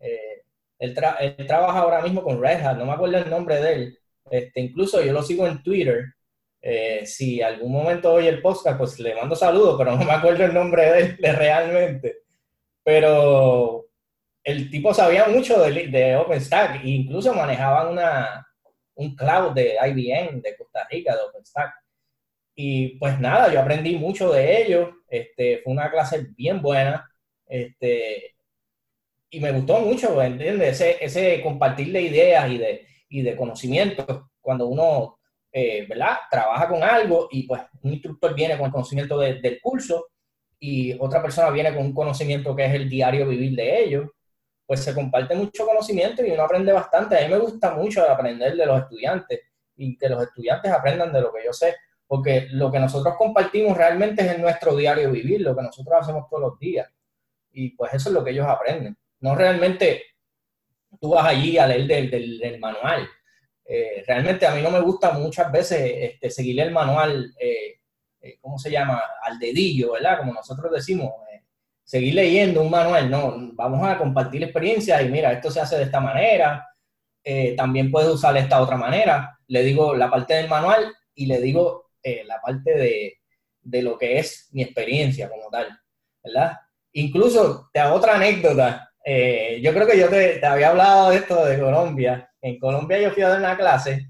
Eh, 0.00 0.42
él, 0.78 0.96
él, 1.20 1.46
trabaja 1.46 1.80
ahora 1.80 2.02
mismo 2.02 2.22
con 2.22 2.40
Red 2.40 2.64
Hat, 2.64 2.76
no 2.76 2.86
me 2.86 2.92
acuerdo 2.92 3.18
el 3.18 3.30
nombre 3.30 3.60
de 3.60 3.72
él. 3.74 3.98
Este, 4.30 4.60
incluso 4.60 5.02
yo 5.02 5.12
lo 5.12 5.22
sigo 5.22 5.46
en 5.46 5.62
Twitter 5.62 6.04
eh, 6.62 7.06
si 7.06 7.40
algún 7.40 7.72
momento 7.72 8.12
oye 8.12 8.28
el 8.28 8.42
podcast, 8.42 8.76
pues 8.78 8.98
le 9.00 9.14
mando 9.14 9.34
saludos, 9.34 9.76
pero 9.78 9.96
no 9.96 10.04
me 10.04 10.12
acuerdo 10.12 10.44
el 10.44 10.54
nombre 10.54 10.90
de 10.90 11.00
él 11.00 11.18
realmente. 11.36 12.18
Pero 12.82 13.86
el 14.44 14.70
tipo 14.70 14.92
sabía 14.94 15.26
mucho 15.28 15.60
de, 15.62 15.88
de 15.88 16.16
OpenStack, 16.16 16.84
e 16.84 16.88
incluso 16.88 17.34
manejaban 17.34 17.88
una, 17.88 18.46
un 18.94 19.14
cloud 19.16 19.52
de 19.52 19.76
IBM 19.76 20.40
de 20.42 20.56
Costa 20.56 20.86
Rica, 20.90 21.14
de 21.16 21.22
OpenStack. 21.22 21.72
Y 22.62 22.98
pues 22.98 23.18
nada, 23.18 23.50
yo 23.50 23.58
aprendí 23.58 23.96
mucho 23.96 24.30
de 24.30 24.62
ellos. 24.62 24.90
Este, 25.08 25.62
fue 25.64 25.72
una 25.72 25.90
clase 25.90 26.26
bien 26.36 26.60
buena. 26.60 27.10
Este, 27.46 28.34
y 29.30 29.40
me 29.40 29.50
gustó 29.52 29.80
mucho, 29.80 30.20
¿entiendes? 30.20 30.78
Ese, 30.78 31.02
ese 31.02 31.42
compartir 31.42 31.90
de 31.90 32.02
ideas 32.02 32.50
y 32.50 32.58
de, 32.58 32.86
y 33.08 33.22
de 33.22 33.34
conocimientos 33.34 34.24
cuando 34.42 34.66
uno 34.66 35.20
eh, 35.50 35.86
¿verdad? 35.88 36.18
Trabaja 36.30 36.68
con 36.68 36.82
algo 36.82 37.28
y 37.30 37.44
pues 37.44 37.62
un 37.82 37.92
instructor 37.94 38.34
viene 38.34 38.58
con 38.58 38.66
el 38.66 38.72
conocimiento 38.72 39.18
del 39.18 39.58
curso 39.62 40.08
y 40.58 40.94
otra 41.00 41.22
persona 41.22 41.48
viene 41.48 41.74
con 41.74 41.86
un 41.86 41.94
conocimiento 41.94 42.54
que 42.54 42.66
es 42.66 42.74
el 42.74 42.90
diario 42.90 43.26
vivir 43.26 43.56
de 43.56 43.84
ellos, 43.84 44.10
pues 44.66 44.80
se 44.80 44.94
comparte 44.94 45.34
mucho 45.34 45.64
conocimiento 45.64 46.22
y 46.22 46.30
uno 46.30 46.42
aprende 46.42 46.72
bastante. 46.72 47.16
A 47.18 47.22
mí 47.22 47.32
me 47.32 47.40
gusta 47.40 47.74
mucho 47.74 48.08
aprender 48.08 48.54
de 48.54 48.66
los 48.66 48.82
estudiantes 48.82 49.40
y 49.76 49.96
que 49.96 50.10
los 50.10 50.22
estudiantes 50.22 50.70
aprendan 50.70 51.10
de 51.10 51.22
lo 51.22 51.32
que 51.32 51.44
yo 51.46 51.54
sé, 51.54 51.74
porque 52.10 52.48
lo 52.50 52.72
que 52.72 52.80
nosotros 52.80 53.14
compartimos 53.16 53.76
realmente 53.76 54.22
es 54.22 54.32
en 54.32 54.42
nuestro 54.42 54.74
diario 54.74 55.12
vivir, 55.12 55.42
lo 55.42 55.54
que 55.54 55.62
nosotros 55.62 55.94
hacemos 55.96 56.28
todos 56.28 56.42
los 56.42 56.58
días. 56.58 56.90
Y 57.52 57.70
pues 57.76 57.94
eso 57.94 58.08
es 58.08 58.14
lo 58.16 58.24
que 58.24 58.32
ellos 58.32 58.48
aprenden. 58.48 58.98
No 59.20 59.36
realmente 59.36 60.02
tú 61.00 61.10
vas 61.10 61.24
allí 61.24 61.56
a 61.56 61.68
leer 61.68 62.10
del, 62.10 62.58
manual 62.58 63.08
eh, 63.64 64.02
realmente 64.08 64.44
a 64.44 64.52
mí 64.56 64.60
no 64.60 64.72
me 64.72 64.80
gusta 64.80 65.12
muchas 65.12 65.52
veces 65.52 65.78
este, 65.78 66.30
seguir 66.30 66.58
el 66.58 66.72
manual, 66.72 67.32
eh, 67.38 67.78
eh, 68.20 68.38
¿cómo 68.40 68.58
se 68.58 68.72
llama? 68.72 69.00
Al 69.22 69.38
dedillo, 69.38 69.92
¿verdad? 69.92 70.18
Como 70.18 70.32
nosotros 70.32 70.72
decimos, 70.72 71.12
seguir 71.84 72.14
leyendo 72.14 72.60
un 72.60 72.72
manual, 72.72 73.08
no, 73.08 73.52
vamos 73.52 73.86
a 73.86 73.96
compartir 73.96 74.42
experiencias 74.42 75.00
y 75.00 75.08
mira, 75.10 75.30
esto 75.30 75.48
se 75.48 75.60
hace 75.60 75.76
de 75.76 75.84
esta 75.84 76.00
manera, 76.00 76.66
también 77.56 77.92
puedes 77.92 78.10
usar 78.10 78.36
esta 78.36 78.60
otra 78.60 78.76
manera. 78.76 79.38
Le 79.46 79.62
digo 79.62 79.94
la 79.94 80.10
parte 80.10 80.34
del 80.34 80.48
manual 80.48 80.92
y 81.14 81.26
le 81.26 81.40
digo 81.40 81.89
la 82.24 82.40
parte 82.40 82.72
de, 82.72 83.18
de, 83.62 83.82
lo 83.82 83.98
que 83.98 84.18
es 84.18 84.48
mi 84.52 84.62
experiencia 84.62 85.28
como 85.28 85.48
tal, 85.50 85.68
¿verdad? 86.22 86.58
Incluso 86.92 87.70
te 87.72 87.80
hago 87.80 87.96
otra 87.96 88.16
anécdota. 88.16 88.92
yo 89.04 89.72
creo 89.72 89.86
que 89.86 89.98
yo 89.98 90.08
te, 90.08 90.44
había 90.44 90.70
hablado 90.70 91.10
de 91.10 91.16
esto 91.16 91.44
de 91.44 91.58
Colombia 91.58 92.30
en 92.42 92.58
Colombia 92.58 93.00
yo 93.00 93.10
fui 93.10 93.22
a 93.22 93.28
dar 93.28 93.38
una 93.38 93.56
clase. 93.56 94.06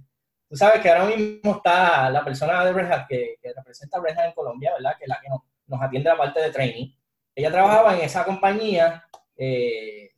Tú 0.49 0.57
sabes 0.57 0.81
que 0.81 0.91
ahora 0.91 1.17
mismo 1.17 1.57
está 1.57 2.11
la 2.11 2.25
persona 2.25 2.65
de 2.65 2.73
Red 2.73 2.91
Hat 2.91 3.07
que, 3.09 3.37
representa 3.55 3.99
a 3.99 4.27
en 4.27 4.33
Colombia, 4.33 4.73
¿verdad? 4.73 4.97
Que 4.99 5.05
es 5.05 5.09
la 5.09 5.21
que 5.21 5.29
nos, 5.29 5.83
atiende 5.83 6.11
la 6.11 6.17
parte 6.17 6.41
de 6.41 6.51
training. 6.51 6.93
Ella 7.35 7.53
trabajaba 7.53 7.97
en 7.97 8.05
esa 8.05 8.25
compañía 8.25 9.05
eh, 9.37 10.11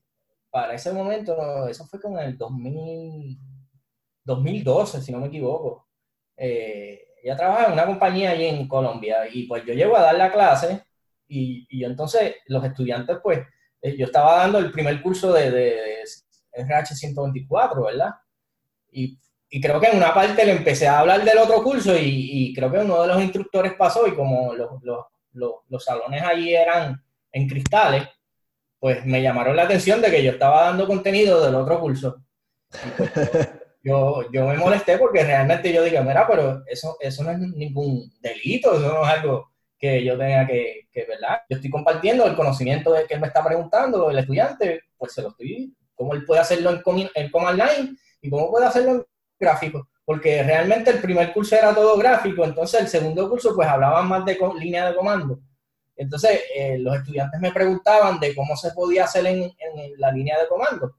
para 0.50 0.74
ese 0.74 0.92
momento, 0.92 1.68
eso 1.68 1.86
fue 1.86 2.00
con 2.00 2.18
el 2.18 2.36
2000, 2.36 3.38
2012, 4.24 5.02
si 5.02 5.12
no 5.12 5.18
me 5.18 5.26
equivoco. 5.26 5.88
Eh, 6.36 7.06
ella 7.22 7.36
trabajaba 7.36 7.66
en 7.66 7.72
una 7.72 7.86
compañía 7.86 8.30
allí 8.30 8.46
en 8.46 8.68
Colombia 8.68 9.28
y 9.32 9.46
pues 9.46 9.64
yo 9.64 9.74
llego 9.74 9.96
a 9.96 10.02
dar 10.02 10.16
la 10.16 10.32
clase 10.32 10.82
y, 11.28 11.66
y 11.70 11.84
entonces 11.84 12.36
los 12.46 12.64
estudiantes 12.64 13.18
pues 13.22 13.40
eh, 13.80 13.96
yo 13.96 14.06
estaba 14.06 14.38
dando 14.38 14.58
el 14.58 14.70
primer 14.70 15.00
curso 15.02 15.32
de, 15.32 15.50
de, 15.50 16.04
RH124, 16.54 17.84
¿verdad? 17.86 18.10
Y, 18.90 19.18
y, 19.48 19.60
creo 19.60 19.80
que 19.80 19.86
en 19.86 19.96
una 19.96 20.12
parte 20.12 20.44
le 20.44 20.52
empecé 20.52 20.86
a 20.86 20.98
hablar 20.98 21.24
del 21.24 21.38
otro 21.38 21.62
curso 21.62 21.96
y, 21.96 22.50
y 22.50 22.54
creo 22.54 22.70
que 22.70 22.78
uno 22.78 23.00
de 23.00 23.08
los 23.08 23.22
instructores 23.22 23.72
pasó 23.72 24.06
y 24.06 24.14
como 24.14 24.52
los, 24.52 24.82
los, 24.82 25.06
los, 25.32 25.52
los 25.68 25.82
salones 25.82 26.22
allí 26.22 26.54
eran 26.54 27.02
en 27.32 27.48
cristales, 27.48 28.06
pues 28.78 29.04
me 29.06 29.22
llamaron 29.22 29.56
la 29.56 29.62
atención 29.62 30.02
de 30.02 30.10
que 30.10 30.22
yo 30.22 30.32
estaba 30.32 30.64
dando 30.64 30.86
contenido 30.86 31.42
del 31.42 31.54
otro 31.54 31.80
curso. 31.80 32.22
yo, 33.82 34.30
yo 34.32 34.46
me 34.46 34.56
molesté 34.56 34.98
porque 34.98 35.24
realmente 35.24 35.72
yo 35.72 35.82
dije, 35.82 36.00
mira, 36.00 36.26
pero 36.26 36.62
eso, 36.66 36.96
eso 37.00 37.24
no 37.24 37.30
es 37.30 37.38
ningún 37.38 38.12
delito, 38.20 38.74
eso 38.74 38.92
no 38.92 39.02
es 39.04 39.08
algo 39.08 39.50
que 39.78 40.04
yo 40.04 40.16
tenga 40.16 40.46
que, 40.46 40.86
que, 40.92 41.04
¿verdad? 41.04 41.40
Yo 41.48 41.56
estoy 41.56 41.70
compartiendo 41.70 42.24
el 42.26 42.36
conocimiento 42.36 42.92
de 42.92 43.06
que 43.06 43.14
él 43.14 43.20
me 43.20 43.26
está 43.26 43.44
preguntando, 43.44 44.10
el 44.10 44.18
estudiante, 44.18 44.82
pues 44.96 45.12
se 45.12 45.22
lo 45.22 45.28
estoy 45.28 45.74
cómo 45.94 46.14
él 46.14 46.24
puede 46.24 46.40
hacerlo 46.40 46.70
en, 46.70 47.10
en 47.14 47.30
Command 47.30 47.58
Line 47.58 47.96
y 48.20 48.30
cómo 48.30 48.50
puede 48.50 48.66
hacerlo 48.66 48.92
en 48.92 49.06
gráfico. 49.38 49.88
Porque 50.04 50.42
realmente 50.42 50.90
el 50.90 51.00
primer 51.00 51.32
curso 51.32 51.54
era 51.54 51.74
todo 51.74 51.96
gráfico, 51.96 52.44
entonces 52.44 52.80
el 52.80 52.88
segundo 52.88 53.28
curso 53.30 53.54
pues 53.54 53.68
hablaban 53.68 54.08
más 54.08 54.24
de 54.24 54.38
línea 54.58 54.88
de 54.88 54.96
comando. 54.96 55.40
Entonces 55.96 56.40
eh, 56.54 56.78
los 56.78 56.96
estudiantes 56.96 57.40
me 57.40 57.52
preguntaban 57.52 58.18
de 58.18 58.34
cómo 58.34 58.56
se 58.56 58.72
podía 58.72 59.04
hacer 59.04 59.26
en, 59.26 59.42
en 59.42 59.92
la 59.98 60.10
línea 60.10 60.40
de 60.40 60.48
comando. 60.48 60.96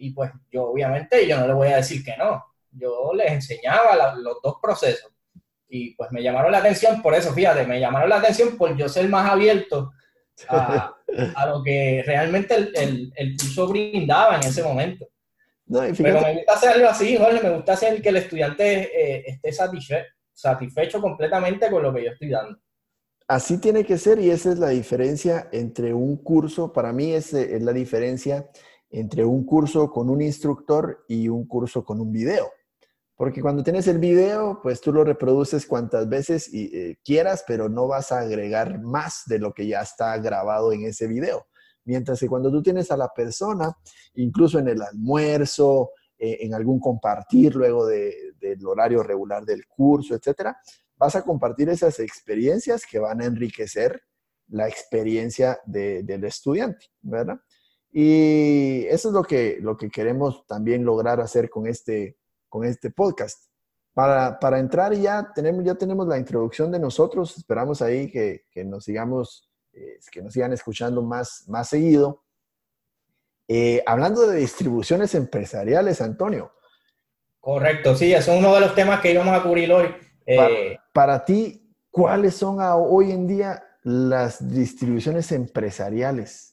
Y 0.00 0.12
pues 0.12 0.30
yo 0.50 0.70
obviamente 0.70 1.26
yo 1.28 1.38
no 1.38 1.46
le 1.46 1.52
voy 1.52 1.68
a 1.68 1.76
decir 1.76 2.02
que 2.02 2.16
no. 2.16 2.42
Yo 2.72 3.12
les 3.14 3.30
enseñaba 3.32 4.14
los 4.16 4.40
dos 4.42 4.56
procesos 4.62 5.12
y 5.70 5.94
pues 5.94 6.10
me 6.10 6.22
llamaron 6.22 6.50
la 6.50 6.58
atención 6.58 7.00
por 7.00 7.14
eso, 7.14 7.32
fíjate, 7.32 7.64
me 7.66 7.78
llamaron 7.78 8.08
la 8.08 8.16
atención 8.16 8.56
por 8.56 8.76
yo 8.76 8.88
ser 8.88 9.08
más 9.08 9.30
abierto 9.30 9.92
a, 10.48 10.96
lo 11.46 11.62
que 11.62 12.02
realmente 12.04 12.54
el, 12.54 13.12
el, 13.14 13.36
curso 13.36 13.68
brindaba 13.68 14.36
en 14.36 14.48
ese 14.48 14.62
momento. 14.62 15.06
Pero 15.68 16.20
me 16.20 16.34
gusta 16.34 16.52
hacerlo 16.54 16.88
así, 16.88 17.16
Jorge, 17.16 17.40
me 17.40 17.54
gusta 17.54 17.74
hacer 17.74 18.02
que 18.02 18.08
el 18.08 18.16
estudiante 18.16 18.82
eh, 18.82 19.24
esté 19.26 19.52
satisfecho, 19.52 20.08
satisfecho 20.32 21.00
completamente 21.00 21.70
con 21.70 21.82
lo 21.82 21.94
que 21.94 22.04
yo 22.04 22.10
estoy 22.10 22.30
dando. 22.30 22.58
Así 23.28 23.58
tiene 23.58 23.84
que 23.84 23.96
ser 23.96 24.18
y 24.18 24.30
esa 24.30 24.50
es 24.50 24.58
la 24.58 24.70
diferencia 24.70 25.48
entre 25.52 25.94
un 25.94 26.16
curso, 26.16 26.72
para 26.72 26.92
mí 26.92 27.12
es, 27.12 27.32
es 27.32 27.62
la 27.62 27.72
diferencia 27.72 28.48
entre 28.90 29.24
un 29.24 29.44
curso 29.44 29.90
con 29.90 30.10
un 30.10 30.20
instructor 30.20 31.04
y 31.08 31.28
un 31.28 31.46
curso 31.46 31.84
con 31.84 32.00
un 32.00 32.12
video. 32.12 32.50
Porque 33.16 33.42
cuando 33.42 33.62
tienes 33.62 33.86
el 33.86 33.98
video, 33.98 34.60
pues 34.62 34.80
tú 34.80 34.92
lo 34.92 35.04
reproduces 35.04 35.66
cuantas 35.66 36.08
veces 36.08 36.48
eh, 36.52 36.96
quieras, 37.04 37.44
pero 37.46 37.68
no 37.68 37.86
vas 37.86 38.12
a 38.12 38.20
agregar 38.20 38.80
más 38.80 39.24
de 39.26 39.38
lo 39.38 39.52
que 39.52 39.66
ya 39.66 39.82
está 39.82 40.16
grabado 40.18 40.72
en 40.72 40.84
ese 40.84 41.06
video. 41.06 41.46
Mientras 41.84 42.18
que 42.18 42.28
cuando 42.28 42.50
tú 42.50 42.62
tienes 42.62 42.90
a 42.90 42.96
la 42.96 43.08
persona, 43.08 43.76
incluso 44.14 44.58
en 44.58 44.68
el 44.68 44.80
almuerzo, 44.80 45.90
eh, 46.18 46.38
en 46.40 46.54
algún 46.54 46.80
compartir 46.80 47.54
luego 47.56 47.86
del 47.86 48.66
horario 48.66 49.02
regular 49.02 49.44
del 49.44 49.66
curso, 49.66 50.14
etcétera, 50.14 50.56
vas 50.96 51.16
a 51.16 51.22
compartir 51.22 51.68
esas 51.68 51.98
experiencias 52.00 52.84
que 52.90 52.98
van 52.98 53.20
a 53.20 53.24
enriquecer 53.24 54.02
la 54.48 54.68
experiencia 54.68 55.58
del 55.64 56.24
estudiante, 56.24 56.86
¿verdad? 57.00 57.38
Y 57.92 58.84
eso 58.86 59.08
es 59.08 59.14
lo 59.14 59.22
que, 59.22 59.58
lo 59.60 59.76
que 59.76 59.90
queremos 59.90 60.46
también 60.46 60.84
lograr 60.84 61.20
hacer 61.20 61.50
con 61.50 61.66
este, 61.66 62.16
con 62.48 62.64
este 62.64 62.90
podcast. 62.90 63.46
Para, 63.92 64.38
para 64.38 64.60
entrar 64.60 64.94
ya 64.94 65.32
tenemos, 65.34 65.64
ya 65.64 65.74
tenemos 65.74 66.06
la 66.06 66.16
introducción 66.16 66.70
de 66.70 66.78
nosotros, 66.78 67.36
esperamos 67.36 67.82
ahí 67.82 68.10
que, 68.10 68.44
que 68.50 68.64
nos 68.64 68.84
sigamos, 68.84 69.50
eh, 69.72 69.98
que 70.10 70.22
nos 70.22 70.32
sigan 70.32 70.52
escuchando 70.52 71.02
más, 71.02 71.44
más 71.48 71.68
seguido. 71.68 72.22
Eh, 73.48 73.82
hablando 73.84 74.28
de 74.28 74.38
distribuciones 74.38 75.16
empresariales, 75.16 76.00
Antonio. 76.00 76.52
Correcto, 77.40 77.96
sí, 77.96 78.14
es 78.14 78.28
uno 78.28 78.54
de 78.54 78.60
los 78.60 78.74
temas 78.76 79.00
que 79.00 79.10
íbamos 79.12 79.36
a 79.36 79.42
cubrir 79.42 79.72
hoy. 79.72 79.88
Eh, 80.24 80.78
para, 80.92 81.24
ti, 81.24 81.74
¿cuáles 81.90 82.34
son 82.36 82.58
hoy 82.60 83.10
en 83.10 83.26
día 83.26 83.64
las 83.82 84.48
distribuciones 84.48 85.32
empresariales 85.32 86.49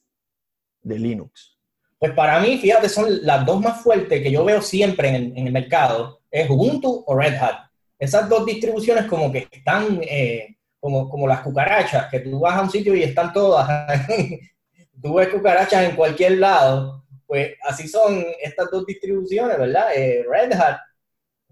de 0.88 1.00
Linux? 1.00 1.58
Pues 2.00 2.12
para 2.14 2.40
mí, 2.40 2.58
fíjate, 2.58 2.90
son 2.90 3.26
las 3.26 3.46
dos 3.46 3.60
más 3.60 3.82
fuertes 3.82 4.22
que 4.22 4.32
yo 4.32 4.46
veo 4.46 4.62
siempre 4.62 5.10
en 5.10 5.48
el, 5.48 5.52
mercado, 5.52 6.22
es 6.30 6.50
Ubuntu 6.50 7.04
o 7.08 7.16
Red 7.16 7.36
Hat. 7.36 7.70
Esas 7.98 8.30
dos 8.30 8.46
distribuciones 8.46 9.06
como 9.06 9.32
que 9.32 9.48
están 9.52 10.00
eh, 10.04 10.58
como, 10.80 11.10
como 11.10 11.28
las 11.28 11.42
cucarachas, 11.42 12.08
que 12.12 12.20
tú 12.20 12.40
vas 12.40 12.56
a 12.56 12.62
un 12.62 12.70
sitio 12.70 12.96
y 12.96 13.02
están 13.02 13.34
todas. 13.34 13.68
tú 15.02 15.16
ves 15.16 15.30
cucarachas 15.30 15.90
en 15.90 15.96
cualquier 15.96 16.34
lado. 16.38 17.04
Pues 17.26 17.56
así 17.64 17.88
son 17.88 18.24
estas 18.42 18.70
dos 18.72 18.86
distribuciones, 18.86 19.58
¿verdad? 19.58 19.88
Eh, 19.96 20.24
Red 20.30 20.54
Hat, 20.54 20.78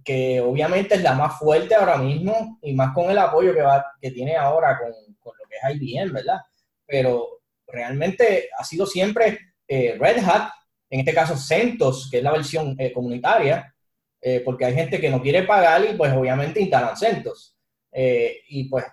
que 0.03 0.39
obviamente 0.39 0.95
es 0.95 1.01
la 1.01 1.13
más 1.15 1.39
fuerte 1.39 1.73
ahora 1.73 1.97
mismo 1.97 2.59
y 2.61 2.73
más 2.73 2.93
con 2.93 3.09
el 3.09 3.17
apoyo 3.17 3.53
que, 3.53 3.61
va, 3.61 3.83
que 3.99 4.11
tiene 4.11 4.35
ahora 4.35 4.77
con, 4.77 4.91
con 5.19 5.33
lo 5.35 5.49
que 5.49 5.55
es 5.55 5.75
IBM, 5.75 6.13
¿verdad? 6.13 6.39
Pero 6.85 7.41
realmente 7.67 8.49
ha 8.57 8.63
sido 8.63 8.85
siempre 8.85 9.39
eh, 9.67 9.97
Red 9.99 10.23
Hat, 10.23 10.49
en 10.89 10.99
este 10.99 11.13
caso 11.13 11.35
CentOS, 11.35 12.09
que 12.09 12.17
es 12.17 12.23
la 12.23 12.31
versión 12.31 12.75
eh, 12.77 12.91
comunitaria, 12.91 13.73
eh, 14.21 14.41
porque 14.43 14.65
hay 14.65 14.73
gente 14.73 14.99
que 14.99 15.09
no 15.09 15.21
quiere 15.21 15.43
pagar 15.43 15.83
y 15.85 15.95
pues 15.95 16.13
obviamente 16.13 16.61
instalan 16.61 16.97
CentOS. 16.97 17.55
y 17.91 18.69
pues 18.69 18.85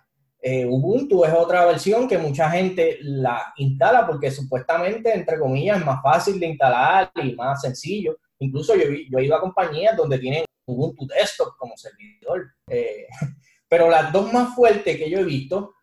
Ubuntu 0.69 1.25
es 1.25 1.33
otra 1.33 1.65
versión 1.67 2.09
que 2.09 2.19
mucha 2.19 2.51
gente 2.51 2.99
la 3.01 3.53
instala 3.57 4.05
porque 4.07 4.31
supuestamente, 4.31 5.15
entre 5.15 5.39
comillas, 5.39 5.79
es 5.79 5.87
más 5.87 6.03
fácil 6.03 6.41
de 6.41 6.47
instalar 6.47 7.13
y 7.23 7.35
más 7.37 7.61
sencillo. 7.61 8.19
Incluso 8.41 8.75
yo, 8.75 8.85
yo 9.09 9.19
he 9.19 9.25
ido 9.25 9.37
a 9.37 9.41
compañías 9.41 9.97
donde 9.97 10.19
tienen 10.19 10.45
Ubuntu 10.67 11.07
Desktop 11.07 11.57
como 11.57 11.77
servidor. 11.77 12.53
pero 13.69 13.89
las 13.89 14.13
dos 14.13 14.33
más 14.33 14.55
fuertes 14.55 14.97
que 14.97 15.09
yo 15.09 15.21
he 15.21 15.25
visto, 15.25 15.75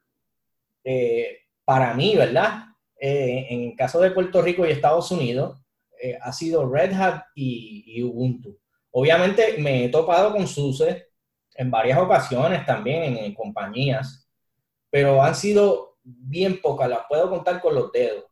para 1.63 1.93
mí, 1.93 2.15
¿verdad? 2.17 2.68
Eh, 2.99 3.47
en 3.49 3.61
el 3.69 3.75
caso 3.75 3.99
de 4.01 4.11
Puerto 4.11 4.41
Rico 4.41 4.65
y 4.65 4.71
Estados 4.71 5.09
Unidos, 5.11 5.57
eh, 6.01 6.17
ha 6.21 6.33
sido 6.33 6.69
Red 6.69 6.93
Hat 6.93 7.23
y, 7.33 8.03
Ubuntu. 8.03 8.57
Obviamente 8.91 9.55
me 9.59 9.85
he 9.85 9.89
topado 9.89 10.33
con 10.33 10.47
SUSE 10.47 11.07
en 11.55 11.71
varias 11.71 11.99
ocasiones 11.99 12.65
también 12.65 13.17
en, 13.17 13.33
compañías, 13.33 14.29
pero 14.89 15.21
han 15.21 15.35
sido 15.35 15.97
bien 16.03 16.61
pocas, 16.61 16.89
las 16.89 17.01
puedo 17.07 17.29
contar 17.29 17.61
con 17.61 17.75
los 17.75 17.91
dedos. 17.91 18.25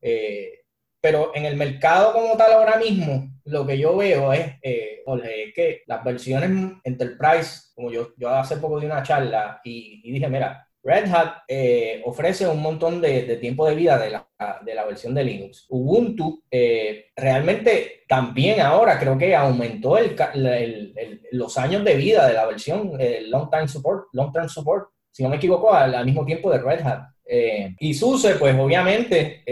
Eh, 0.00 0.60
pero 1.00 1.32
en 1.34 1.44
el 1.44 1.56
mercado 1.56 2.12
como 2.12 2.36
tal 2.36 2.52
ahora 2.52 2.78
mismo, 2.78 3.30
lo 3.44 3.66
que 3.66 3.78
yo 3.78 3.96
veo 3.96 4.32
es, 4.32 4.60
que 4.62 5.82
las 5.86 6.02
versiones 6.04 6.50
Enterprise, 6.84 7.72
como 7.74 7.90
yo, 7.90 8.12
yo 8.16 8.30
hace 8.30 8.56
poco 8.56 8.80
di 8.80 8.86
una 8.86 9.02
charla 9.02 9.60
y 9.64 10.10
dije, 10.10 10.28
mira, 10.28 10.65
Red 10.86 11.12
Hat 11.12 11.42
eh, 11.48 12.00
ofrece 12.04 12.46
un 12.46 12.62
montón 12.62 13.00
de, 13.00 13.22
tiempo 13.40 13.66
de 13.66 13.74
vida 13.74 13.98
de 13.98 14.10
la, 14.10 14.84
versión 14.84 15.14
de 15.14 15.24
Linux. 15.24 15.66
Ubuntu 15.68 16.44
eh, 16.48 17.06
realmente 17.16 18.04
también 18.06 18.60
ahora 18.60 18.96
creo 18.96 19.18
que 19.18 19.34
aumentó 19.34 19.98
los 21.32 21.58
años 21.58 21.84
de 21.84 21.96
vida 21.96 22.28
de 22.28 22.34
la 22.34 22.46
versión 22.46 22.92
Long 23.26 23.50
Time 23.50 23.66
Support, 23.66 24.06
Long 24.12 24.32
Term 24.32 24.48
Support, 24.48 24.90
si 25.10 25.24
no 25.24 25.28
me 25.28 25.36
equivoco, 25.36 25.74
al, 25.74 26.04
mismo 26.04 26.24
tiempo 26.24 26.52
de 26.52 26.58
Red 26.58 26.86
Hat. 26.86 27.08
Eh, 27.28 27.74
y 27.80 27.92
SUSE, 27.92 28.36
pues 28.36 28.56
obviamente 28.56 29.42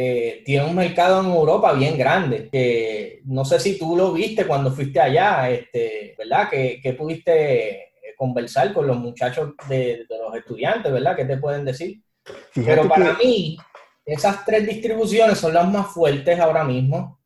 tiene 0.45 0.65
un 0.65 0.77
mercado 0.77 1.21
en 1.21 1.27
Europa 1.27 1.73
bien 1.73 1.99
grande. 1.99 3.21
no 3.25 3.45
sé 3.45 3.59
si 3.59 3.77
tú 3.77 3.97
lo 3.97 4.13
viste 4.13 4.47
cuando 4.47 4.71
fuiste 4.71 5.01
allá, 5.01 5.51
este, 5.51 6.15
¿verdad? 6.17 6.49
que 6.49 6.97
pudiste 6.97 7.94
conversar 8.25 8.73
con 8.73 8.87
los 8.87 8.97
muchachos 8.97 9.51
de, 9.69 10.07
los 10.09 10.35
estudiantes, 10.35 10.91
¿verdad? 10.91 11.15
¿Qué 11.15 11.27
te 11.27 11.37
pueden 11.37 11.63
decir? 11.63 12.01
Pero 12.55 12.89
para 12.89 13.13
mí, 13.19 13.59
esas 14.07 14.47
tres 14.47 14.67
distribuciones 14.67 15.37
son 15.37 15.53
las 15.53 15.71
más 15.71 15.89
fuertes 15.89 16.41
ahora 16.41 16.65
mismo. 16.65 17.21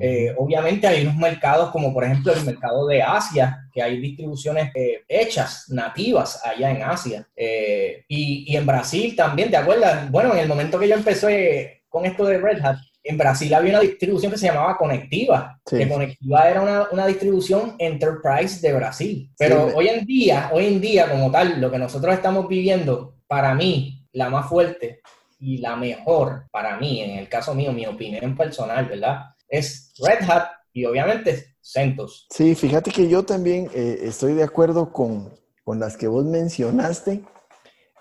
Eh, 0.00 0.34
obviamente 0.36 0.88
hay 0.88 1.02
unos 1.02 1.16
mercados 1.16 1.70
como 1.70 1.92
por 1.92 2.02
ejemplo 2.02 2.32
el 2.32 2.44
mercado 2.44 2.88
de 2.88 3.02
Asia, 3.02 3.68
que 3.72 3.82
hay 3.82 4.00
distribuciones 4.00 4.72
eh, 4.74 5.04
hechas, 5.06 5.66
nativas 5.68 6.44
allá 6.44 6.72
en 6.72 6.82
Asia. 6.82 7.28
Eh, 7.36 8.04
y, 8.08 8.52
y, 8.52 8.56
en 8.56 8.66
Brasil 8.66 9.14
también, 9.14 9.48
¿te 9.48 9.56
acuerdas? 9.56 10.10
Bueno, 10.10 10.32
en 10.32 10.40
el 10.40 10.48
momento 10.48 10.76
que 10.76 10.88
yo 10.88 10.96
empecé 10.96 11.84
con 11.88 12.04
esto 12.04 12.24
de 12.24 12.38
Red 12.38 12.64
Hat, 12.64 12.78
en 13.04 13.18
Brasil 13.18 13.52
había 13.52 13.70
una 13.70 13.80
distribución 13.80 14.30
que 14.30 14.38
se 14.38 14.46
llamaba 14.46 14.76
Conectiva, 14.76 15.60
que 15.68 15.88
Conectiva 15.88 16.48
era 16.48 16.62
una, 16.62 16.86
una, 16.92 17.06
distribución 17.06 17.74
enterprise 17.78 18.66
de 18.66 18.74
Brasil. 18.74 19.32
Pero 19.36 19.72
hoy 19.74 19.88
en 19.88 20.06
día, 20.06 20.50
hoy 20.52 20.66
en 20.66 20.80
día 20.80 21.10
como 21.10 21.30
tal, 21.30 21.60
lo 21.60 21.70
que 21.70 21.78
nosotros 21.78 22.14
estamos 22.14 22.48
viviendo, 22.48 23.16
para 23.26 23.54
mí, 23.54 24.06
la 24.12 24.30
más 24.30 24.48
fuerte 24.48 25.00
y 25.40 25.58
la 25.58 25.74
mejor 25.74 26.44
para 26.52 26.78
mí, 26.78 27.00
en 27.00 27.18
el 27.18 27.28
caso 27.28 27.54
mío, 27.54 27.72
mi 27.72 27.86
opinión 27.86 28.36
personal, 28.36 28.86
¿verdad? 28.86 29.34
Es 29.48 29.92
Red 29.98 30.30
Hat 30.30 30.48
y 30.72 30.84
obviamente 30.84 31.56
CentOS. 31.60 32.26
Sí, 32.30 32.54
fíjate 32.54 32.90
que 32.90 33.08
yo 33.08 33.24
también 33.24 33.68
eh, 33.74 34.00
estoy 34.02 34.34
de 34.34 34.44
acuerdo 34.44 34.92
con, 34.92 35.32
con, 35.64 35.80
las 35.80 35.96
que 35.96 36.06
vos 36.06 36.24
mencionaste. 36.24 37.22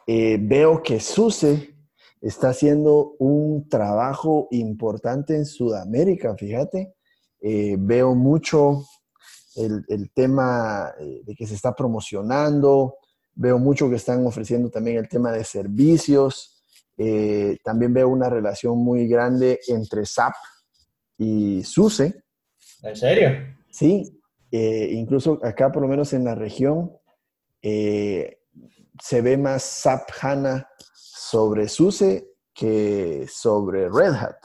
Eh, 0.07 0.37
veo 0.39 0.83
que 0.83 0.99
SUSE 0.99 1.73
está 2.21 2.49
haciendo 2.49 3.15
un 3.17 3.67
trabajo 3.67 4.47
importante 4.51 5.35
en 5.35 5.45
Sudamérica, 5.45 6.35
fíjate. 6.37 6.93
Eh, 7.41 7.75
veo 7.79 8.13
mucho 8.13 8.85
el, 9.55 10.11
tema 10.13 10.93
eh, 10.99 11.21
de 11.25 11.35
que 11.35 11.47
se 11.47 11.55
está 11.55 11.73
promocionando, 11.75 12.97
veo 13.33 13.57
mucho 13.57 13.89
que 13.89 13.95
están 13.95 14.25
ofreciendo 14.25 14.69
también 14.69 14.97
el 14.97 15.09
tema 15.09 15.31
de 15.31 15.43
servicios, 15.43 16.63
eh, 16.97 17.57
también 17.63 17.93
veo 17.93 18.07
una 18.07 18.29
relación 18.29 18.77
muy 18.77 19.07
grande 19.07 19.59
entre 19.67 20.05
SAP 20.05 20.33
y 21.17 21.63
SUSE. 21.63 22.23
¿En 22.83 22.95
serio? 22.95 23.29
Sí, 23.71 24.21
incluso 24.51 25.39
acá 25.43 25.71
por 25.71 25.81
lo 25.81 25.87
menos 25.87 26.13
en 26.13 26.25
la 26.25 26.35
región 26.35 26.91
se 27.61 29.21
ve 29.21 29.37
más 29.37 29.63
SAP 29.63 30.09
HANA 30.21 30.67
sobre 31.31 31.69
SUSE 31.69 32.29
que 32.53 33.25
sobre 33.31 33.87
Red 33.89 34.15
Hat. 34.15 34.35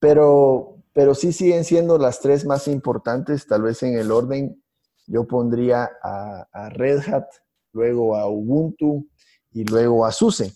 Pero, 0.00 0.76
pero 0.92 1.12
sí 1.16 1.32
siguen 1.32 1.64
siendo 1.64 1.98
las 1.98 2.20
tres 2.20 2.44
más 2.44 2.68
importantes, 2.68 3.48
tal 3.48 3.62
vez 3.62 3.82
en 3.82 3.98
el 3.98 4.12
orden. 4.12 4.62
Yo 5.08 5.26
pondría 5.26 5.90
a, 6.02 6.68
Red 6.70 7.00
Hat, 7.08 7.26
luego 7.72 8.16
a 8.16 8.28
Ubuntu 8.28 9.08
y 9.50 9.64
luego 9.64 10.06
a 10.06 10.12
SUSE. 10.12 10.52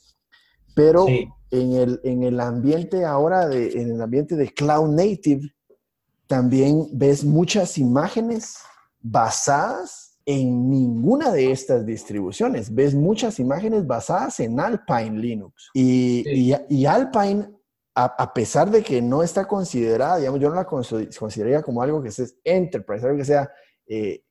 Pero 0.77 1.09
en, 1.09 1.73
el, 1.73 2.01
en 2.05 2.23
el 2.23 2.39
ambiente 2.39 3.05
ahora, 3.05 3.49
de, 3.49 3.81
en 3.81 3.91
el 3.91 4.01
ambiente 4.01 4.37
de 4.37 4.49
Cloud 4.55 4.95
Native, 4.95 5.51
también 6.29 6.87
ves 6.93 7.25
muchas 7.25 7.79
imágenes 7.79 8.59
basadas 9.01 10.12
en 10.25 10.71
ninguna 10.71 11.33
de 11.33 11.51
estas 11.51 11.85
distribuciones. 11.85 12.75
Ves 12.75 12.95
muchas 12.95 13.39
imágenes 13.39 13.87
basadas 13.87 14.41
en 14.41 14.59
Alpine 14.61 15.19
Linux. 15.19 15.71
Y, 15.75 16.55
y, 16.69 16.87
Alpine, 16.87 17.51
a, 17.95 18.33
pesar 18.33 18.71
de 18.71 18.83
que 18.83 19.03
no 19.03 19.23
está 19.23 19.47
considerada, 19.47 20.19
digamos, 20.19 20.41
yo 20.41 20.49
no 20.49 20.55
la 20.55 20.67
consideraría 20.67 21.63
como 21.63 21.83
algo 21.83 22.03
que 22.03 22.09
es 22.09 22.37
enterprise, 22.45 23.05
algo 23.05 23.19
que 23.19 23.25
sea, 23.25 23.51
eh, 23.87 24.23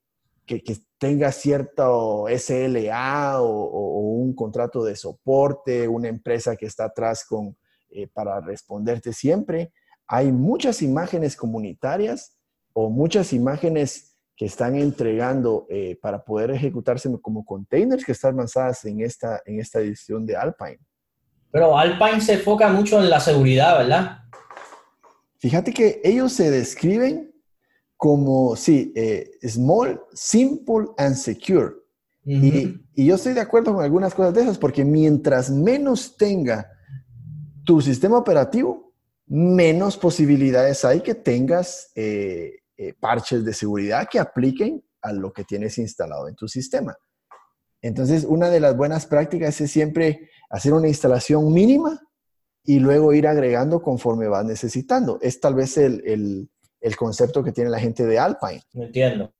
que, 0.45 0.63
que, 0.63 0.77
tenga 0.97 1.31
cierto 1.31 2.27
SLA 2.27 3.41
o, 3.41 3.99
un 4.21 4.35
contrato 4.35 4.83
de 4.83 4.95
soporte, 4.95 5.87
una 5.87 6.09
empresa 6.09 6.55
que 6.55 6.67
está 6.67 6.85
atrás 6.85 7.25
con, 7.25 7.57
eh, 7.89 8.07
para 8.07 8.39
responderte 8.39 9.11
siempre. 9.11 9.73
Hay 10.05 10.31
muchas 10.31 10.83
imágenes 10.83 11.35
comunitarias 11.35 12.37
o 12.73 12.91
muchas 12.91 13.33
imágenes 13.33 14.10
que 14.41 14.47
están 14.47 14.75
entregando 14.75 15.67
eh, 15.69 15.99
para 16.01 16.25
poder 16.25 16.49
ejecutarse 16.49 17.07
como 17.21 17.45
containers 17.45 18.03
que 18.03 18.13
están 18.13 18.35
basadas 18.35 18.83
en 18.85 19.01
esta, 19.01 19.39
en 19.45 19.59
esta 19.59 19.79
edición 19.79 20.25
de 20.25 20.35
Alpine. 20.35 20.79
Pero 21.51 21.77
Alpine 21.77 22.19
se 22.19 22.33
enfoca 22.33 22.67
mucho 22.69 22.99
en 22.99 23.11
la 23.11 23.19
seguridad, 23.19 23.77
¿verdad? 23.77 24.17
Fíjate 25.37 25.71
que 25.71 26.01
ellos 26.03 26.33
se 26.33 26.49
describen 26.49 27.31
como, 27.95 28.55
sí, 28.55 28.91
eh, 28.95 29.29
small, 29.47 30.01
simple 30.11 30.87
and 30.97 31.13
secure. 31.13 31.73
y, 32.25 32.81
y, 32.95 33.05
yo 33.05 33.13
estoy 33.13 33.33
de 33.33 33.41
acuerdo 33.41 33.75
con 33.75 33.83
algunas 33.83 34.15
cosas 34.15 34.33
de 34.33 34.41
esas, 34.41 34.57
porque 34.57 34.83
mientras 34.83 35.51
menos 35.51 36.17
tenga 36.17 36.67
tu 37.63 37.79
sistema 37.79 38.17
operativo, 38.17 38.91
menos 39.27 39.97
posibilidades 39.97 40.83
hay 40.83 41.01
que 41.01 41.13
tengas 41.13 41.91
eh, 41.93 42.60
eh, 42.81 42.95
parches 42.99 43.45
de 43.45 43.53
seguridad 43.53 44.07
que 44.09 44.17
apliquen 44.17 44.83
a 45.03 45.13
lo 45.13 45.31
que 45.31 45.43
tienes 45.43 45.77
instalado 45.77 46.27
en 46.27 46.33
tu 46.33 46.47
sistema. 46.47 46.97
Entonces, 47.79 48.23
una 48.23 48.49
de 48.49 48.59
las 48.59 48.75
buenas 48.75 49.05
prácticas 49.05 49.61
es 49.61 49.69
siempre 49.69 50.31
hacer 50.49 50.73
una 50.73 50.87
instalación 50.87 51.53
mínima 51.53 52.01
y 52.63 52.79
luego 52.79 53.13
ir 53.13 53.27
agregando 53.27 53.83
conforme 53.83 54.27
vas 54.27 54.45
necesitando. 54.45 55.19
Es 55.21 55.39
tal 55.39 55.53
vez 55.53 55.77
el, 55.77 56.49
concepto 56.97 57.43
que 57.43 57.51
tiene 57.51 57.69
la 57.69 57.79
gente 57.79 58.03
de 58.03 58.17
Alpine. 58.17 58.63
Entiendo. 58.73 59.31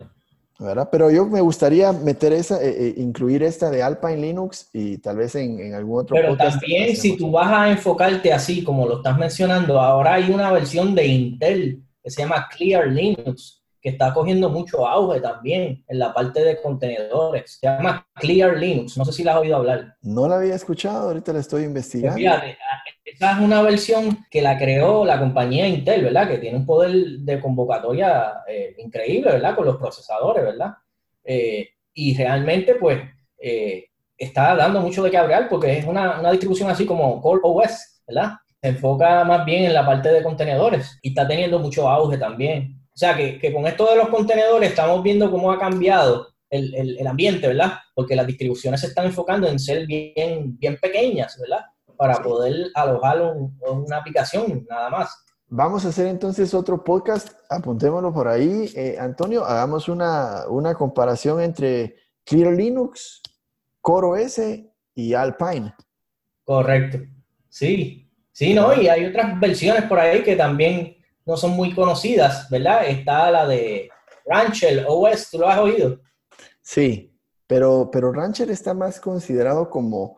¿verdad? 0.59 0.89
Pero 0.91 1.09
yo 1.09 1.25
me 1.25 1.41
gustaría 1.41 1.91
meter 1.93 2.33
esa, 2.33 2.63
eh, 2.63 2.89
eh, 2.89 2.93
incluir 2.97 3.41
esta 3.41 3.71
de 3.71 3.81
Alpine 3.81 4.17
Linux 4.17 4.69
y 4.71 4.99
tal 4.99 5.17
vez 5.17 5.33
en, 5.33 5.73
algún 5.73 6.01
otro. 6.01 6.15
Pero 6.15 6.37
también 6.37 6.95
si 6.95 7.17
tú 7.17 7.31
vas 7.31 7.51
a 7.51 7.71
enfocarte 7.71 8.31
así 8.31 8.63
como 8.63 8.85
lo 8.85 8.97
estás 8.97 9.17
mencionando, 9.17 9.81
ahora 9.81 10.13
hay 10.13 10.29
una 10.29 10.51
versión 10.51 10.93
de 10.93 11.07
Intel 11.07 11.83
que 12.03 12.09
se 12.09 12.21
llama 12.21 12.47
Clear 12.49 12.87
Linux, 12.87 13.61
que 13.81 13.89
está 13.89 14.13
cogiendo 14.13 14.49
mucho 14.49 14.87
auge 14.87 15.19
también 15.19 15.83
en 15.87 15.99
la 15.99 16.13
parte 16.13 16.43
de 16.43 16.61
contenedores. 16.61 17.59
Se 17.59 17.67
llama 17.67 18.07
Clear 18.13 18.57
Linux, 18.57 18.95
no 18.97 19.05
sé 19.05 19.11
si 19.11 19.23
la 19.23 19.33
has 19.33 19.39
oído 19.39 19.55
hablar. 19.57 19.95
No 20.01 20.27
la 20.27 20.37
había 20.37 20.55
escuchado, 20.55 21.07
ahorita 21.07 21.33
la 21.33 21.39
estoy 21.39 21.63
investigando. 21.63 22.13
Pues 22.13 22.23
fíjate, 22.23 22.57
esa 23.05 23.31
es 23.33 23.39
una 23.39 23.61
versión 23.63 24.25
que 24.29 24.41
la 24.41 24.57
creó 24.57 25.03
la 25.03 25.19
compañía 25.19 25.67
Intel, 25.67 26.03
¿verdad? 26.03 26.27
Que 26.27 26.37
tiene 26.37 26.57
un 26.57 26.65
poder 26.65 26.91
de 26.93 27.39
convocatoria 27.39 28.43
eh, 28.47 28.75
increíble, 28.77 29.31
¿verdad? 29.31 29.55
Con 29.55 29.65
los 29.65 29.77
procesadores, 29.77 30.43
¿verdad? 30.43 30.73
Eh, 31.23 31.69
y 31.93 32.15
realmente, 32.15 32.75
pues, 32.75 33.01
eh, 33.39 33.85
está 34.15 34.55
dando 34.55 34.79
mucho 34.81 35.01
de 35.01 35.09
qué 35.09 35.17
hablar 35.17 35.49
porque 35.49 35.79
es 35.79 35.85
una, 35.85 36.19
una 36.19 36.31
distribución 36.31 36.69
así 36.69 36.85
como 36.85 37.19
Core 37.19 37.41
OS, 37.43 38.03
¿verdad? 38.07 38.33
Se 38.61 38.69
enfoca 38.69 39.23
más 39.23 39.43
bien 39.43 39.65
en 39.65 39.73
la 39.73 39.85
parte 39.85 40.09
de 40.09 40.21
contenedores 40.21 40.99
y 41.01 41.09
está 41.09 41.27
teniendo 41.27 41.59
mucho 41.59 41.89
auge 41.89 42.17
también. 42.17 42.79
O 42.93 42.97
sea 42.97 43.15
que, 43.15 43.39
que 43.39 43.51
con 43.51 43.65
esto 43.65 43.89
de 43.89 43.95
los 43.95 44.09
contenedores 44.09 44.69
estamos 44.69 45.01
viendo 45.01 45.31
cómo 45.31 45.51
ha 45.51 45.59
cambiado 45.59 46.27
el, 46.49 46.97
el, 46.99 47.07
ambiente, 47.07 47.47
¿verdad? 47.47 47.73
Porque 47.95 48.15
las 48.15 48.27
distribuciones 48.27 48.81
se 48.81 48.87
están 48.87 49.05
enfocando 49.05 49.47
en 49.47 49.57
ser 49.57 49.87
bien, 49.87 50.57
bien 50.59 50.77
pequeñas, 50.79 51.37
¿verdad? 51.39 51.65
Para 51.95 52.21
poder 52.21 52.67
alojar 52.75 53.21
una 53.21 53.97
aplicación, 53.97 54.65
nada 54.69 54.89
más. 54.89 55.23
Vamos 55.47 55.85
a 55.85 55.89
hacer 55.89 56.07
entonces 56.07 56.53
otro 56.53 56.83
podcast, 56.83 57.29
apuntémoslo 57.49 58.13
por 58.13 58.27
ahí. 58.27 58.69
Eh, 58.75 58.97
Antonio, 58.99 59.45
hagamos 59.45 59.87
una, 59.87 60.45
una 60.49 60.75
comparación 60.75 61.41
entre 61.41 61.95
Clear 62.25 62.53
Linux, 62.53 63.21
Core 63.79 64.25
OS 64.25 64.41
y 64.93 65.13
Alpine. 65.13 65.73
Correcto. 66.43 66.99
Sí, 67.49 68.10
Sí, 68.41 68.55
¿no? 68.55 68.73
Y 68.73 68.87
hay 68.87 69.05
otras 69.05 69.39
versiones 69.39 69.83
por 69.83 69.99
ahí 69.99 70.23
que 70.23 70.35
también 70.35 70.97
no 71.27 71.37
son 71.37 71.51
muy 71.51 71.75
conocidas, 71.75 72.49
¿verdad? 72.49 72.87
Está 72.87 73.29
la 73.29 73.45
de 73.47 73.87
Rancher 74.25 74.83
OS, 74.87 75.29
¿tú 75.29 75.37
lo 75.37 75.47
has 75.47 75.59
oído? 75.59 75.99
Sí, 76.59 77.15
pero, 77.45 77.91
pero 77.91 78.11
Rancher 78.11 78.49
está 78.49 78.73
más 78.73 78.99
considerado 78.99 79.69
como, 79.69 80.17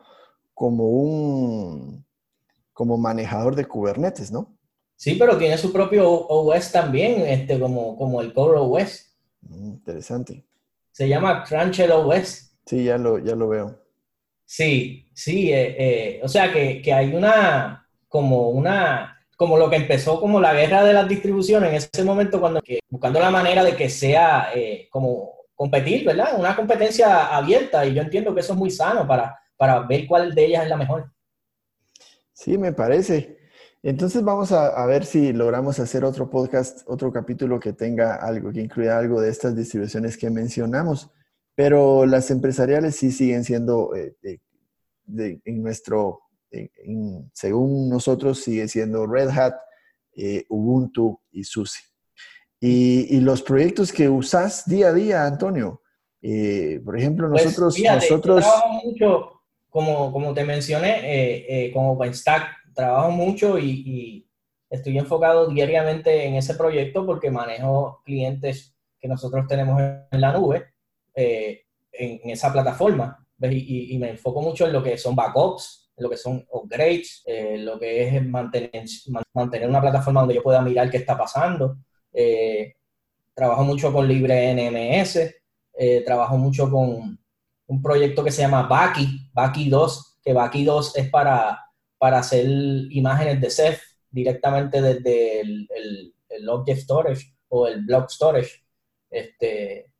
como 0.53 0.88
un 0.88 2.05
como 2.71 2.97
manejador 2.97 3.57
de 3.57 3.65
Kubernetes, 3.65 4.32
¿no? 4.32 4.57
Sí, 4.95 5.15
pero 5.15 5.38
tiene 5.38 5.57
su 5.57 5.74
propio 5.74 6.09
OS 6.09 6.71
también, 6.71 7.24
este, 7.24 7.59
como, 7.59 7.97
como 7.97 8.21
el 8.21 8.34
Core 8.34 8.57
OS. 8.57 9.17
Mm, 9.41 9.65
interesante. 9.65 10.47
Se 10.93 11.09
llama 11.09 11.43
Rancher 11.43 11.91
OS. 11.91 12.55
Sí, 12.65 12.86
ya 12.86 12.97
lo, 12.97 13.19
ya 13.19 13.36
lo 13.36 13.49
veo. 13.49 13.84
Sí, 14.45 15.11
sí, 15.13 15.51
eh, 15.51 15.76
eh, 15.78 16.21
o 16.24 16.30
sea 16.30 16.53
que, 16.53 16.82
que 16.82 16.93
hay 16.93 17.13
una, 17.13 17.83
como 18.14 18.49
una, 18.49 19.26
como 19.36 19.57
lo 19.57 19.72
que 19.72 19.76
empezó 19.76 20.20
como 20.20 20.39
la 20.39 20.53
guerra 20.53 20.84
de 20.84 20.93
las 20.93 21.09
distribuciones 21.09 21.70
en 21.72 21.76
ese 21.78 22.03
momento, 22.03 22.39
cuando 22.39 22.61
buscando 22.88 23.20
la 23.20 23.32
manera 23.32 23.64
de 23.64 23.76
que 23.76 23.89
sea 23.89 24.49
eh, 24.53 24.88
como 24.91 25.34
competir, 25.55 26.05
¿verdad? 26.05 26.38
Una 26.38 26.55
competencia 26.55 27.36
abierta 27.36 27.84
y 27.84 27.95
yo 27.95 28.03
entiendo 28.03 28.32
que 28.32 28.41
eso 28.41 28.53
es 28.53 28.59
muy 28.59 28.70
sano 28.70 29.07
para, 29.07 29.39
para 29.57 29.80
ver 29.80 30.05
cuál 30.05 30.36
de 30.36 30.45
ellas 30.45 30.66
es 30.66 30.70
la 30.70 30.78
mejor. 30.78 31.11
Sí, 32.34 32.55
me 32.55 32.72
parece. 32.72 33.36
Entonces 33.82 34.24
vamos 34.24 34.51
a, 34.51 34.86
ver 34.86 35.05
si 35.05 35.34
logramos 35.34 35.80
hacer 35.80 36.05
otro 36.05 36.30
podcast, 36.30 36.88
otro 36.88 37.11
capítulo 37.11 37.59
que 37.59 37.74
tenga 37.74 38.18
algo, 38.18 38.51
que 38.51 38.61
incluya 38.61 38.99
algo 38.99 39.22
de 39.22 39.32
estas 39.32 39.55
distribuciones 39.55 40.18
que 40.18 40.30
mencionamos. 40.30 41.09
Pero 41.55 42.05
las 42.05 42.30
empresariales 42.30 42.95
sí 42.95 43.11
siguen 43.11 43.43
siendo 43.43 43.95
eh, 43.95 44.16
en 45.07 45.64
nuestro 45.64 46.20
según 47.34 47.89
nosotros, 47.89 48.39
sigue 48.39 48.68
siendo 48.68 49.08
Red 49.08 49.30
Hat, 49.30 49.56
eh, 50.16 50.45
Ubuntu 50.49 51.20
y 51.32 51.43
SUSE. 51.43 51.80
Y, 52.60 53.20
los 53.20 53.41
proyectos 53.41 53.91
que 53.91 54.08
usas 54.08 54.66
día 54.66 54.88
a 54.88 54.93
día, 54.93 55.26
Antonio, 55.26 55.82
eh, 56.22 56.80
por 56.86 56.97
ejemplo, 56.97 57.30
pues, 57.30 57.45
nosotros... 57.45 57.78
nosotros... 57.78 58.41
trabajo 58.41 58.82
mucho, 58.86 59.41
como, 59.70 60.14
como 60.14 60.34
te 60.34 60.45
mencioné, 60.45 61.66
eh, 61.66 61.72
con 61.74 61.86
OpenStack, 61.88 62.74
trabajo 62.74 63.12
mucho 63.12 63.60
y, 63.60 64.30
estoy 64.70 64.97
enfocado 64.97 65.49
diariamente 65.49 66.26
en 66.26 66.34
ese 66.34 66.56
proyecto 66.56 67.06
porque 67.06 67.30
manejo 67.30 68.01
clientes 68.04 68.76
que 68.99 69.08
nosotros 69.08 69.45
tenemos 69.47 69.80
en 69.80 70.20
la 70.20 70.32
nube, 70.32 70.74
en, 71.14 72.30
esa 72.32 72.51
plataforma, 72.51 73.24
y, 73.39 73.93
y, 73.93 73.99
me 73.99 74.10
enfoco 74.10 74.41
mucho 74.41 74.66
en 74.66 74.74
lo 74.74 74.82
que 74.82 74.97
son 74.97 75.16
backups, 75.16 75.83
lo 75.98 76.10
que 76.10 76.18
son 76.18 76.46
upgrades, 76.52 77.22
eh, 77.26 77.58
lo 77.58 77.80
que 77.80 78.08
es 78.08 78.26
mantener, 78.26 78.86
mantener 79.34 79.70
una 79.70 79.82
plataforma 79.82 80.22
donde 80.22 80.36
yo 80.36 80.44
pueda 80.44 80.62
mirar 80.62 80.89
qué 80.89 80.98
está 80.98 81.18
pasando. 81.18 81.78
Eh, 82.12 82.76
trabajo 83.34 83.64
mucho 83.64 83.91
con 83.91 84.08
LibreNMS, 84.08 85.20
eh, 85.76 86.02
trabajo 86.06 86.38
mucho 86.38 86.70
con 86.70 87.20
un 87.68 87.82
proyecto 87.82 88.24
que 88.24 88.32
se 88.32 88.41
llama 88.41 88.64
Baki, 88.64 89.30
Baki 89.34 89.70
2, 89.70 90.20
que 90.24 90.34
Baki 90.34 90.64
2 90.64 90.98
es 90.98 91.10
para, 91.10 91.60
para 91.98 92.20
hacer 92.20 92.46
imágenes 92.46 93.39
de 93.41 93.50
Ceph 93.50 93.82
directamente 94.10 94.82
desde 94.82 95.41
el, 95.41 95.68
el, 96.30 96.50
Object 96.50 96.82
Storage 96.82 97.34
o 97.50 97.68
el 97.68 97.86
Block 97.86 98.10
Storage. 98.10 98.64
Este, 99.10 99.91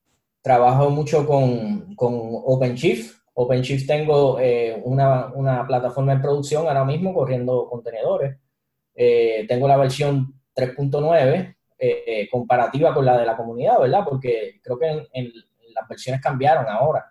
trabajo 0.41 0.89
mucho 0.89 1.26
con, 1.26 1.96
con 1.96 2.12
OpenShift, 2.14 3.22
OpenShift 3.34 3.88
tengo 3.88 4.40
eh, 4.40 4.82
una, 4.84 5.66
plataforma 5.68 6.16
de 6.16 6.22
producción 6.22 6.68
ahora 6.68 6.86
mismo 6.86 7.14
corriendo 7.14 7.68
contenedores. 7.70 8.38
Eh, 8.96 9.46
tengo 9.48 9.68
la 9.68 9.78
versión 9.78 10.42
3.9 10.56 11.56
eh, 11.80 12.28
comparativa 12.32 12.94
con 12.94 13.06
la 13.06 13.18
de 13.18 13.26
la 13.26 13.36
comunidad, 13.36 13.80
¿verdad? 13.80 14.06
Porque 14.08 14.60
creo 14.64 14.78
que 14.78 15.08
en, 15.14 15.32
las 15.74 15.88
versiones 15.90 16.22
cambiaron 16.22 16.68
ahora. 16.68 17.06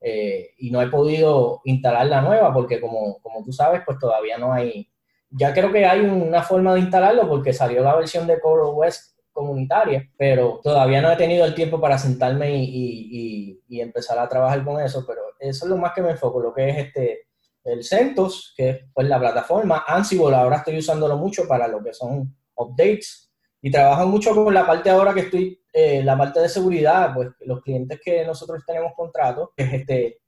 y 0.00 0.70
no 0.70 0.82
he 0.82 0.88
podido 0.88 1.60
instalar 1.64 2.06
la 2.06 2.20
nueva 2.20 2.52
porque 2.52 2.80
como, 2.80 3.20
como 3.20 3.44
tú 3.44 3.52
sabes, 3.52 3.82
pues 3.86 3.98
todavía 3.98 4.38
no 4.38 4.52
hay 4.52 4.88
ya 5.30 5.52
creo 5.52 5.70
que 5.72 5.84
hay 5.84 6.00
una 6.00 6.42
forma 6.42 6.74
de 6.74 6.80
instalarlo 6.80 7.28
porque 7.28 7.52
salió 7.52 7.82
la 7.82 7.96
versión 7.96 8.26
de 8.26 8.40
CoreOS 8.40 9.14
comunitaria, 9.32 10.10
pero 10.16 10.60
todavía 10.62 11.00
no 11.00 11.12
he 11.12 11.16
tenido 11.16 11.44
el 11.44 11.54
tiempo 11.54 11.80
para 11.80 11.98
sentarme 11.98 12.56
y, 12.56 13.60
empezar 13.80 14.18
a 14.18 14.28
trabajar 14.28 14.64
con 14.64 14.80
eso, 14.80 15.04
pero 15.06 15.22
eso 15.38 15.64
es 15.64 15.70
lo 15.70 15.76
más 15.76 15.92
que 15.92 16.02
me 16.02 16.10
enfoco, 16.10 16.40
lo 16.40 16.52
que 16.52 16.68
es 16.68 16.78
este 16.78 17.28
el 17.64 17.84
CentOS, 17.84 18.54
que 18.56 18.70
es 18.70 18.78
pues, 18.92 19.06
la 19.08 19.18
plataforma, 19.18 19.84
Ansible 19.86 20.34
ahora 20.34 20.56
estoy 20.56 20.78
usándolo 20.78 21.16
mucho 21.16 21.46
para 21.46 21.68
lo 21.68 21.82
que 21.82 21.92
son 21.92 22.34
updates 22.54 23.30
y 23.60 23.70
trabajo 23.70 24.06
mucho 24.06 24.34
con 24.34 24.52
la 24.54 24.66
parte 24.66 24.90
ahora 24.90 25.12
que 25.12 25.20
estoy, 25.20 25.60
eh, 25.72 26.02
la 26.02 26.16
parte 26.16 26.40
de 26.40 26.48
seguridad, 26.48 27.12
pues 27.14 27.28
los 27.40 27.60
clientes 27.62 28.00
que 28.02 28.24
nosotros 28.24 28.62
tenemos 28.66 28.92
contratos, 28.96 29.50
es 29.56 29.72
este, 29.72 30.20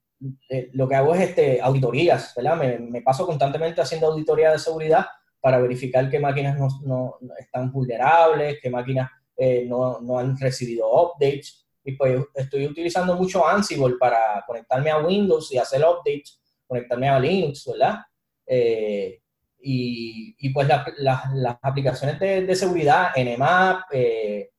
eh, 0.49 0.71
lo 0.73 0.89
que 0.89 0.97
hago 0.97 1.15
es 1.15 1.31
este, 1.31 1.61
auditorías, 1.61 2.35
¿verdad? 2.37 2.57
Me, 2.57 3.03
paso 3.03 3.27
constantemente 3.27 3.81
haciendo 3.81 4.09
auditoría 4.09 4.51
de 4.53 4.59
seguridad 4.59 5.07
para 5.41 5.59
verificar 5.59 6.11
qué 6.11 6.19
máquinas 6.19 6.59
no, 6.83 7.19
están 7.39 7.73
vulnerables, 7.73 8.59
qué 8.61 8.69
máquinas 8.69 9.11
eh, 9.37 9.65
no, 9.67 10.19
han 10.19 10.37
recibido 10.39 10.91
updates. 10.91 11.60
Y 11.85 11.93
pues 11.93 12.21
estoy 12.35 12.67
utilizando 12.67 13.15
mucho 13.15 13.47
Ansible 13.47 13.97
para 13.99 14.45
conectarme 14.47 14.91
a 14.91 14.99
Windows 14.99 15.53
y 15.53 15.59
hacer 15.59 15.83
updates, 15.83 16.41
conectarme 16.67 17.09
a 17.09 17.19
Linux, 17.19 17.67
¿verdad? 17.67 18.01
Eh, 18.47 19.21
y, 19.63 20.53
pues 20.53 20.69
las 20.99 21.57
aplicaciones 21.63 22.19
de, 22.19 22.55
seguridad, 22.55 23.11
Nmap, 23.17 23.85
eh, 23.93 24.51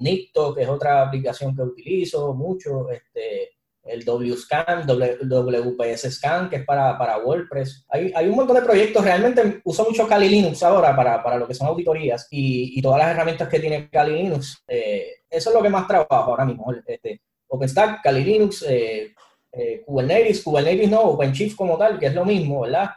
Nicto, 0.00 0.54
que 0.54 0.62
es 0.62 0.68
otra 0.68 1.02
aplicación 1.02 1.54
que 1.54 1.62
utilizo 1.62 2.34
mucho, 2.34 2.90
este, 2.90 3.54
el 3.84 4.04
WSCAN, 4.04 4.86
WPS 4.86 6.10
Scan, 6.10 6.48
que 6.48 6.56
es 6.56 6.64
para, 6.64 6.96
para 6.98 7.18
WordPress. 7.18 7.84
Hay, 7.90 8.12
hay, 8.14 8.28
un 8.28 8.36
montón 8.36 8.56
de 8.56 8.62
proyectos, 8.62 9.04
realmente 9.04 9.60
uso 9.64 9.84
mucho 9.84 10.08
Kali 10.08 10.28
Linux 10.28 10.62
ahora 10.62 10.96
para, 10.96 11.22
para 11.22 11.36
lo 11.36 11.46
que 11.46 11.54
son 11.54 11.68
auditorías 11.68 12.26
y, 12.30 12.78
y, 12.78 12.82
todas 12.82 13.00
las 13.00 13.10
herramientas 13.10 13.48
que 13.48 13.60
tiene 13.60 13.88
Kali 13.90 14.22
Linux. 14.22 14.62
Eh, 14.66 15.23
eso 15.36 15.50
es 15.50 15.56
lo 15.56 15.62
que 15.62 15.68
más 15.68 15.86
trabajo 15.86 16.30
ahora 16.30 16.44
mismo. 16.44 16.72
Este, 16.86 17.20
OpenStack, 17.48 18.02
Kali 18.02 18.24
Linux, 18.24 18.64
eh, 18.68 19.14
eh, 19.52 19.82
Kubernetes, 19.84 20.42
Kubernetes 20.42 20.90
no, 20.90 21.00
OpenShift 21.00 21.56
como 21.56 21.78
tal, 21.78 21.98
que 21.98 22.06
es 22.06 22.14
lo 22.14 22.24
mismo, 22.24 22.60
¿verdad? 22.60 22.90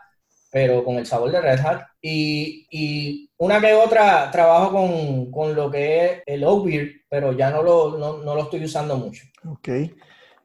Pero 0.50 0.84
con 0.84 0.96
el 0.96 1.06
sabor 1.06 1.32
de 1.32 1.42
Red 1.42 1.60
Hat. 1.60 1.82
Y, 2.02 2.68
y 2.72 3.30
una 3.38 3.60
que 3.60 3.74
otra 3.74 4.32
trabajo 4.32 4.72
con, 4.72 5.32
con, 5.32 5.56
lo 5.56 5.70
que 5.70 6.06
es 6.06 6.24
el 6.26 6.44
Obeard, 6.44 6.88
pero 7.10 7.34
ya 7.34 7.52
no 7.52 7.62
lo, 7.62 7.98
no, 7.98 8.18
no 8.18 8.36
lo 8.36 8.44
estoy 8.44 8.64
usando 8.64 8.98
mucho. 8.98 9.24
Ok. 9.48 9.70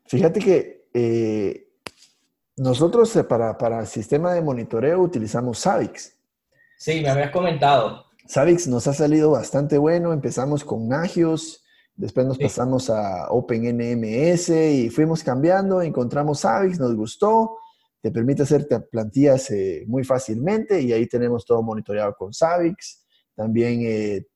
Fíjate 0.06 0.40
que 0.40 0.86
eh, 0.92 1.68
nosotros 2.56 3.14
eh, 3.16 3.24
para, 3.24 3.56
para 3.56 3.80
el 3.80 3.86
sistema 3.86 4.34
de 4.34 4.42
monitoreo 4.42 5.00
utilizamos 5.00 5.60
Savix. 5.60 6.12
Sí, 6.76 7.00
me 7.00 7.08
habías 7.08 7.30
comentado. 7.30 8.06
Savix 8.26 8.66
nos 8.66 8.86
ha 8.86 8.92
salido 8.92 9.30
bastante 9.30 9.78
bueno. 9.78 10.12
Empezamos 10.12 10.64
con 10.64 10.88
Nagios, 10.88 11.61
después 12.02 12.26
nos 12.26 12.38
pasamos 12.38 12.90
a 12.90 13.30
OpenNMS 13.30 14.48
y 14.50 14.90
fuimos 14.90 15.22
cambiando. 15.22 15.80
Encontramos 15.80 16.40
Savix, 16.40 16.78
nos 16.80 16.94
gustó. 16.96 17.58
Te 18.00 18.10
permite 18.10 18.42
hacer 18.42 18.66
plantillas 18.90 19.50
eh, 19.52 19.84
muy 19.86 20.02
fácilmente 20.02 20.80
y 20.80 20.92
ahí 20.92 21.06
tenemos 21.06 21.44
todo 21.46 21.62
monitoreado 21.62 22.14
con 22.18 22.32
Savix. 22.32 23.06
También 23.36 24.26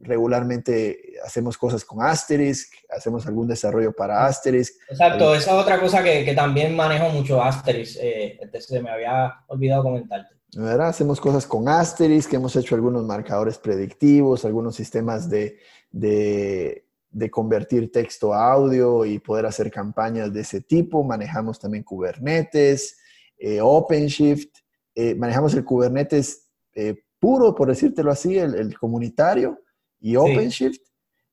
regularmente 0.00 1.14
hacemos 1.24 1.58
cosas 1.58 1.84
con 1.84 2.02
Asterisk, 2.02 2.72
hacemos 2.88 3.26
algún 3.26 3.48
desarrollo 3.48 3.92
para 3.92 4.26
Asterisk. 4.26 4.74
Exacto, 4.88 5.34
esa 5.34 5.50
es 5.52 5.56
otra 5.56 5.80
cosa 5.80 6.02
que, 6.02 6.24
que 6.24 6.34
también 6.34 6.74
manejo 6.76 7.08
mucho 7.10 7.42
Asterisk, 7.42 7.98
eh, 8.00 8.38
se 8.60 8.80
me 8.80 8.90
había 8.90 9.34
olvidado 9.48 9.82
comentarte. 9.82 10.37
¿Verdad? 10.54 10.88
Hacemos 10.88 11.20
cosas 11.20 11.46
con 11.46 11.68
Asterisk, 11.68 12.32
hemos 12.32 12.56
hecho 12.56 12.74
algunos 12.74 13.04
marcadores 13.04 13.58
predictivos, 13.58 14.44
algunos 14.44 14.74
sistemas 14.74 15.28
de, 15.28 15.58
de, 15.90 16.86
de, 17.10 17.30
convertir 17.30 17.92
texto 17.92 18.32
a 18.32 18.52
audio 18.52 19.04
y 19.04 19.18
poder 19.18 19.46
hacer 19.46 19.70
campañas 19.70 20.32
de 20.32 20.40
ese 20.40 20.60
tipo. 20.60 21.04
Manejamos 21.04 21.58
también 21.58 21.84
Kubernetes, 21.84 22.98
eh, 23.36 23.60
OpenShift, 23.60 24.56
eh, 24.94 25.14
manejamos 25.14 25.54
el 25.54 25.64
Kubernetes 25.64 26.48
eh, 26.74 27.04
puro, 27.20 27.54
por 27.54 27.68
decírtelo 27.68 28.10
así, 28.10 28.38
el, 28.38 28.54
el 28.54 28.78
comunitario 28.78 29.60
y 30.00 30.16
OpenShift. 30.16 30.87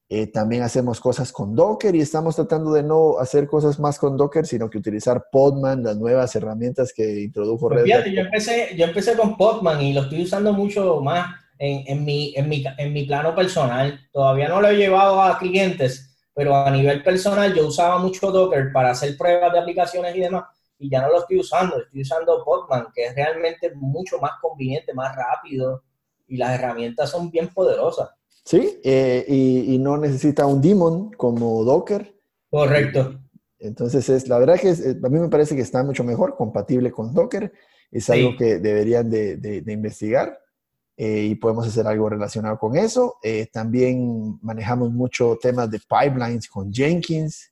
Eh, 0.08 0.28
también 0.28 0.62
hacemos 0.62 1.00
cosas 1.00 1.32
con 1.32 1.56
Docker 1.56 1.96
y 1.96 2.02
estamos 2.02 2.36
tratando 2.36 2.72
de 2.74 2.84
no 2.84 3.18
hacer 3.18 3.48
cosas 3.48 3.80
más 3.80 3.98
con 3.98 4.16
Docker, 4.16 4.46
sino 4.46 4.70
que 4.70 4.78
utilizar 4.78 5.26
Podman, 5.32 5.84
las 5.84 5.98
nuevas 5.98 6.36
herramientas 6.36 6.94
que 6.94 7.24
introdujo 7.24 7.70
Red 7.70 7.92
Hat. 7.92 8.06
Yo 8.06 8.22
empecé, 8.22 8.76
yo 8.78 8.86
empecé 8.86 9.18
con 9.18 9.36
Podman 9.36 9.82
y 9.82 9.94
lo 9.94 10.02
estoy 10.02 10.24
usando 10.24 10.54
mucho 10.54 11.02
más 11.02 11.36
en, 11.58 11.84
en, 11.88 12.06
mi, 12.06 12.34
en, 12.36 12.48
mi, 12.48 12.64
en 12.78 12.94
mi 12.94 13.06
plano 13.06 13.34
personal. 13.34 14.00
Todavía 14.12 14.48
no 14.48 14.62
lo 14.62 14.68
he 14.68 14.78
llevado 14.78 15.22
a 15.22 15.40
clientes, 15.40 16.16
pero 16.36 16.56
a 16.56 16.70
nivel 16.70 17.02
personal 17.02 17.54
yo 17.56 17.66
usaba 17.66 17.98
mucho 17.98 18.30
Docker 18.30 18.72
para 18.72 18.92
hacer 18.92 19.18
pruebas 19.18 19.52
de 19.54 19.60
aplicaciones 19.60 20.16
y 20.16 20.20
demás 20.20 20.44
y 20.78 20.90
ya 20.90 21.02
no 21.02 21.10
lo 21.10 21.20
estoy 21.20 21.40
usando, 21.40 21.80
estoy 21.80 22.02
usando 22.02 22.44
Podman, 22.44 22.88
que 22.94 23.06
es 23.06 23.16
realmente 23.16 23.74
mucho 23.76 24.20
más 24.20 24.34
conveniente, 24.42 24.94
más 24.94 25.16
rápido 25.16 25.84
y 26.28 26.38
las 26.38 26.60
herramientas 26.60 27.10
son 27.10 27.30
bien 27.30 27.50
poderosas. 27.50 28.10
Sí, 28.46 28.80
eh, 28.84 29.26
y, 29.28 29.80
no 29.80 29.98
necesita 29.98 30.46
un 30.46 30.62
daemon 30.62 31.12
como 31.14 31.64
Docker. 31.64 32.16
Correcto. 32.52 33.20
Entonces, 33.58 34.08
es, 34.08 34.28
la 34.28 34.38
verdad 34.38 34.60
que 34.60 34.70
a 34.70 35.10
mí 35.10 35.20
me 35.20 35.30
parece 35.30 35.56
que 35.56 35.64
está 35.64 35.84
mucho 35.84 36.04
mejor, 36.04 36.36
compatible 36.36 36.92
con 36.92 37.12
Docker. 37.12 37.52
Es 37.92 38.08
algo 38.12 38.38
que 38.38 38.60
deberían 38.60 39.10
de, 39.10 39.64
investigar 39.66 40.40
eh, 40.96 41.24
y 41.24 41.36
podemos 41.36 41.68
hacer 41.68 41.88
algo 41.88 42.08
relacionado 42.08 42.60
con 42.60 42.78
eso. 42.78 43.16
Eh, 43.24 43.48
también 43.52 44.38
manejamos 44.44 44.92
mucho 44.92 45.40
temas 45.42 45.72
de 45.72 45.80
pipelines 45.80 46.48
con 46.48 46.72
Jenkins. 46.72 47.52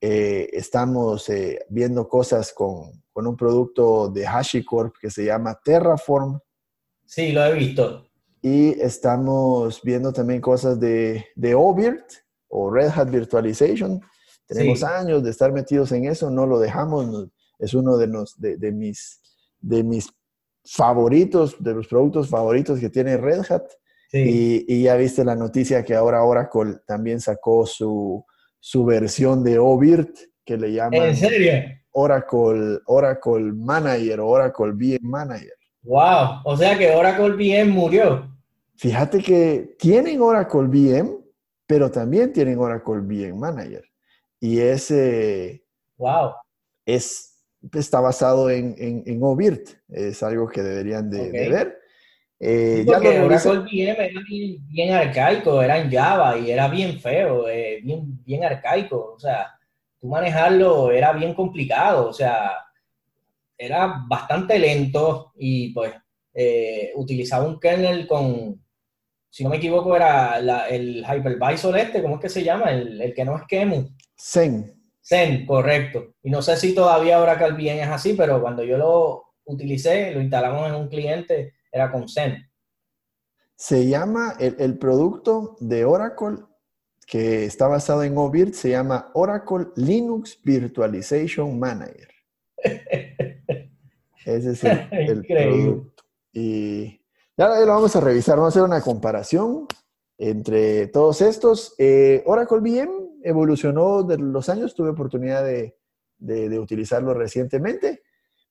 estamos 0.00 1.30
viendo 1.68 2.08
cosas 2.08 2.54
con, 2.54 3.02
con, 3.12 3.26
un 3.26 3.36
producto 3.36 4.08
de 4.08 4.26
HashiCorp 4.26 4.94
que 4.98 5.10
se 5.10 5.26
llama 5.26 5.60
Terraform. 5.62 6.38
Sí, 7.04 7.32
lo 7.32 7.44
he 7.44 7.52
visto. 7.52 8.05
Y 8.42 8.80
estamos 8.80 9.80
viendo 9.82 10.12
también 10.12 10.40
cosas 10.40 10.78
de, 10.78 11.26
de 11.34 11.54
OVIRT 11.54 12.04
o 12.48 12.70
Red 12.70 12.90
Hat 12.94 13.10
Virtualization. 13.10 14.00
Tenemos 14.46 14.82
años 14.82 15.24
de 15.24 15.30
estar 15.30 15.52
metidos 15.52 15.90
en 15.92 16.04
eso, 16.04 16.30
no 16.30 16.46
lo 16.46 16.58
dejamos. 16.58 17.28
Es 17.58 17.74
uno 17.74 17.96
de, 17.96 18.06
los, 18.06 18.38
de, 18.38 18.72
mis, 18.72 19.20
de 19.60 19.82
mis 19.82 20.08
favoritos, 20.64 21.56
de 21.58 21.74
los 21.74 21.88
productos 21.88 22.28
favoritos 22.28 22.78
que 22.78 22.90
tiene 22.90 23.16
Red 23.16 23.42
Hat. 23.48 23.64
Y, 24.12 24.64
y, 24.72 24.84
ya 24.84 24.96
viste 24.96 25.24
la 25.24 25.34
noticia 25.34 25.84
que 25.84 25.94
ahora 25.94 26.22
Oracle 26.22 26.76
también 26.86 27.20
sacó 27.20 27.66
su, 27.66 28.24
su 28.60 28.84
versión 28.84 29.42
de 29.42 29.58
OVIRT, 29.58 30.16
que 30.44 30.56
le 30.56 30.72
llaman 30.72 31.02
¿En 31.02 31.16
serio? 31.16 31.52
Oracle, 31.90 32.78
Oracle 32.86 33.52
Manager 33.52 34.20
o 34.20 34.28
Oracle 34.28 34.72
VM 34.72 35.00
Manager. 35.02 35.55
Wow, 35.86 36.40
o 36.44 36.56
sea 36.56 36.76
que 36.76 36.90
Oracle 36.90 37.30
VM 37.30 37.70
murió. 37.70 38.28
Fíjate 38.74 39.22
que 39.22 39.76
tienen 39.78 40.20
Oracle 40.20 40.62
VM, 40.62 41.16
pero 41.66 41.90
también 41.90 42.32
tienen 42.32 42.58
Oracle 42.58 42.98
VM 42.98 43.38
Manager. 43.38 43.84
Y 44.40 44.58
ese... 44.58 45.64
Wow. 45.96 46.32
Es, 46.84 47.40
está 47.72 48.00
basado 48.00 48.50
en, 48.50 48.74
en, 48.78 49.04
en 49.06 49.22
OVIRT. 49.22 49.70
Es 49.88 50.22
algo 50.24 50.48
que 50.48 50.62
deberían 50.62 51.08
de, 51.08 51.30
ver. 51.30 51.78
Eh, 52.40 52.82
porque 52.84 53.20
Oracle 53.20 53.58
VM 53.60 53.92
era 53.92 54.20
bien, 54.28 54.92
arcaico, 54.92 55.62
era 55.62 55.78
en 55.78 55.90
Java 55.90 56.36
y 56.36 56.50
era 56.50 56.68
bien 56.68 57.00
feo, 57.00 57.48
eh, 57.48 57.80
bien, 57.82 58.22
bien 58.24 58.44
arcaico. 58.44 59.14
O 59.14 59.18
sea, 59.20 59.54
tú 60.00 60.08
manejarlo 60.08 60.90
era 60.90 61.12
bien 61.12 61.32
complicado. 61.32 62.08
O 62.08 62.12
sea, 62.12 62.65
era 63.56 64.04
bastante 64.08 64.58
lento 64.58 65.32
y 65.36 65.72
pues 65.72 65.92
eh, 66.34 66.92
utilizaba 66.96 67.46
un 67.46 67.58
kernel 67.58 68.06
con, 68.06 68.62
si 69.30 69.44
no 69.44 69.50
me 69.50 69.56
equivoco, 69.56 69.94
era 69.96 70.38
el 70.68 71.04
hypervisor 71.04 71.78
este, 71.78 72.02
¿cómo 72.02 72.16
es 72.16 72.20
que 72.20 72.28
se 72.28 72.44
llama? 72.44 72.70
El, 72.70 73.12
que 73.14 73.24
no 73.24 73.36
es 73.36 73.42
Kemu. 73.48 73.88
Zen. 74.18 74.74
Zen, 75.02 75.46
correcto. 75.46 76.14
Y 76.22 76.30
no 76.30 76.42
sé 76.42 76.56
si 76.56 76.74
todavía 76.74 77.20
Oracle 77.20 77.56
bien 77.56 77.78
es 77.78 77.88
así, 77.88 78.14
pero 78.14 78.40
cuando 78.40 78.64
yo 78.64 78.76
lo 78.76 79.34
utilicé, 79.44 80.10
lo 80.12 80.20
instalamos 80.20 80.68
en 80.68 80.74
un 80.74 80.88
cliente, 80.88 81.54
era 81.70 81.90
con 81.92 82.08
Zen. 82.08 82.50
Se 83.54 83.86
llama, 83.86 84.36
el, 84.38 84.78
producto 84.78 85.56
de 85.60 85.84
Oracle 85.84 86.38
que 87.06 87.44
está 87.44 87.68
basado 87.68 88.02
en 88.02 88.18
OVIRT 88.18 88.52
se 88.52 88.70
llama 88.70 89.10
Oracle 89.14 89.68
Linux 89.76 90.38
Virtualization 90.42 91.58
Manager. 91.58 92.08
Ese 94.26 94.50
es 94.50 94.64
el, 94.64 94.88
el 94.92 95.26
producto. 95.26 96.04
Y 96.32 97.00
ya 97.36 97.48
lo 97.48 97.66
vamos 97.66 97.94
a 97.94 98.00
revisar, 98.00 98.36
vamos 98.36 98.54
a 98.54 98.58
hacer 98.58 98.68
una 98.68 98.82
comparación 98.82 99.66
entre 100.18 100.88
todos 100.88 101.20
estos. 101.22 101.74
Eh, 101.78 102.22
Oracle 102.26 102.58
VM 102.58 102.90
evolucionó 103.22 104.02
de 104.02 104.18
los 104.18 104.48
años, 104.48 104.74
tuve 104.74 104.90
oportunidad 104.90 105.44
de, 105.44 106.58
utilizarlo 106.58 107.14
recientemente. 107.14 108.02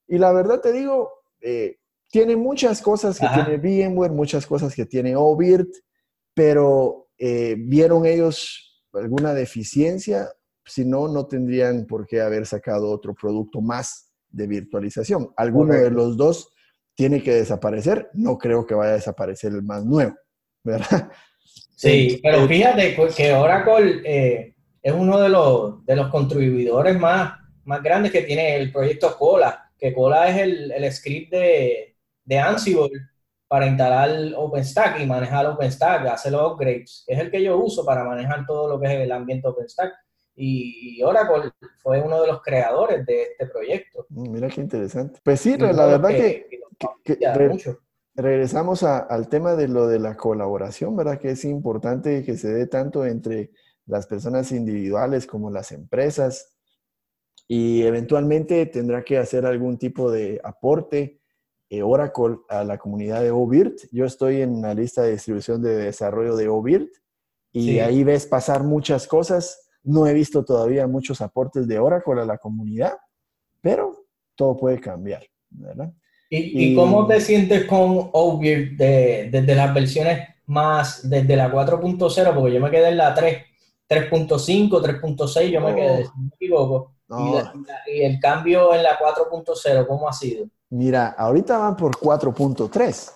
Y 0.08 0.18
la 0.18 0.32
verdad 0.32 0.62
te 0.62 0.72
digo, 0.72 1.12
eh, 1.42 1.78
tiene 2.10 2.36
muchas 2.36 2.82
cosas 2.82 3.20
que 3.20 3.28
tiene 3.28 3.58
VMware, 3.58 4.12
muchas 4.12 4.46
cosas 4.46 4.74
que 4.74 4.86
tiene 4.86 5.16
OVIRT, 5.16 5.70
pero 6.34 7.10
eh, 7.18 7.56
vieron 7.58 8.06
ellos 8.06 8.84
alguna 8.94 9.34
deficiencia, 9.34 10.30
si 10.64 10.86
no, 10.86 11.08
no 11.08 11.28
tendrían 11.28 11.86
por 11.86 12.08
qué 12.08 12.22
haber 12.22 12.46
sacado 12.46 12.90
otro 12.90 13.14
producto 13.14 13.62
más 13.62 14.12
de 14.36 14.48
virtualización. 14.48 15.32
Alguno 15.38 15.74
de 15.74 15.92
los 15.92 16.18
dos 16.18 16.54
tiene 16.94 17.22
que 17.22 17.34
desaparecer, 17.34 18.10
no 18.14 18.38
creo 18.38 18.66
que 18.66 18.76
vaya 18.76 18.92
a 18.92 18.96
desaparecer 18.96 19.52
el 19.52 19.64
más 19.64 19.86
nuevo, 19.86 20.16
¿verdad? 20.64 21.12
Sí, 21.76 22.20
pero 22.24 22.48
fíjate 22.48 22.96
que 23.16 23.34
Oracle 23.34 24.02
eh, 24.06 24.56
es 24.82 24.94
uno 24.94 25.20
de 25.20 25.30
los, 25.30 25.86
de 25.86 25.96
los 25.96 26.10
contribuidores 26.10 26.98
más, 26.98 27.34
más 27.66 27.84
grandes 27.84 28.12
que 28.12 28.22
tiene 28.22 28.56
el 28.56 28.72
proyecto 28.72 29.18
Cola, 29.18 29.72
que 29.78 29.94
Cola 29.94 30.30
es 30.30 30.38
el, 30.38 30.72
el 30.72 30.92
script 30.92 31.32
de, 31.32 31.96
de 32.24 32.40
Ansible 32.40 32.92
para 33.48 33.68
instalar 33.68 34.10
OpenStack 34.36 35.02
y 35.02 35.06
manejar 35.06 35.46
OpenStack, 35.48 36.08
hacer 36.08 36.32
los 36.32 36.54
upgrades. 36.54 37.04
Es 37.08 37.20
el 37.20 37.30
que 37.30 37.44
yo 37.44 37.58
uso 37.58 37.86
para 37.86 38.04
manejar 38.04 38.46
todo 38.46 38.70
lo 38.70 38.80
que 38.80 38.88
es 38.88 39.00
el 39.02 39.12
ambiente 39.12 39.48
OpenStack. 39.48 39.94
Y, 40.36 41.02
Oracle 41.04 41.52
fue 41.78 42.02
uno 42.02 42.22
de 42.22 42.28
los 42.28 42.42
creadores 42.42 43.06
de 43.06 43.24
este 43.24 43.46
proyecto. 43.48 44.06
Mm, 44.10 44.32
mira 44.32 44.50
qué 44.50 44.62
interesante. 44.62 45.20
Pues 45.24 45.40
sí, 45.40 45.58
la 45.58 45.86
verdad 45.86 46.10
que, 46.10 46.48
regresamos 48.16 48.84
al 48.84 49.28
tema 49.28 49.56
de 49.56 49.68
lo 49.68 49.88
de 49.88 50.00
la 50.00 50.16
colaboración, 50.16 50.96
¿verdad? 50.96 51.20
Que 51.20 51.32
es 51.32 51.46
importante 51.46 52.24
que 52.24 52.38
se 52.38 52.54
dé 52.54 52.68
tanto 52.68 53.06
entre 53.06 53.52
las 53.86 54.08
personas 54.08 54.52
individuales 54.52 55.28
como 55.28 55.52
las 55.52 55.72
empresas 55.72 56.56
y 57.48 57.84
eventualmente 57.84 58.66
tendrá 58.66 59.04
que 59.04 59.18
hacer 59.18 59.46
algún 59.46 59.78
tipo 59.78 60.12
de 60.12 60.42
aporte 60.44 61.22
eh, 61.70 61.82
Oracle 61.84 62.38
a 62.50 62.64
la 62.64 62.78
comunidad 62.78 63.22
de 63.22 63.32
OBIRT. 63.32 63.88
Yo 63.92 64.06
estoy 64.06 64.42
en 64.42 64.62
la 64.62 64.74
lista 64.74 65.04
de 65.04 65.12
distribución 65.12 65.62
de 65.62 65.76
desarrollo 65.76 66.36
de 66.36 66.48
OBIRT 66.48 66.90
y 67.52 67.80
ahí 67.80 68.04
ves 68.04 68.26
pasar 68.26 68.64
muchas 68.64 69.08
cosas. 69.08 69.65
No 69.86 70.06
he 70.08 70.14
visto 70.14 70.44
todavía 70.44 70.88
muchos 70.88 71.22
aportes 71.22 71.68
de 71.68 71.80
Oracle 71.80 72.22
a 72.22 72.26
la 72.26 72.38
comunidad, 72.38 72.98
pero 73.62 74.06
todo 74.36 74.58
puede 74.58 74.80
cambiar, 74.80 75.24
¿verdad? 75.50 75.92
¿Y, 76.30 76.76
cómo 76.76 77.06
te 77.08 77.22
sientes 77.22 77.66
con 77.66 78.10
OBIRT 78.12 78.78
desde 78.78 79.56
las 79.56 79.74
versiones 79.74 80.28
más, 80.48 81.08
desde 81.10 81.36
la 81.36 81.52
4.0? 81.52 82.34
Porque 82.34 82.54
yo 82.54 82.60
me 82.60 82.72
quedé 82.72 82.90
en 82.90 82.98
la 82.98 83.14
3, 83.14 83.38
3.5, 83.88 84.70
3.6, 84.70 85.50
yo 85.50 85.62
me 85.62 85.76
quedé, 85.76 86.06
si 86.06 86.12
me 86.20 86.30
equivoco. 86.34 86.92
y, 87.88 88.02
el 88.02 88.20
cambio 88.20 88.74
en 88.74 88.84
la 88.84 88.98
4.0, 88.98 89.88
¿cómo 89.88 90.10
ha 90.10 90.14
sido? 90.14 90.48
Mira, 90.70 91.10
ahorita 91.10 91.58
van 91.58 91.78
por 91.78 91.96
4.3 91.96 93.12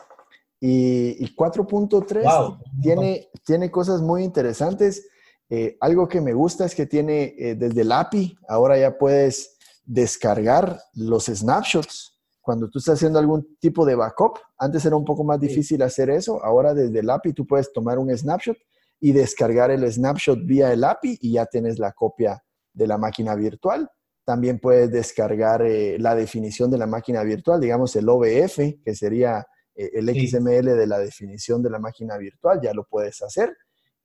y, 0.62 1.36
4.3 1.36 2.60
tiene, 2.82 3.30
tiene 3.46 3.72
cosas 3.72 4.02
muy 4.02 4.24
interesantes. 4.24 5.08
Eh, 5.50 5.78
algo 5.82 6.08
que 6.08 6.22
me 6.22 6.34
gusta 6.34 6.66
es 6.66 6.76
que 6.76 6.86
tiene 6.86 7.34
eh, 7.38 7.56
desde 7.56 7.82
el 7.82 7.92
API, 7.92 8.38
ahora 8.48 8.78
ya 8.78 8.98
puedes 8.98 9.58
descargar 9.84 10.80
los 10.94 11.26
snapshots. 11.26 12.20
Cuando 12.40 12.70
tú 12.70 12.78
estás 12.78 12.96
haciendo 12.96 13.18
algún 13.18 13.58
tipo 13.60 13.86
de 13.86 13.96
backup, 13.96 14.38
antes 14.58 14.86
era 14.86 14.96
un 14.96 15.06
poco 15.06 15.24
más 15.24 15.40
difícil 15.40 15.82
hacer 15.82 16.10
eso, 16.12 16.44
ahora 16.44 16.74
desde 16.74 17.00
el 17.00 17.10
API 17.10 17.34
tú 17.34 17.48
puedes 17.48 17.74
tomar 17.74 17.98
un 17.98 18.16
snapshot 18.16 18.58
y 19.00 19.12
descargar 19.12 19.72
el 19.72 19.92
snapshot 19.92 20.40
vía 20.46 20.72
el 20.72 20.84
API 20.84 21.18
y 21.22 21.34
ya 21.34 21.46
tienes 21.48 21.80
la 21.80 21.94
copia 21.94 22.44
de 22.74 22.88
la 22.88 22.98
máquina 22.98 23.34
virtual. 23.34 23.90
También 24.26 24.60
puedes 24.60 24.92
descargar 24.92 25.64
eh, 25.64 25.98
la 26.00 26.14
definición 26.14 26.70
de 26.70 26.78
la 26.78 26.86
máquina 26.86 27.24
virtual, 27.24 27.60
digamos 27.60 27.96
el 27.96 28.08
OBF, 28.08 28.84
que 28.84 28.96
sería 28.96 29.46
el 29.76 30.10
XML 30.10 30.76
de 30.76 30.88
la 30.88 31.00
definición 31.00 31.64
de 31.64 31.70
la 31.70 31.80
máquina 31.80 32.18
virtual, 32.18 32.60
ya 32.62 32.74
lo 32.74 32.84
puedes 32.84 33.22
hacer. 33.22 33.56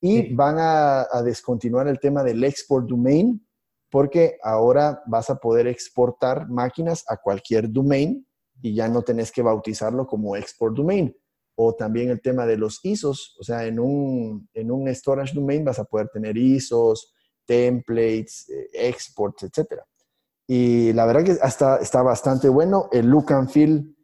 Y 0.01 0.33
van 0.33 0.57
a, 0.59 1.07
descontinuar 1.23 1.87
el 1.87 1.99
tema 1.99 2.23
del 2.23 2.43
export 2.43 2.87
domain, 2.87 3.45
porque 3.89 4.37
ahora 4.43 5.01
vas 5.07 5.29
a 5.29 5.37
poder 5.37 5.67
exportar 5.67 6.49
máquinas 6.49 7.03
a 7.07 7.17
cualquier 7.17 7.71
domain 7.71 8.27
y 8.61 8.75
ya 8.75 8.87
no 8.87 9.01
tenés 9.01 9.31
que 9.31 9.41
bautizarlo 9.41 10.05
como 10.05 10.35
export 10.35 10.75
domain. 10.75 11.15
O 11.55 11.73
también 11.73 12.09
el 12.09 12.21
tema 12.21 12.45
de 12.45 12.57
los 12.57 12.79
ISOs, 12.83 13.37
o 13.39 13.43
sea, 13.43 13.65
en 13.65 13.79
un, 13.79 14.49
en 14.53 14.71
un 14.71 14.93
storage 14.93 15.33
domain 15.33 15.63
vas 15.63 15.79
a 15.79 15.85
poder 15.85 16.09
tener 16.09 16.37
ISOs, 16.37 17.13
templates, 17.45 18.49
eh, 18.49 18.67
exports, 18.73 19.43
etcétera. 19.43 19.85
Y 20.47 20.93
la 20.93 21.05
verdad 21.05 21.23
que 21.23 21.37
hasta 21.41 21.77
está 21.77 22.01
bastante 22.01 22.49
bueno. 22.49 22.89
El 22.91 23.07
look 23.07 23.31
and 23.33 23.49
feel 23.49 23.95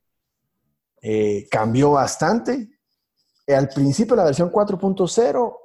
eh, 1.01 1.47
cambió 1.49 1.91
bastante. 1.91 2.69
Al 3.47 3.67
principio, 3.69 4.15
la 4.15 4.23
versión 4.23 4.51
4.0 4.51 5.57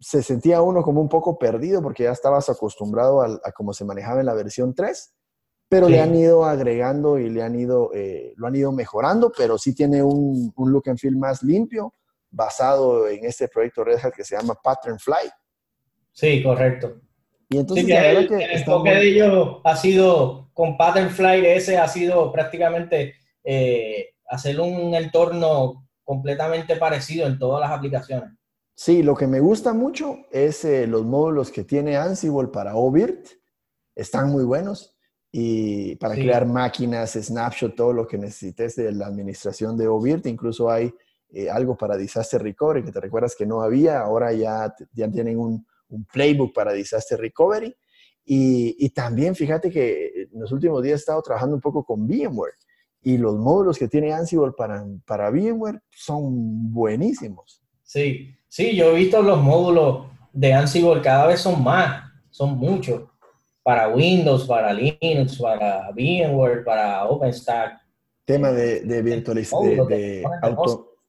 se 0.00 0.22
sentía 0.22 0.62
uno 0.62 0.82
como 0.82 1.00
un 1.00 1.08
poco 1.08 1.38
perdido 1.38 1.82
porque 1.82 2.04
ya 2.04 2.12
estabas 2.12 2.48
acostumbrado 2.48 3.20
a, 3.20 3.52
cómo 3.52 3.72
se 3.72 3.84
manejaba 3.84 4.20
en 4.20 4.26
la 4.26 4.34
versión 4.34 4.74
3, 4.74 5.14
pero 5.68 5.88
le 5.88 6.00
han 6.00 6.14
ido 6.14 6.44
agregando 6.44 7.18
y 7.18 7.28
le 7.28 7.42
han 7.42 7.54
ido, 7.54 7.90
eh, 7.94 8.32
lo 8.36 8.46
han 8.46 8.56
ido 8.56 8.72
mejorando, 8.72 9.30
pero 9.36 9.58
sí 9.58 9.74
tiene 9.74 10.02
un, 10.02 10.52
un, 10.56 10.72
look 10.72 10.88
and 10.88 10.98
feel 10.98 11.16
más 11.16 11.42
limpio 11.42 11.92
basado 12.30 13.08
en 13.08 13.24
este 13.24 13.46
proyecto 13.48 13.84
Red 13.84 13.98
Hat 14.02 14.14
que 14.14 14.24
se 14.24 14.36
llama 14.36 14.54
Pattern 14.60 14.98
Fly. 14.98 15.30
Sí, 16.12 16.42
correcto. 16.42 17.00
Y 17.48 17.58
entonces, 17.58 17.84
el, 17.88 18.32
enfoque 18.32 18.90
de 18.90 19.08
ellos 19.08 19.60
ha 19.64 19.76
sido, 19.76 20.50
con 20.54 20.76
Patternfly 20.76 21.44
ese, 21.46 21.78
ha 21.78 21.88
sido 21.88 22.30
prácticamente 22.30 23.14
eh, 23.42 24.10
hacer 24.28 24.60
un 24.60 24.94
entorno 24.94 25.88
completamente 26.04 26.76
parecido 26.76 27.26
en 27.26 27.40
todas 27.40 27.60
las 27.60 27.76
aplicaciones. 27.76 28.30
Sí, 28.82 29.02
lo 29.02 29.14
que 29.14 29.26
me 29.26 29.40
gusta 29.40 29.74
mucho 29.74 30.20
es 30.30 30.64
eh, 30.64 30.86
los 30.86 31.04
módulos 31.04 31.50
que 31.50 31.64
tiene 31.64 31.98
Ansible 31.98 32.48
para 32.48 32.76
OBIRT. 32.76 33.28
Están 33.94 34.30
muy 34.30 34.42
buenos. 34.42 34.96
Y 35.30 35.96
para 35.96 36.14
crear 36.14 36.46
máquinas, 36.46 37.12
snapshot, 37.12 37.76
todo 37.76 37.92
lo 37.92 38.06
que 38.06 38.16
necesites 38.16 38.76
de 38.76 38.90
la 38.92 39.08
administración 39.08 39.76
de 39.76 39.86
OBIRT. 39.86 40.28
Incluso 40.28 40.70
hay 40.70 40.94
eh, 41.28 41.50
algo 41.50 41.76
para 41.76 41.98
Disaster 41.98 42.42
Recovery, 42.42 42.82
que 42.82 42.90
te 42.90 43.00
recuerdas 43.00 43.36
que 43.36 43.44
no 43.44 43.60
había. 43.60 44.00
Ahora 44.00 44.32
ya, 44.32 44.74
ya 44.94 45.10
tienen 45.10 45.38
un, 45.38 45.66
un 45.90 46.06
playbook 46.06 46.54
para 46.54 46.72
disaster 46.72 47.20
recovery. 47.20 47.76
Y, 48.24 48.88
también 48.94 49.34
fíjate 49.34 49.70
que 49.70 50.22
en 50.32 50.40
los 50.40 50.52
últimos 50.52 50.82
días 50.82 51.00
he 51.00 51.00
estado 51.00 51.20
trabajando 51.20 51.54
un 51.54 51.60
poco 51.60 51.84
con 51.84 52.06
VMware 52.06 52.54
y 53.02 53.18
los 53.18 53.36
módulos 53.36 53.76
que 53.76 53.88
tiene 53.88 54.14
Ansible 54.14 54.52
para, 54.56 54.86
para 55.04 55.28
VMware 55.28 55.82
son 55.90 56.72
buenísimos. 56.72 57.62
Sí, 57.82 58.39
sí, 58.50 58.76
yo 58.76 58.90
he 58.90 58.94
visto 58.96 59.22
los 59.22 59.40
módulos 59.40 60.06
de 60.32 60.52
Ansible 60.52 61.00
cada 61.00 61.26
vez 61.28 61.40
son 61.40 61.62
más, 61.64 62.04
son 62.30 62.58
muchos, 62.58 63.02
para 63.62 63.88
Windows, 63.88 64.46
para 64.46 64.72
Linux, 64.72 65.38
para 65.38 65.90
VMware, 65.92 66.64
para 66.64 67.06
OpenStack. 67.06 67.80
Tema 68.24 68.50
de, 68.50 68.80
de 68.80 69.02
virtualización, 69.02 69.88
de, 69.88 70.24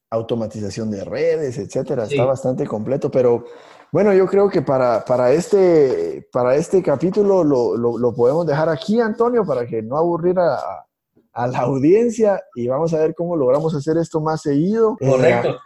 automatización 0.09 0.91
de 0.91 1.03
redes, 1.03 1.57
etcétera, 1.57 2.03
está 2.03 2.25
bastante 2.25 2.67
completo, 2.67 3.09
pero 3.09 3.45
bueno, 3.91 4.13
yo 4.13 4.25
creo 4.25 4.49
que 4.49 4.61
para, 4.61 5.03
para, 5.05 5.31
este, 5.31 6.27
para 6.31 6.55
este 6.55 6.81
capítulo 6.81 7.43
lo, 7.43 7.75
lo, 7.75 8.13
podemos 8.13 8.45
dejar 8.45 8.69
aquí, 8.69 8.99
Antonio, 8.99 9.45
para 9.45 9.65
que 9.65 9.81
no 9.81 9.97
aburrir 9.97 10.37
a, 10.39 10.85
a, 11.33 11.47
la 11.47 11.59
audiencia 11.59 12.41
y 12.55 12.67
vamos 12.67 12.93
a 12.93 12.99
ver 12.99 13.13
cómo 13.15 13.35
logramos 13.35 13.73
hacer 13.75 13.97
esto 13.97 14.19
más 14.19 14.41
seguido. 14.41 14.97
Eh, 14.99 15.09
Correcto. 15.09 15.57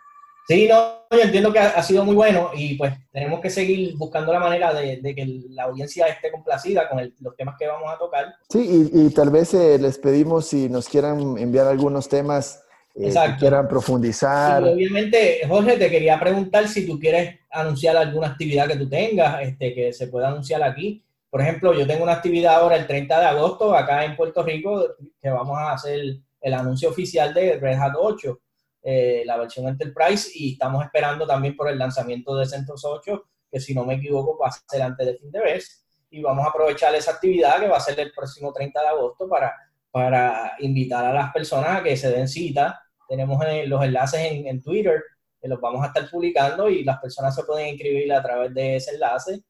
Sí, 0.48 0.68
no, 0.68 1.08
yo 1.10 1.22
entiendo 1.22 1.52
que 1.52 1.60
ha, 1.60 1.82
sido 1.82 2.06
muy 2.06 2.16
bueno 2.16 2.52
y 2.54 2.76
pues 2.76 2.94
tenemos 3.12 3.40
que 3.40 3.50
seguir 3.50 3.96
buscando 3.98 4.32
la 4.32 4.40
manera 4.40 4.74
de, 4.74 4.98
de 4.98 5.16
que 5.16 5.26
la 5.50 5.64
audiencia 5.64 6.06
esté 6.06 6.32
complacida 6.32 6.88
con 6.88 7.02
los 7.20 7.36
temas 7.36 7.56
que 7.58 7.68
vamos 7.68 7.92
a 7.92 7.98
tocar. 7.98 8.34
Sí, 8.50 8.92
y, 8.94 9.08
y 9.08 9.10
tal 9.10 9.32
vez 9.32 9.56
eh, 9.56 9.80
les 9.80 9.98
pedimos 9.98 10.48
si 10.48 10.70
nos 10.70 10.88
quieran 10.88 11.38
enviar 11.40 11.66
algunos 11.68 12.08
temas 12.08 12.62
eh, 12.98 13.14
quieran 13.38 13.68
profundizar. 13.68 14.64
obviamente, 14.64 15.42
Jorge, 15.48 15.78
te 15.78 15.90
quería 15.90 16.18
preguntar 16.18 16.66
si 16.68 16.86
tú 16.86 16.98
quieres 16.98 17.40
anunciar 17.52 17.98
alguna 17.98 18.28
actividad 18.28 18.68
que 18.68 18.78
tú 18.78 18.88
tengas, 18.88 19.42
este, 19.42 19.74
que 19.74 19.92
se 19.92 20.08
pueda 20.08 20.30
anunciar 20.30 20.64
aquí. 20.64 21.04
Por 21.30 21.42
ejemplo, 21.42 21.74
yo 21.74 21.86
tengo 21.86 22.04
una 22.04 22.14
actividad 22.14 22.56
ahora 22.56 22.78
el 22.78 22.88
30 22.88 23.20
de 23.20 23.26
agosto 23.26 23.76
acá 23.76 24.06
en 24.06 24.16
Puerto 24.16 24.44
Rico 24.44 24.96
que 25.22 25.30
vamos 25.30 25.58
a 25.58 25.74
hacer 25.74 26.00
el 26.40 26.54
anuncio 26.54 26.90
oficial 26.90 27.34
de 27.34 27.58
Red 27.58 27.78
Hat 27.78 27.96
8, 27.98 28.40
eh, 28.86 29.24
la 29.26 29.38
versión 29.38 29.68
Enterprise, 29.68 30.30
y 30.34 30.54
estamos 30.54 30.86
esperando 30.86 31.26
también 31.26 31.56
por 31.56 31.68
el 31.70 31.78
lanzamiento 31.80 32.36
de 32.36 32.46
CentOS 32.46 32.86
8, 32.86 33.24
que 33.52 33.60
si 33.60 33.74
no 33.74 33.84
me 33.84 33.96
equivoco 33.96 34.38
va 34.38 34.48
a 34.48 34.52
ser 34.52 34.82
antes 34.82 35.06
de 35.06 35.18
fin 35.18 35.32
de 35.32 35.42
mes. 35.42 35.86
Y 36.12 36.22
vamos 36.22 36.46
a 36.46 36.50
aprovechar 36.50 36.94
esa 36.96 37.12
actividad 37.12 37.60
que 37.60 37.68
va 37.68 37.78
a 37.78 37.82
ser 37.82 38.00
el 38.00 38.14
próximo 38.14 38.54
30 38.54 38.80
de 38.80 38.88
agosto 38.88 39.28
para, 39.28 39.54
para 39.92 40.54
invitar 40.60 41.06
a 41.06 41.14
las 41.14 41.34
personas 41.34 41.80
a 41.80 41.84
que 41.84 41.98
se 41.98 42.12
den 42.12 42.28
cita 42.28 42.80
tenemos 43.08 43.44
eh, 43.46 43.66
los 43.68 43.84
enlaces 43.84 44.20
en, 44.20 44.62
Twitter, 44.62 45.04
que 45.42 45.48
los 45.48 45.60
vamos 45.60 45.84
a 45.84 45.88
estar 45.88 46.10
publicando 46.10 46.70
y 46.70 46.84
las 46.84 47.00
personas 47.00 47.36
se 47.36 47.44
pueden 47.44 47.70
inscribir 47.70 48.12
a 48.14 48.22
través 48.22 48.54
de 48.54 48.78
ese 48.78 48.96
enlace. 48.96 49.42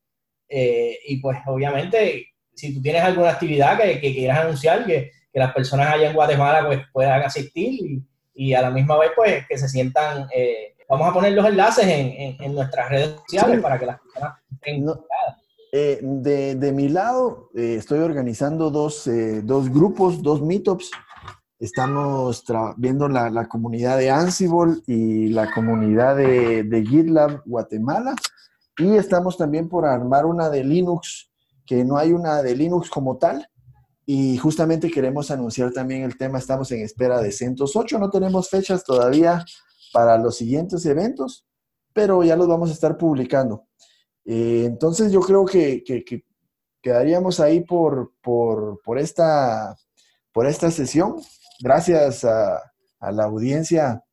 Eh, 0.48 0.98
y 1.08 1.18
pues 1.18 1.38
obviamente, 1.46 2.28
si 2.54 2.74
tú 2.74 2.82
tienes 2.82 3.02
alguna 3.02 3.32
actividad 3.32 3.78
que, 3.78 4.00
quieras 4.00 4.40
anunciar, 4.40 4.86
que, 4.86 5.12
que 5.32 5.40
las 5.40 5.54
personas 5.54 5.94
allá 5.94 6.10
en 6.10 6.16
Guatemala 6.16 6.68
pues 6.68 6.82
puedan 6.92 7.22
asistir 7.24 7.74
y, 7.74 8.04
a 8.54 8.62
la 8.62 8.70
misma 8.70 8.98
vez 8.98 9.12
pues 9.16 9.48
que 9.48 9.58
se 9.58 9.70
sientan, 9.70 10.28
eh, 10.36 10.76
vamos 10.90 11.10
a 11.10 11.14
poner 11.14 11.34
los 11.34 11.46
enlaces 11.46 11.86
en, 11.88 12.54
nuestras 12.54 12.90
redes 12.90 13.16
sociales 13.28 13.62
para 13.62 13.80
que 13.80 13.86
las 13.86 14.00
personas 14.00 14.40
estén 14.52 14.86
eh, 15.72 16.00
de, 16.02 16.56
de, 16.56 16.72
mi 16.72 16.88
lado, 16.88 17.50
eh, 17.54 17.76
estoy 17.78 18.00
organizando 18.00 18.70
dos, 18.70 19.10
dos 19.44 19.70
grupos, 19.70 20.22
dos 20.22 20.42
meetups. 20.42 20.92
Estamos 21.60 22.44
viendo 22.78 23.10
la, 23.10 23.30
la, 23.30 23.48
comunidad 23.48 23.98
de 23.98 24.10
Ansible 24.10 24.82
y 24.88 25.30
la 25.30 25.52
comunidad 25.54 26.16
de, 26.16 26.64
de 26.64 26.86
GitLab 26.86 27.42
Guatemala. 27.46 28.16
Y 28.78 28.96
estamos 28.96 29.38
también 29.38 29.68
por 29.68 29.86
armar 29.86 30.26
una 30.26 30.50
de 30.50 30.64
Linux, 30.64 31.30
que 31.66 31.84
no 31.84 31.98
hay 31.98 32.12
una 32.12 32.42
de 32.42 32.56
Linux 32.56 32.90
como 32.90 33.18
tal, 33.18 33.48
y 34.06 34.38
justamente 34.38 34.92
queremos 34.92 35.32
anunciar 35.32 35.72
también 35.72 36.04
el 36.04 36.18
tema, 36.18 36.38
estamos 36.38 36.72
en 36.72 36.82
espera 36.82 37.22
de 37.22 37.32
CentOS 37.32 37.76
8, 37.76 37.98
no 37.98 38.10
tenemos 38.10 38.50
fechas 38.50 38.84
todavía 38.84 39.44
para 39.92 40.18
los 40.18 40.38
siguientes 40.38 40.86
eventos, 40.86 41.46
pero 41.94 42.24
ya 42.24 42.36
los 42.36 42.48
vamos 42.48 42.70
a 42.70 42.74
estar 42.74 42.98
publicando. 42.98 43.68
Eh, 44.26 44.64
entonces 44.66 45.12
yo 45.12 45.22
creo 45.22 45.46
que, 45.46 45.84
quedaríamos 46.82 47.40
ahí 47.40 47.62
por, 47.62 48.14
por, 48.22 49.00
esta, 49.00 49.76
por 50.32 50.46
esta 50.46 50.70
sesión. 50.70 51.16
Gracias 51.60 52.26
a, 52.26 52.58
a 53.00 53.12
la 53.12 53.24
audiencia 53.24 54.04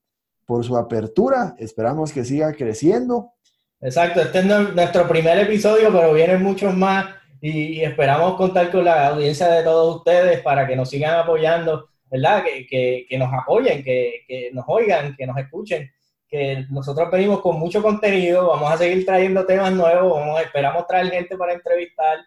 por 0.46 0.64
su 0.64 0.76
apertura. 0.76 1.54
Esperamos 1.58 2.12
que 2.12 2.24
siga 2.24 2.52
creciendo. 2.54 3.32
Exacto, 3.80 4.20
este 4.20 4.38
es 4.38 4.46
nuestro 4.46 5.08
primer 5.08 5.38
episodio, 5.38 5.92
pero 5.92 6.14
vienen 6.14 6.42
muchos 6.42 6.74
más 6.76 7.06
y, 7.44 7.82
esperamos 7.82 8.36
contar 8.36 8.70
con 8.70 8.84
la 8.84 9.08
audiencia 9.08 9.48
de 9.48 9.64
todos 9.64 9.96
ustedes 9.96 10.40
para 10.42 10.64
que 10.64 10.76
nos 10.76 10.88
sigan 10.88 11.18
apoyando, 11.18 11.88
¿verdad? 12.08 12.44
Que, 12.44 13.04
que, 13.08 13.18
nos 13.18 13.32
apoyen, 13.32 13.82
que, 13.82 14.22
que, 14.28 14.50
nos 14.52 14.64
oigan, 14.68 15.16
que 15.16 15.26
nos 15.26 15.36
escuchen, 15.36 15.90
que 16.28 16.64
nosotros 16.70 17.10
venimos 17.10 17.40
con 17.40 17.58
mucho 17.58 17.82
contenido, 17.82 18.46
vamos 18.46 18.70
a 18.70 18.78
seguir 18.78 19.04
trayendo 19.04 19.44
temas 19.44 19.72
nuevos, 19.72 20.20
vamos, 20.20 20.40
esperamos 20.40 20.86
traer 20.86 21.10
gente 21.10 21.36
para 21.36 21.54
entrevistar, 21.54 22.18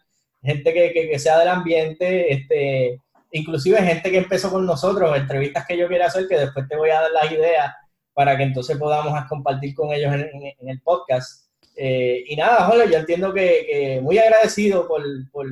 gente 0.43 0.73
que, 0.73 1.17
sea 1.17 1.39
del 1.39 1.47
ambiente, 1.47 2.33
este, 2.33 2.99
inclusive 3.31 3.81
gente 3.81 4.11
que 4.11 4.17
empezó 4.17 4.51
con 4.51 4.65
nosotros, 4.65 5.15
entrevistas 5.15 5.65
que 5.65 5.77
yo 5.77 5.87
quiera 5.87 6.07
hacer, 6.07 6.27
que 6.27 6.37
después 6.37 6.67
te 6.67 6.75
voy 6.75 6.89
a 6.89 6.99
dar 6.99 7.11
las 7.11 7.31
ideas 7.31 7.73
para 8.13 8.35
que 8.35 8.43
entonces 8.43 8.77
podamos 8.77 9.17
compartir 9.29 9.73
con 9.73 9.93
ellos 9.93 10.13
en 10.13 10.69
el 10.69 10.81
podcast. 10.81 11.44
Eh, 11.75 12.23
y 12.27 12.35
nada, 12.35 12.65
Jorge, 12.65 12.91
yo 12.91 12.97
entiendo 12.97 13.33
que, 13.33 13.99
muy 14.01 14.17
agradecido 14.17 14.87
por, 14.87 15.01
por, 15.31 15.47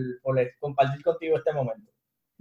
compartir 0.60 1.04
contigo 1.04 1.38
este 1.38 1.54
momento. 1.54 1.92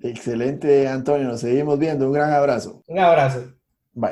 Excelente, 0.02 0.88
Antonio. 0.88 1.28
Nos 1.28 1.40
seguimos 1.40 1.78
viendo. 1.78 2.06
Un 2.06 2.12
gran 2.12 2.32
abrazo. 2.32 2.82
Un 2.86 2.98
abrazo. 2.98 3.52
Bye. 3.92 4.10